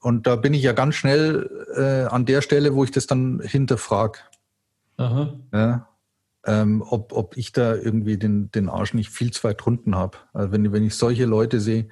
und 0.00 0.26
da 0.26 0.36
bin 0.36 0.54
ich 0.54 0.62
ja 0.62 0.72
ganz 0.72 0.94
schnell 0.94 1.66
äh, 1.74 2.10
an 2.12 2.24
der 2.24 2.40
Stelle, 2.40 2.74
wo 2.74 2.84
ich 2.84 2.90
das 2.90 3.06
dann 3.06 3.40
hinterfrage. 3.40 4.20
Ja, 5.52 5.88
ähm, 6.46 6.82
ob, 6.86 7.12
ob 7.12 7.36
ich 7.36 7.52
da 7.52 7.74
irgendwie 7.74 8.16
den, 8.16 8.50
den 8.50 8.68
Arsch 8.68 8.94
nicht 8.94 9.10
viel 9.10 9.32
zu 9.32 9.44
weit 9.44 9.64
drunten 9.64 9.96
habe. 9.96 10.18
Also 10.32 10.52
wenn, 10.52 10.72
wenn 10.72 10.84
ich 10.84 10.94
solche 10.94 11.26
Leute 11.26 11.60
sehe 11.60 11.88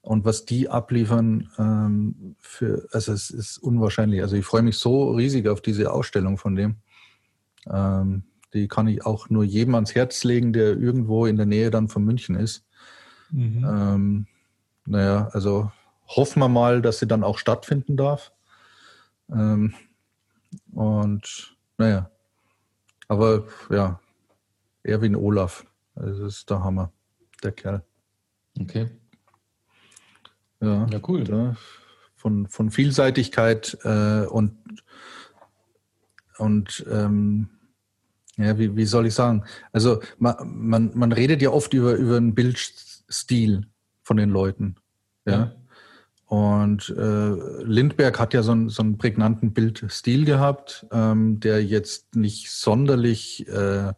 und 0.00 0.24
was 0.24 0.44
die 0.44 0.68
abliefern, 0.68 1.50
ähm, 1.58 2.36
für, 2.38 2.86
also 2.92 3.12
es 3.12 3.30
ist 3.30 3.58
unwahrscheinlich. 3.58 4.22
Also 4.22 4.36
ich 4.36 4.44
freue 4.44 4.62
mich 4.62 4.76
so 4.76 5.12
riesig 5.12 5.48
auf 5.48 5.60
diese 5.60 5.92
Ausstellung 5.92 6.36
von 6.38 6.54
dem. 6.54 6.76
Ähm, 7.70 8.24
die 8.52 8.68
kann 8.68 8.86
ich 8.86 9.04
auch 9.04 9.30
nur 9.30 9.44
jedem 9.44 9.74
ans 9.74 9.94
Herz 9.94 10.22
legen, 10.24 10.52
der 10.52 10.76
irgendwo 10.76 11.26
in 11.26 11.36
der 11.36 11.46
Nähe 11.46 11.70
dann 11.70 11.88
von 11.88 12.04
München 12.04 12.36
ist. 12.36 12.64
Mhm. 13.30 13.64
Ähm, 13.66 14.26
naja, 14.86 15.28
also 15.32 15.72
hoffen 16.06 16.40
wir 16.40 16.48
mal, 16.48 16.82
dass 16.82 16.98
sie 16.98 17.06
dann 17.06 17.24
auch 17.24 17.38
stattfinden 17.38 17.96
darf. 17.96 18.32
Ähm, 19.30 19.74
und 20.72 21.56
naja, 21.78 22.10
aber 23.08 23.46
ja, 23.70 24.00
Erwin 24.82 25.16
Olaf, 25.16 25.64
das 25.94 26.18
ist 26.18 26.50
der 26.50 26.62
Hammer, 26.62 26.92
der 27.42 27.52
Kerl. 27.52 27.82
Okay. 28.60 28.88
Ja, 30.60 30.86
ja 30.86 31.00
cool. 31.06 31.24
Da, 31.24 31.56
von, 32.24 32.48
von 32.48 32.70
Vielseitigkeit 32.70 33.76
äh, 33.82 34.24
und, 34.26 34.56
und 36.38 36.84
ähm, 36.90 37.50
ja, 38.36 38.58
wie, 38.58 38.74
wie 38.76 38.86
soll 38.86 39.06
ich 39.06 39.14
sagen? 39.14 39.44
Also 39.72 40.00
man, 40.18 40.36
man, 40.42 40.90
man 40.94 41.12
redet 41.12 41.42
ja 41.42 41.50
oft 41.50 41.74
über, 41.74 41.94
über 41.94 42.16
einen 42.16 42.34
Bildstil 42.34 43.66
von 44.02 44.16
den 44.16 44.30
Leuten. 44.30 44.76
Ja. 45.26 45.32
ja. 45.32 45.56
Und 46.34 46.88
äh, 46.88 47.62
Lindberg 47.62 48.18
hat 48.18 48.34
ja 48.34 48.42
so, 48.42 48.50
einen, 48.50 48.68
so 48.68 48.82
einen 48.82 48.98
prägnanten 48.98 49.52
Bildstil 49.52 50.24
gehabt, 50.24 50.84
ähm, 50.90 51.38
der 51.38 51.64
jetzt 51.64 52.16
nicht 52.16 52.50
sonderlich 52.50 53.46
äh, 53.46 53.92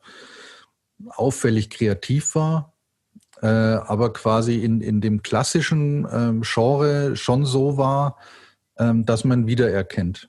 auffällig 1.06 1.70
kreativ 1.70 2.34
war, 2.34 2.74
äh, 3.40 3.46
aber 3.46 4.12
quasi 4.12 4.62
in, 4.62 4.82
in 4.82 5.00
dem 5.00 5.22
klassischen 5.22 6.06
ähm, 6.12 6.42
Genre 6.42 7.16
schon 7.16 7.46
so 7.46 7.78
war, 7.78 8.18
ähm, 8.76 9.06
dass 9.06 9.24
man 9.24 9.46
wiedererkennt. 9.46 10.28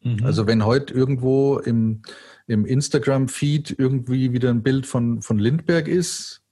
Mhm. 0.00 0.24
Also 0.24 0.48
wenn 0.48 0.64
heute 0.64 0.92
irgendwo 0.92 1.58
im, 1.58 2.02
im 2.48 2.66
Instagram-Feed 2.66 3.76
irgendwie 3.78 4.32
wieder 4.32 4.50
ein 4.50 4.64
Bild 4.64 4.86
von, 4.86 5.22
von 5.22 5.38
Lindberg 5.38 5.86
ist, 5.86 6.42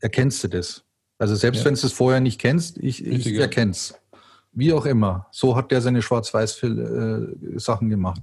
erkennst 0.00 0.44
du 0.44 0.48
das. 0.48 0.85
Also 1.18 1.34
selbst 1.34 1.60
ja. 1.60 1.64
wenn 1.66 1.74
du 1.74 1.86
es 1.86 1.92
vorher 1.92 2.20
nicht 2.20 2.40
kennst, 2.40 2.78
ich, 2.78 3.04
ich 3.04 3.26
erkenne 3.34 3.70
es. 3.72 3.94
Wie 4.52 4.72
auch 4.72 4.86
immer. 4.86 5.26
So 5.32 5.54
hat 5.54 5.70
der 5.70 5.82
seine 5.82 6.02
Schwarz-Weiß-Sachen 6.02 7.86
äh, 7.86 7.90
gemacht. 7.90 8.22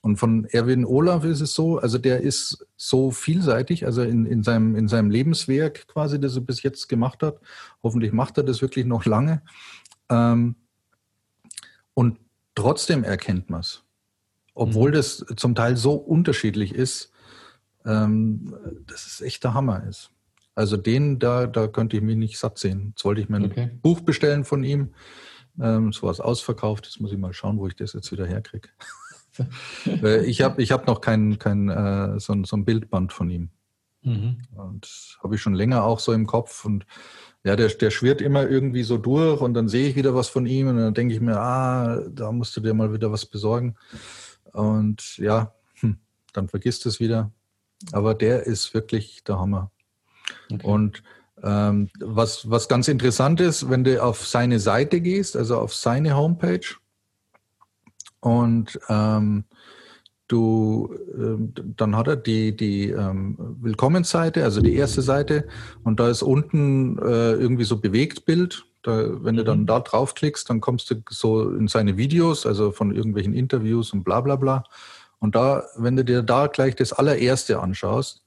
Und 0.00 0.16
von 0.16 0.44
Erwin 0.46 0.84
Olaf 0.84 1.24
ist 1.24 1.40
es 1.40 1.54
so, 1.54 1.78
also 1.78 1.98
der 1.98 2.20
ist 2.20 2.66
so 2.76 3.10
vielseitig, 3.10 3.84
also 3.84 4.02
in, 4.02 4.26
in, 4.26 4.42
seinem, 4.42 4.76
in 4.76 4.88
seinem 4.88 5.10
Lebenswerk 5.10 5.86
quasi, 5.88 6.20
das 6.20 6.36
er 6.36 6.42
bis 6.42 6.62
jetzt 6.62 6.88
gemacht 6.88 7.22
hat. 7.22 7.40
Hoffentlich 7.82 8.12
macht 8.12 8.38
er 8.38 8.44
das 8.44 8.62
wirklich 8.62 8.86
noch 8.86 9.04
lange. 9.04 9.42
Ähm, 10.08 10.56
und 11.94 12.18
trotzdem 12.54 13.04
erkennt 13.04 13.50
man 13.50 13.60
es. 13.60 13.82
Obwohl 14.54 14.90
mhm. 14.90 14.94
das 14.94 15.24
zum 15.36 15.54
Teil 15.54 15.76
so 15.76 15.92
unterschiedlich 15.94 16.74
ist, 16.74 17.12
ähm, 17.84 18.54
dass 18.86 19.06
es 19.06 19.20
echt 19.20 19.44
der 19.44 19.54
Hammer 19.54 19.84
ist. 19.84 20.10
Also 20.58 20.76
den, 20.76 21.20
da, 21.20 21.46
da 21.46 21.68
könnte 21.68 21.96
ich 21.96 22.02
mich 22.02 22.16
nicht 22.16 22.36
satt 22.36 22.58
sehen. 22.58 22.88
Jetzt 22.88 23.04
wollte 23.04 23.20
ich 23.20 23.28
mir 23.28 23.36
ein 23.36 23.44
okay. 23.44 23.70
Buch 23.80 24.00
bestellen 24.00 24.44
von 24.44 24.64
ihm. 24.64 24.92
Ähm, 25.60 25.90
es 25.90 26.02
war 26.02 26.18
ausverkauft. 26.18 26.86
Jetzt 26.86 27.00
muss 27.00 27.12
ich 27.12 27.16
mal 27.16 27.32
schauen, 27.32 27.60
wo 27.60 27.68
ich 27.68 27.76
das 27.76 27.92
jetzt 27.92 28.10
wieder 28.10 28.26
herkriege. 28.26 28.68
ich 30.26 30.42
habe 30.42 30.60
ich 30.60 30.72
hab 30.72 30.88
noch 30.88 31.00
kein, 31.00 31.38
kein 31.38 31.68
äh, 31.68 32.18
so, 32.18 32.34
so 32.42 32.56
ein 32.56 32.64
Bildband 32.64 33.12
von 33.12 33.30
ihm. 33.30 33.50
Mhm. 34.02 34.38
Und 34.56 35.16
habe 35.22 35.36
ich 35.36 35.40
schon 35.40 35.54
länger 35.54 35.84
auch 35.84 36.00
so 36.00 36.12
im 36.12 36.26
Kopf. 36.26 36.64
Und 36.64 36.86
ja, 37.44 37.54
der, 37.54 37.68
der 37.68 37.90
schwirrt 37.92 38.20
immer 38.20 38.48
irgendwie 38.48 38.82
so 38.82 38.98
durch 38.98 39.40
und 39.40 39.54
dann 39.54 39.68
sehe 39.68 39.88
ich 39.88 39.94
wieder 39.94 40.16
was 40.16 40.28
von 40.28 40.44
ihm 40.44 40.66
und 40.66 40.76
dann 40.76 40.92
denke 40.92 41.14
ich 41.14 41.20
mir, 41.20 41.38
ah, 41.38 42.02
da 42.10 42.32
musst 42.32 42.56
du 42.56 42.60
dir 42.60 42.74
mal 42.74 42.92
wieder 42.92 43.12
was 43.12 43.26
besorgen. 43.26 43.76
Und 44.52 45.18
ja, 45.18 45.54
hm, 45.74 45.98
dann 46.32 46.48
vergisst 46.48 46.84
es 46.86 46.98
wieder. 46.98 47.30
Aber 47.92 48.16
der 48.16 48.42
ist 48.42 48.74
wirklich 48.74 49.22
der 49.22 49.38
Hammer. 49.38 49.70
Okay. 50.52 50.66
Und 50.66 51.02
ähm, 51.42 51.88
was, 52.00 52.50
was 52.50 52.68
ganz 52.68 52.88
interessant 52.88 53.40
ist, 53.40 53.70
wenn 53.70 53.84
du 53.84 54.02
auf 54.02 54.26
seine 54.26 54.58
Seite 54.58 55.00
gehst, 55.00 55.36
also 55.36 55.58
auf 55.58 55.74
seine 55.74 56.16
Homepage, 56.16 56.76
und 58.20 58.78
ähm, 58.88 59.44
du, 60.26 60.94
äh, 61.14 61.62
dann 61.76 61.96
hat 61.96 62.08
er 62.08 62.16
die, 62.16 62.56
die 62.56 62.90
ähm, 62.90 63.36
Willkommensseite, 63.60 64.44
also 64.44 64.60
die 64.60 64.74
erste 64.74 65.02
Seite, 65.02 65.46
und 65.84 66.00
da 66.00 66.08
ist 66.08 66.22
unten 66.22 66.98
äh, 66.98 67.32
irgendwie 67.32 67.64
so 67.64 67.78
Bewegtbild. 67.78 68.64
Da, 68.82 69.22
wenn 69.24 69.34
mhm. 69.34 69.38
du 69.38 69.44
dann 69.44 69.60
mhm. 69.60 69.66
da 69.66 69.80
draufklickst, 69.80 70.48
dann 70.50 70.60
kommst 70.60 70.90
du 70.90 70.96
so 71.10 71.50
in 71.50 71.68
seine 71.68 71.96
Videos, 71.96 72.46
also 72.46 72.72
von 72.72 72.94
irgendwelchen 72.94 73.34
Interviews 73.34 73.92
und 73.92 74.04
bla 74.04 74.20
bla 74.20 74.36
bla. 74.36 74.64
Und 75.18 75.34
da, 75.34 75.64
wenn 75.76 75.96
du 75.96 76.04
dir 76.04 76.22
da 76.22 76.46
gleich 76.46 76.76
das 76.76 76.92
allererste 76.92 77.60
anschaust, 77.60 78.24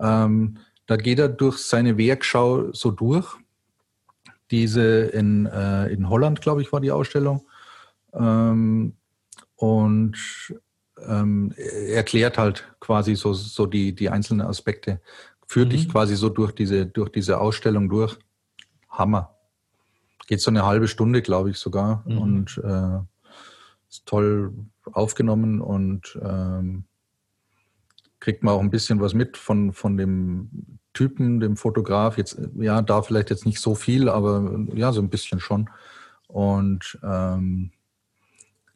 ähm, 0.00 0.58
da 0.90 0.96
geht 0.96 1.20
er 1.20 1.28
durch 1.28 1.58
seine 1.58 1.96
Werkschau 1.98 2.72
so 2.72 2.90
durch. 2.90 3.36
Diese 4.50 5.02
in, 5.02 5.46
äh, 5.46 5.86
in 5.86 6.08
Holland, 6.08 6.40
glaube 6.40 6.62
ich, 6.62 6.72
war 6.72 6.80
die 6.80 6.90
Ausstellung. 6.90 7.46
Ähm, 8.12 8.94
und 9.54 10.16
ähm, 11.06 11.52
erklärt 11.54 12.38
halt 12.38 12.74
quasi 12.80 13.14
so, 13.14 13.34
so 13.34 13.66
die, 13.66 13.94
die 13.94 14.10
einzelnen 14.10 14.44
Aspekte. 14.44 15.00
Führt 15.46 15.68
mhm. 15.68 15.70
dich 15.70 15.88
quasi 15.88 16.16
so 16.16 16.28
durch 16.28 16.50
diese, 16.50 16.86
durch 16.86 17.10
diese 17.10 17.38
Ausstellung 17.38 17.88
durch. 17.88 18.18
Hammer. 18.88 19.36
Geht 20.26 20.40
so 20.40 20.50
eine 20.50 20.66
halbe 20.66 20.88
Stunde, 20.88 21.22
glaube 21.22 21.50
ich, 21.50 21.58
sogar. 21.58 22.02
Mhm. 22.04 22.18
Und 22.18 22.60
äh, 22.64 22.98
ist 23.88 24.06
toll 24.06 24.52
aufgenommen 24.90 25.60
und 25.60 26.18
ähm, 26.20 26.82
kriegt 28.18 28.42
man 28.42 28.54
auch 28.54 28.60
ein 28.60 28.70
bisschen 28.70 29.00
was 29.00 29.14
mit 29.14 29.36
von, 29.36 29.72
von 29.72 29.96
dem 29.96 30.79
Typen, 30.92 31.40
dem 31.40 31.56
Fotograf. 31.56 32.18
Jetzt, 32.18 32.40
ja, 32.56 32.82
da 32.82 33.02
vielleicht 33.02 33.30
jetzt 33.30 33.46
nicht 33.46 33.60
so 33.60 33.74
viel, 33.74 34.08
aber 34.08 34.58
ja, 34.74 34.92
so 34.92 35.00
ein 35.00 35.10
bisschen 35.10 35.40
schon. 35.40 35.70
Und 36.26 36.98
ähm, 37.02 37.72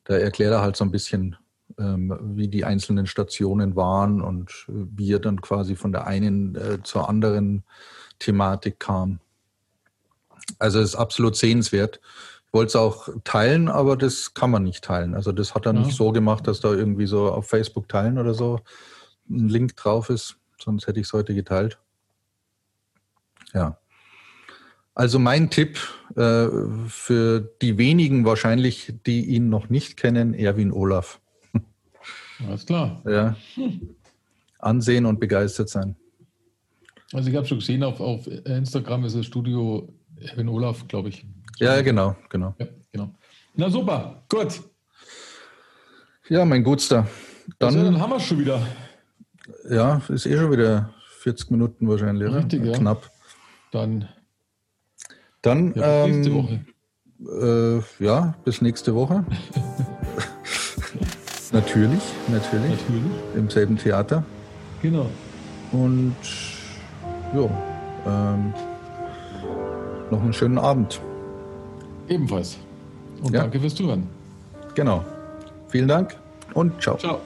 da 0.05 0.15
erklärt 0.17 0.53
er 0.53 0.61
halt 0.61 0.77
so 0.77 0.85
ein 0.85 0.91
bisschen, 0.91 1.37
ähm, 1.79 2.17
wie 2.37 2.49
die 2.49 2.65
einzelnen 2.65 3.07
Stationen 3.07 3.77
waren 3.77 4.21
und 4.21 4.67
wie 4.69 5.13
er 5.13 5.19
dann 5.19 5.41
quasi 5.41 5.77
von 5.77 5.93
der 5.93 6.07
einen 6.07 6.55
äh, 6.57 6.83
zur 6.83 7.09
anderen 7.09 7.65
Thematik 8.19 8.79
kam. 8.79 9.21
Also 10.59 10.81
es 10.81 10.91
ist 10.91 10.97
absolut 10.97 11.37
sehenswert. 11.37 12.01
Ich 12.47 12.53
wollte 12.53 12.69
es 12.69 12.77
auch 12.77 13.09
teilen, 13.25 13.69
aber 13.69 13.97
das 13.97 14.35
kann 14.35 14.51
man 14.51 14.63
nicht 14.63 14.85
teilen. 14.85 15.15
Also 15.15 15.33
das 15.33 15.55
hat 15.55 15.67
er 15.67 15.75
ja. 15.75 15.81
nicht 15.81 15.97
so 15.97 16.13
gemacht, 16.13 16.47
dass 16.47 16.61
da 16.61 16.73
irgendwie 16.73 17.07
so 17.07 17.33
auf 17.33 17.49
Facebook 17.49 17.89
teilen 17.89 18.19
oder 18.19 18.35
so 18.35 18.61
ein 19.29 19.49
Link 19.49 19.75
drauf 19.77 20.11
ist. 20.11 20.37
Sonst 20.59 20.87
hätte 20.87 21.01
ich 21.01 21.07
es 21.07 21.13
heute 21.13 21.35
geteilt. 21.35 21.79
Ja. 23.55 23.79
Also 24.95 25.19
mein 25.19 25.51
Tipp 25.51 25.79
äh, 26.17 26.47
für 26.87 27.41
die 27.63 27.79
wenigen 27.79 28.25
wahrscheinlich, 28.25 28.95
die 29.07 29.25
ihn 29.25 29.49
noch 29.49 29.69
nicht 29.69 29.97
kennen, 29.97 30.35
Erwin 30.35 30.73
Olaf. 30.73 31.21
Alles 32.49 32.67
klar. 32.67 33.03
Ja. 33.07 33.37
ansehen 34.59 35.07
und 35.07 35.21
begeistert 35.21 35.69
sein. 35.69 35.97
Also 37.13 37.31
ich 37.31 37.37
habe 37.37 37.47
schon 37.47 37.59
gesehen, 37.59 37.83
auf, 37.83 38.01
auf 38.01 38.27
Instagram 38.27 39.05
ist 39.05 39.17
das 39.17 39.27
Studio 39.27 39.89
Erwin 40.17 40.49
Olaf, 40.49 40.87
glaube 40.89 41.11
ich. 41.11 41.27
Ja, 41.59 41.81
genau, 41.83 42.17
genau. 42.29 42.55
Ja, 42.59 42.67
genau. 42.91 43.11
Na 43.55 43.71
super, 43.71 44.25
gut. 44.29 44.63
Ja, 46.29 46.45
mein 46.45 46.65
Gutster. 46.65 47.07
Dann, 47.59 47.75
also, 47.75 47.85
dann 47.85 48.01
haben 48.01 48.11
wir 48.11 48.17
es 48.17 48.25
schon 48.25 48.39
wieder. 48.41 48.67
Ja, 49.69 50.01
ist 50.09 50.27
eh 50.27 50.37
schon 50.37 50.51
wieder 50.51 50.95
40 51.21 51.51
Minuten 51.51 51.89
wahrscheinlich. 51.89 52.33
Richtig, 52.33 52.63
oder? 52.63 52.73
ja. 52.73 52.79
Knapp. 52.79 53.11
Dann. 53.75 54.09
Dann. 55.43 55.75
Ja, 55.75 56.07
bis 56.07 56.15
ähm, 56.15 56.21
nächste 56.21 56.35
Woche. 56.35 56.61
Äh, 57.99 58.05
ja, 58.05 58.35
bis 58.45 58.63
nächste 58.63 58.95
Woche. 58.95 59.25
natürlich, 61.53 62.03
natürlich. 62.29 62.71
Natürlich. 62.71 63.13
Im 63.35 63.51
selben 63.51 63.77
Theater. 63.77 64.25
Genau. 64.81 65.11
Und 65.73 66.15
ja, 67.35 67.51
ähm, 68.07 68.55
noch 70.09 70.23
einen 70.23 70.33
schönen 70.33 70.59
Abend. 70.59 71.01
Ebenfalls. 72.09 72.59
Und 73.23 73.35
ja. 73.35 73.41
danke 73.41 73.59
fürs 73.59 73.75
Zuhören. 73.75 74.07
Genau. 74.77 75.05
Vielen 75.67 75.89
Dank 75.89 76.17
und 76.53 76.81
ciao. 76.81 76.97
Ciao. 76.97 77.21